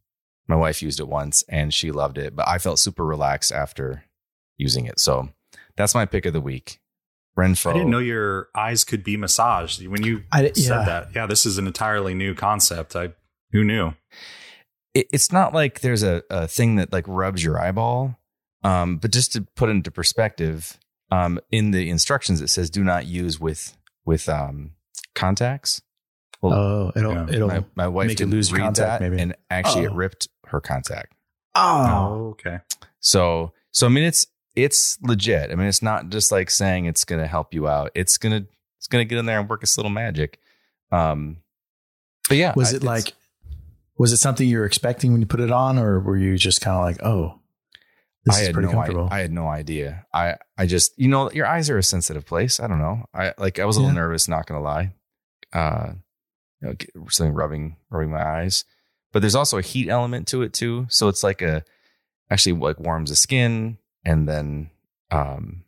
My 0.48 0.56
wife 0.56 0.82
used 0.82 1.02
it 1.02 1.08
once, 1.10 1.44
and 1.50 1.74
she 1.74 1.92
loved 1.92 2.18
it. 2.18 2.34
But 2.34 2.48
I 2.48 2.60
felt 2.60 2.80
super 2.80 3.06
relaxed 3.06 3.52
after 3.52 4.06
using 4.58 4.86
it. 4.86 4.98
So 4.98 5.30
that's 5.82 5.96
my 5.96 6.06
pick 6.06 6.26
of 6.26 6.34
the 6.34 6.42
week. 6.42 6.80
Renpho. 7.38 7.70
I 7.70 7.74
didn't 7.74 7.92
know 7.92 8.00
your 8.00 8.50
eyes 8.56 8.84
could 8.84 9.04
be 9.04 9.16
massaged 9.18 9.86
when 9.88 10.04
you 10.04 10.24
I, 10.32 10.52
said 10.52 10.56
yeah. 10.56 10.84
that. 10.86 11.08
Yeah, 11.16 11.26
this 11.28 11.46
is 11.46 11.58
an 11.58 11.66
entirely 11.66 12.14
new 12.14 12.36
concept. 12.36 12.96
I 12.96 13.14
who 13.52 13.64
knew? 13.64 13.94
it, 14.94 15.08
it's 15.14 15.32
not 15.32 15.54
like 15.54 15.80
there's 15.80 16.04
a, 16.04 16.24
a 16.30 16.48
thing 16.48 16.76
that 16.76 16.92
like 16.92 17.06
rubs 17.08 17.44
your 17.44 17.60
eyeball. 17.60 18.18
Um, 18.64 18.98
but 18.98 19.12
just 19.12 19.32
to 19.34 19.42
put 19.56 19.70
into 19.70 19.90
perspective, 19.92 20.78
um, 21.10 21.40
in 21.52 21.72
the 21.72 21.90
instructions 21.90 22.42
it 22.42 22.50
says 22.50 22.70
do 22.70 22.84
not 22.84 23.08
use 23.08 23.40
with 23.40 23.78
with 24.06 24.28
um 24.30 24.72
contacts. 25.16 25.82
Well, 26.42 26.54
Oh, 26.54 26.92
it'll 26.96 27.14
Yeah. 27.14 27.28
it'll 27.30 27.48
my, 27.48 27.64
my 27.76 27.88
wife 27.88 28.08
make 28.10 28.18
didn't 28.18 28.32
lose 28.32 28.50
your 28.50 28.58
read 28.60 28.64
contact, 28.66 29.00
that, 29.02 29.10
maybe. 29.10 29.22
and 29.22 29.36
actually 29.50 29.86
it 29.86 29.92
Oh. 29.92 29.96
ripped 29.96 30.28
her 30.48 30.60
contact. 30.60 31.14
oh 31.56 32.30
okay. 32.32 32.60
So 33.00 33.54
so 33.72 33.88
I 33.88 33.90
mean 33.90 34.04
it's 34.04 34.28
it's 34.56 34.97
legit. 35.02 35.52
I 35.52 35.56
mean 35.56 35.68
it's 35.68 35.82
not 35.82 36.10
just 36.10 36.32
like 36.32 36.49
saying 36.49 36.86
it's 36.86 37.06
gonna 37.06 37.28
help 37.28 37.54
you 37.54 37.68
out. 37.68 37.91
It's 37.95 38.18
gonna 38.18 38.45
it's 38.78 38.88
gonna 38.88 39.06
get 39.06 39.18
in 39.18 39.26
there 39.26 39.39
and 39.39 39.49
work 39.49 39.64
its 39.64 39.78
little 39.78 39.91
magic. 39.91 40.39
Um, 40.91 41.38
but 42.28 42.38
yeah, 42.38 42.54
was 42.56 42.74
I- 42.74 42.78
it 42.78 42.84
like 42.84 43.14
was 43.97 44.12
it 44.12 44.18
something 44.18 44.47
you 44.47 44.58
were 44.58 44.66
expecting 44.66 45.12
when 45.12 45.22
you 45.22 45.28
put 45.28 45.39
it 45.41 45.52
on, 45.52 45.78
or 45.78 45.99
were 45.99 46.18
you 46.18 46.36
just 46.36 46.60
kind 46.62 46.76
of 46.76 46.84
like, 46.84 47.04
oh, 47.06 47.39
this 48.26 48.36
I 48.36 48.39
is 48.41 48.45
had 48.47 48.54
pretty 48.54 48.68
no 48.70 48.74
comfortable? 48.74 49.08
I, 49.12 49.18
I 49.18 49.22
had 49.22 49.32
no 49.32 49.47
idea. 49.47 50.06
I 50.14 50.36
I 50.58 50.66
just 50.66 50.97
you 50.97 51.08
know 51.08 51.30
your 51.32 51.45
eyes 51.45 51.70
are 51.70 51.78
a 51.78 51.84
sensitive 51.84 52.26
place. 52.26 52.60
I 52.60 52.68
don't 52.68 52.80
know. 52.80 53.06
I 53.14 53.34
like 53.38 53.60
I 53.60 53.66
was 53.66 53.78
a 53.78 53.80
little 53.80 53.93
Yeah. 53.95 54.02
nervous. 54.02 54.28
Not 54.28 54.47
gonna 54.47 54.62
lie. 54.62 54.93
Uh, 55.54 55.93
you 56.62 56.68
know, 56.70 56.76
something 57.10 57.34
rubbing 57.34 57.78
rubbing 57.89 58.12
my 58.12 58.26
eyes. 58.26 58.64
But 59.14 59.22
there's 59.22 59.36
also 59.36 59.58
a 59.58 59.62
heat 59.62 59.89
element 59.89 60.28
to 60.30 60.41
it 60.41 60.54
too. 60.54 60.88
So 60.89 61.08
it's 61.08 61.24
like 61.24 61.41
a 61.41 61.64
actually 62.30 62.54
like 62.54 62.80
warms 62.80 63.10
the 63.10 63.16
skin 63.16 63.78
and 64.06 64.28
then 64.28 64.70
um 65.12 65.64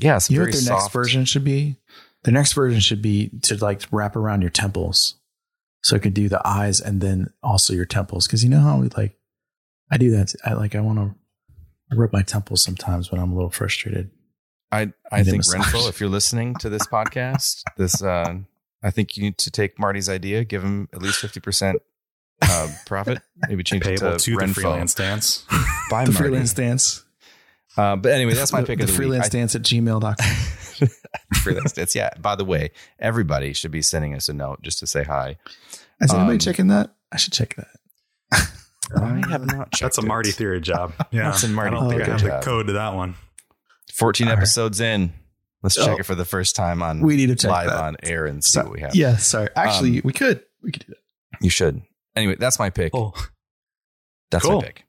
yeah, 0.00 0.16
it's 0.16 0.30
you 0.30 0.38
know 0.38 0.44
what 0.44 0.52
their 0.52 0.60
soft. 0.60 0.82
next 0.84 0.92
version 0.92 1.24
should 1.24 1.44
be? 1.44 1.76
The 2.24 2.30
next 2.30 2.52
version 2.52 2.80
should 2.80 3.02
be 3.02 3.30
to 3.42 3.56
like 3.56 3.82
wrap 3.90 4.14
around 4.16 4.42
your 4.42 4.50
temples, 4.50 5.16
so 5.82 5.96
it 5.96 6.02
could 6.02 6.14
do 6.14 6.28
the 6.28 6.40
eyes 6.46 6.80
and 6.80 7.00
then 7.00 7.32
also 7.42 7.72
your 7.74 7.84
temples. 7.86 8.26
Because 8.26 8.44
you 8.44 8.50
know 8.50 8.60
how 8.60 8.78
we 8.78 8.88
like, 8.96 9.16
I 9.90 9.96
do 9.96 10.10
that. 10.12 10.34
I 10.44 10.52
like 10.54 10.74
I 10.74 10.80
want 10.80 10.98
to 10.98 11.96
rub 11.96 12.12
my 12.12 12.22
temples 12.22 12.62
sometimes 12.62 13.10
when 13.10 13.20
I'm 13.20 13.32
a 13.32 13.34
little 13.34 13.50
frustrated. 13.50 14.10
I 14.70 14.92
I 15.10 15.22
think 15.24 15.38
massage. 15.38 15.60
Renpho, 15.62 15.88
if 15.88 15.98
you're 16.00 16.10
listening 16.10 16.54
to 16.56 16.68
this 16.68 16.86
podcast, 16.86 17.62
this 17.76 18.02
uh 18.02 18.34
I 18.82 18.90
think 18.90 19.16
you 19.16 19.22
need 19.24 19.38
to 19.38 19.50
take 19.50 19.78
Marty's 19.78 20.08
idea, 20.08 20.44
give 20.44 20.62
him 20.62 20.88
at 20.92 21.00
least 21.02 21.18
fifty 21.18 21.40
percent 21.40 21.80
uh 22.42 22.68
profit, 22.86 23.20
maybe 23.48 23.62
change 23.64 23.84
it 23.86 23.98
Payable 23.98 24.18
to, 24.18 24.24
to 24.24 24.36
the 24.36 24.44
Renpho. 24.44 24.54
freelance 24.54 24.94
dance. 24.94 25.44
By 25.90 26.04
the 26.04 26.12
Marty. 26.12 26.28
freelance 26.28 26.52
dance. 26.52 27.04
Uh, 27.78 27.96
but 27.96 28.12
anyway, 28.12 28.34
that's 28.34 28.52
my 28.52 28.60
the, 28.60 28.66
pick 28.66 28.78
the 28.78 28.84
of 28.84 28.90
the 28.90 28.96
freelance 28.96 29.26
week. 29.26 29.32
dance 29.32 29.54
at 29.54 29.62
gmail.com. 29.62 30.14
I, 30.18 31.34
freelance 31.42 31.72
dance. 31.72 31.94
Yeah. 31.94 32.10
By 32.20 32.34
the 32.36 32.44
way, 32.44 32.70
everybody 32.98 33.52
should 33.52 33.70
be 33.70 33.82
sending 33.82 34.14
us 34.14 34.28
a 34.28 34.32
note 34.34 34.60
just 34.62 34.78
to 34.80 34.86
say 34.86 35.04
hi. 35.04 35.36
Is 36.00 36.12
anybody 36.12 36.34
Um, 36.34 36.38
checking 36.38 36.66
that? 36.68 36.94
I 37.12 37.16
should 37.16 37.32
check 37.32 37.54
that. 37.56 37.68
I 38.96 39.22
have 39.30 39.46
not. 39.46 39.70
Checked 39.72 39.80
That's 39.82 39.98
a 39.98 40.02
it. 40.02 40.06
Marty 40.06 40.30
theory 40.30 40.60
job. 40.60 40.92
Yeah, 41.10 41.30
That's 41.30 41.42
a 41.44 41.48
Marty 41.48 41.76
I 41.76 41.80
don't 41.80 41.88
think 41.90 42.02
I 42.02 42.04
theory 42.06 42.18
have 42.18 42.28
job. 42.30 42.40
the 42.42 42.44
code 42.46 42.66
to 42.68 42.72
that 42.74 42.94
one. 42.94 43.14
Fourteen 43.94 44.28
All 44.28 44.34
right. 44.34 44.38
episodes 44.38 44.80
in. 44.80 45.12
Let's 45.62 45.74
check 45.76 45.88
Oh. 45.88 45.96
it 45.98 46.06
for 46.06 46.14
the 46.14 46.24
first 46.24 46.54
time 46.56 46.82
on 46.82 47.00
We 47.00 47.16
need 47.16 47.26
to 47.26 47.34
check 47.36 47.50
live 47.50 47.68
that. 47.68 47.82
on 47.82 47.96
air 48.02 48.26
and 48.26 48.42
see 48.44 48.50
So- 48.50 48.62
what 48.64 48.72
we 48.72 48.80
have. 48.80 48.94
Yeah, 48.94 49.16
sorry. 49.16 49.48
Actually, 49.56 49.96
Um, 49.98 50.02
we 50.04 50.12
could. 50.12 50.42
We 50.62 50.70
could 50.72 50.86
do 50.86 50.92
that. 50.94 51.42
You 51.44 51.50
should. 51.50 51.82
Anyway, 52.16 52.36
that's 52.38 52.58
my 52.58 52.70
pick. 52.70 52.94
Oh, 52.94 53.12
That's 54.30 54.44
cool. 54.44 54.60
my 54.60 54.66
pick. 54.66 54.84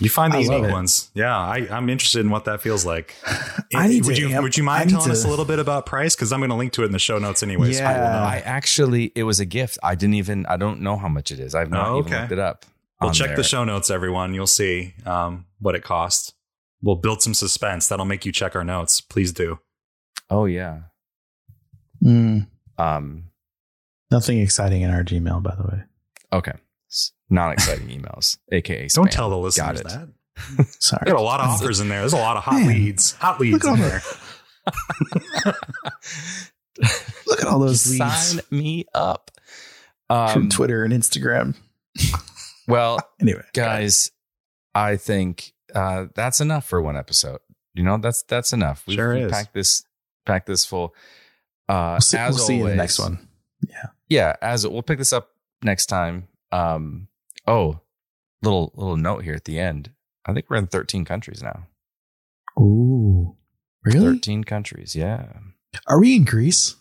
You 0.00 0.10
find 0.10 0.32
the 0.32 0.38
I 0.38 0.40
unique 0.40 0.70
ones. 0.72 1.10
Yeah, 1.14 1.36
I, 1.36 1.68
I'm 1.70 1.88
interested 1.88 2.20
in 2.20 2.30
what 2.30 2.44
that 2.46 2.60
feels 2.60 2.84
like. 2.84 3.14
I 3.74 3.86
need 3.88 4.04
would 4.06 4.16
to 4.16 4.20
you 4.22 4.28
amp- 4.34 4.42
would 4.42 4.56
you 4.56 4.64
I 4.64 4.66
mind 4.66 4.86
need 4.90 4.92
telling 4.96 5.10
us 5.12 5.24
a 5.24 5.28
little 5.28 5.44
bit 5.44 5.58
about 5.60 5.86
price? 5.86 6.14
Because 6.16 6.32
I'm 6.32 6.40
going 6.40 6.50
to 6.50 6.56
link 6.56 6.72
to 6.74 6.82
it 6.82 6.86
in 6.86 6.92
the 6.92 6.98
show 6.98 7.18
notes 7.18 7.42
anyways. 7.42 7.76
so 7.78 7.84
people 7.84 7.94
Yeah. 8.02 8.12
know. 8.12 8.18
I 8.26 8.42
actually, 8.44 9.12
it 9.14 9.22
was 9.22 9.38
a 9.40 9.44
gift. 9.44 9.78
I 9.82 9.94
didn't 9.94 10.14
even. 10.14 10.46
I 10.46 10.56
don't 10.56 10.80
know 10.80 10.96
how 10.96 11.08
much 11.08 11.30
it 11.30 11.38
is. 11.38 11.54
I've 11.54 11.70
not 11.70 11.88
Oh, 11.88 11.98
even 12.00 12.12
okay. 12.12 12.20
looked 12.22 12.32
it 12.32 12.38
up. 12.40 12.64
Well, 13.00 13.08
on 13.08 13.14
check 13.14 13.28
there. 13.28 13.36
the 13.36 13.44
show 13.44 13.62
notes, 13.64 13.90
everyone. 13.90 14.34
You'll 14.34 14.46
see 14.46 14.94
um, 15.06 15.46
what 15.60 15.74
it 15.74 15.84
costs. 15.84 16.32
We'll 16.82 16.96
build 16.96 17.22
some 17.22 17.34
suspense. 17.34 17.88
That'll 17.88 18.04
make 18.04 18.24
you 18.26 18.32
check 18.32 18.54
our 18.56 18.64
notes. 18.64 19.00
Please 19.00 19.32
do. 19.32 19.58
Oh 20.30 20.44
yeah. 20.46 20.80
Mm, 22.02 22.46
Um. 22.78 23.24
nothing 24.10 24.38
exciting 24.40 24.82
in 24.82 24.90
our 24.90 25.02
Gmail, 25.04 25.42
by 25.42 25.54
the 25.54 25.62
way. 25.62 25.82
Okay. 26.32 26.52
Non-exciting 27.30 27.88
emails, 27.88 28.36
aka 28.52 28.86
Don't 28.94 29.10
tell 29.10 29.30
the 29.30 29.38
listeners 29.38 29.80
it. 29.80 29.86
that. 29.88 30.08
Sorry. 30.80 31.02
I 31.06 31.10
got 31.10 31.16
a 31.18 31.22
lot 31.22 31.40
of 31.40 31.48
offers 31.48 31.80
in 31.80 31.88
there. 31.88 32.00
There's 32.00 32.12
a 32.12 32.16
lot 32.18 32.36
of 32.36 32.42
hot 32.44 32.54
Man. 32.60 32.68
leads. 32.68 33.12
Hot 33.12 33.40
leads 33.40 33.64
in 33.66 33.78
there. 33.80 34.02
Look 37.26 37.40
at 37.40 37.46
all 37.46 37.58
those 37.60 37.88
leads 37.90 38.32
Sign 38.32 38.40
me 38.50 38.84
up. 38.94 39.30
from 40.08 40.42
Um, 40.42 40.48
Twitter 40.48 40.84
and 40.84 40.92
Instagram. 40.92 41.54
well, 42.68 42.98
Anyway, 43.20 43.44
guys, 43.54 44.10
I 44.74 44.96
think 44.96 45.52
uh, 45.74 46.06
that's 46.14 46.40
enough 46.40 46.66
for 46.66 46.82
one 46.82 46.96
episode. 46.96 47.38
You 47.74 47.84
know, 47.84 47.96
that's 47.98 48.22
that's 48.24 48.52
enough. 48.52 48.84
We've, 48.86 48.96
Sure 48.96 49.14
we've 49.14 49.24
is. 49.26 49.32
packed 49.32 49.54
this 49.54 49.84
packed 50.26 50.46
this 50.46 50.64
full. 50.64 50.94
Uh, 51.68 51.92
we'll 51.94 52.00
see, 52.00 52.18
as 52.18 52.34
we'll 52.36 52.44
see 52.44 52.56
you 52.56 52.64
in 52.64 52.70
the 52.70 52.76
next 52.76 52.98
one. 52.98 53.28
Yeah, 53.66 53.86
yeah, 54.08 54.36
as 54.42 54.66
we'll 54.66 54.82
pick 54.82 54.98
this 54.98 55.12
up 55.12 55.30
next 55.62 55.86
time. 55.86 56.28
Um, 56.54 57.08
oh, 57.46 57.80
little 58.42 58.72
little 58.76 58.96
note 58.96 59.24
here 59.24 59.34
at 59.34 59.44
the 59.44 59.58
end. 59.58 59.90
I 60.26 60.32
think 60.32 60.46
we're 60.48 60.56
in 60.56 60.66
13 60.66 61.04
countries 61.04 61.42
now. 61.42 61.66
Ooh, 62.58 63.36
really? 63.84 64.14
13 64.14 64.44
countries. 64.44 64.94
Yeah. 64.94 65.26
Are 65.86 65.98
we 66.00 66.14
in 66.16 66.24
Greece? 66.24 66.76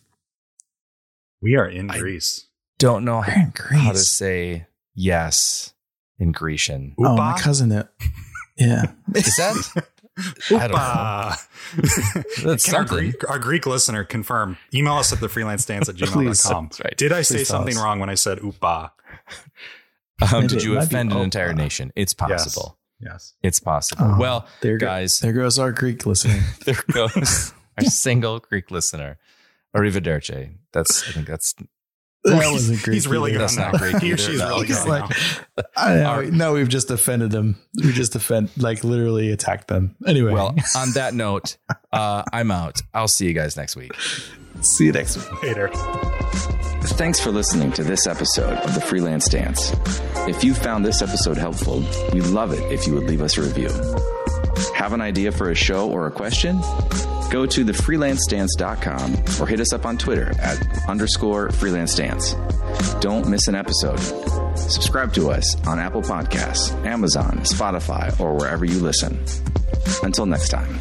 We 1.42 1.56
are 1.56 1.68
in 1.68 1.90
I- 1.90 2.00
Greece. 2.00 2.48
Don't 2.80 3.06
know 3.06 3.22
how, 3.22 3.34
in 3.34 3.52
Greece. 3.56 3.82
how 3.82 3.92
to 3.94 3.98
say 3.98 4.68
yes 4.94 5.74
in 6.20 6.32
Grecian. 6.32 6.96
oh, 7.00 7.16
my 7.16 7.38
cousin. 7.40 7.72
It. 7.72 7.88
Yeah. 8.58 8.92
Is 9.16 9.36
that? 9.38 9.86
I 10.52 10.68
don't 10.68 10.72
know. 10.72 12.22
That's 12.44 12.66
Can 12.66 12.76
our. 12.76 12.86
Greek, 12.86 13.30
our 13.30 13.40
Greek 13.40 13.66
listener 13.66 14.04
confirm? 14.04 14.58
Email 14.74 14.94
us 14.96 15.12
at 15.14 15.20
the 15.20 15.30
freelance 15.30 15.66
dance 15.66 15.88
at 15.90 15.96
Please. 15.98 16.10
gmail.com. 16.44 16.66
That's 16.68 16.80
right. 16.82 16.98
Did 16.98 17.12
I 17.14 17.22
say 17.24 17.38
Please 17.38 17.48
tell 17.48 17.58
something 17.60 17.78
us. 17.78 17.84
wrong 17.84 18.00
when 18.00 18.10
I 18.10 18.16
said 18.16 18.40
upa? 18.44 18.92
Um, 20.34 20.48
did 20.48 20.64
you 20.64 20.78
offend 20.78 21.12
an 21.12 21.18
Opa. 21.18 21.24
entire 21.24 21.54
nation? 21.54 21.92
It's 21.96 22.14
possible. 22.14 22.78
Yes. 23.00 23.34
It's 23.44 23.60
possible. 23.60 24.06
Oh, 24.06 24.18
well, 24.18 24.48
there 24.62 24.78
go- 24.78 24.86
guys, 24.88 25.20
There 25.20 25.34
goes 25.34 25.60
our 25.60 25.72
Greek 25.72 26.06
listener. 26.06 26.40
there 26.66 26.78
goes 26.94 27.54
our 27.78 27.84
single 27.86 28.40
Greek 28.40 28.72
listener. 28.72 29.18
Arrivederci. 29.76 30.56
That's 30.72 31.10
I 31.10 31.12
think 31.12 31.28
that's 31.28 31.54
That 32.24 32.52
wasn't 32.52 32.82
Greek. 32.84 32.94
He's 32.94 33.08
really 33.08 33.32
either. 33.32 33.40
That's 33.40 33.58
not. 33.58 33.74
Greek 33.74 33.98
He 33.98 34.12
or 34.12 34.14
either. 34.14 34.18
she's 34.24 34.40
No. 34.40 34.48
really 34.50 34.68
He's 34.68 34.78
gone 34.78 34.88
like. 34.88 35.18
I 35.76 35.96
know. 35.96 36.06
Our- 36.06 36.26
no, 36.26 36.54
we've 36.54 36.70
just 36.70 36.90
offended 36.92 37.32
them. 37.32 37.58
We 37.84 37.92
just 37.92 38.16
offend, 38.16 38.52
like 38.56 38.84
literally 38.86 39.32
attacked 39.32 39.68
them. 39.68 39.96
Anyway, 40.08 40.32
well. 40.32 40.56
On 40.78 40.92
that 40.94 41.14
note, 41.16 41.58
uh, 41.92 42.24
I'm 42.32 42.52
out. 42.52 42.82
I'll 42.94 43.08
see 43.10 43.26
you 43.26 43.34
guys 43.34 43.58
next 43.58 43.76
week. 43.76 43.92
see 44.62 44.86
you 44.86 44.92
next 44.94 45.18
week. 45.18 45.44
Later. 45.44 45.70
Thanks 46.86 47.20
for 47.20 47.32
listening 47.32 47.72
to 47.74 47.84
this 47.84 48.08
episode 48.08 48.58
of 48.58 48.74
The 48.76 48.82
Freelance 48.82 49.28
Dance. 49.28 49.74
If 50.28 50.44
you 50.44 50.54
found 50.54 50.86
this 50.86 51.02
episode 51.02 51.38
helpful, 51.38 51.84
we'd 52.14 52.26
love 52.28 52.52
it 52.54 52.72
if 52.72 52.86
you 52.86 52.94
would 52.94 53.06
leave 53.06 53.22
us 53.22 53.38
a 53.38 53.42
review. 53.42 53.70
Have 54.76 54.94
an 54.94 55.02
idea 55.02 55.32
for 55.32 55.50
a 55.50 55.56
show 55.56 55.90
or 55.90 56.08
a 56.08 56.12
question? 56.12 56.60
Go 57.32 57.46
to 57.46 57.66
thefreelancedance.com 57.66 59.42
or 59.42 59.48
hit 59.48 59.60
us 59.60 59.74
up 59.74 59.86
on 59.86 59.98
Twitter 59.98 60.34
at 60.40 60.90
underscore 60.90 61.50
freelance 61.52 61.96
dance. 61.96 62.36
Don't 63.00 63.28
miss 63.28 63.48
an 63.48 63.56
episode. 63.56 64.00
Subscribe 64.58 65.14
to 65.14 65.32
us 65.32 65.56
on 65.66 65.80
Apple 65.80 66.02
Podcasts, 66.02 66.74
Amazon, 66.86 67.40
Spotify, 67.40 68.18
or 68.20 68.36
wherever 68.36 68.66
you 68.66 68.80
listen. 68.80 69.24
Until 70.04 70.26
next 70.26 70.50
time. 70.50 70.80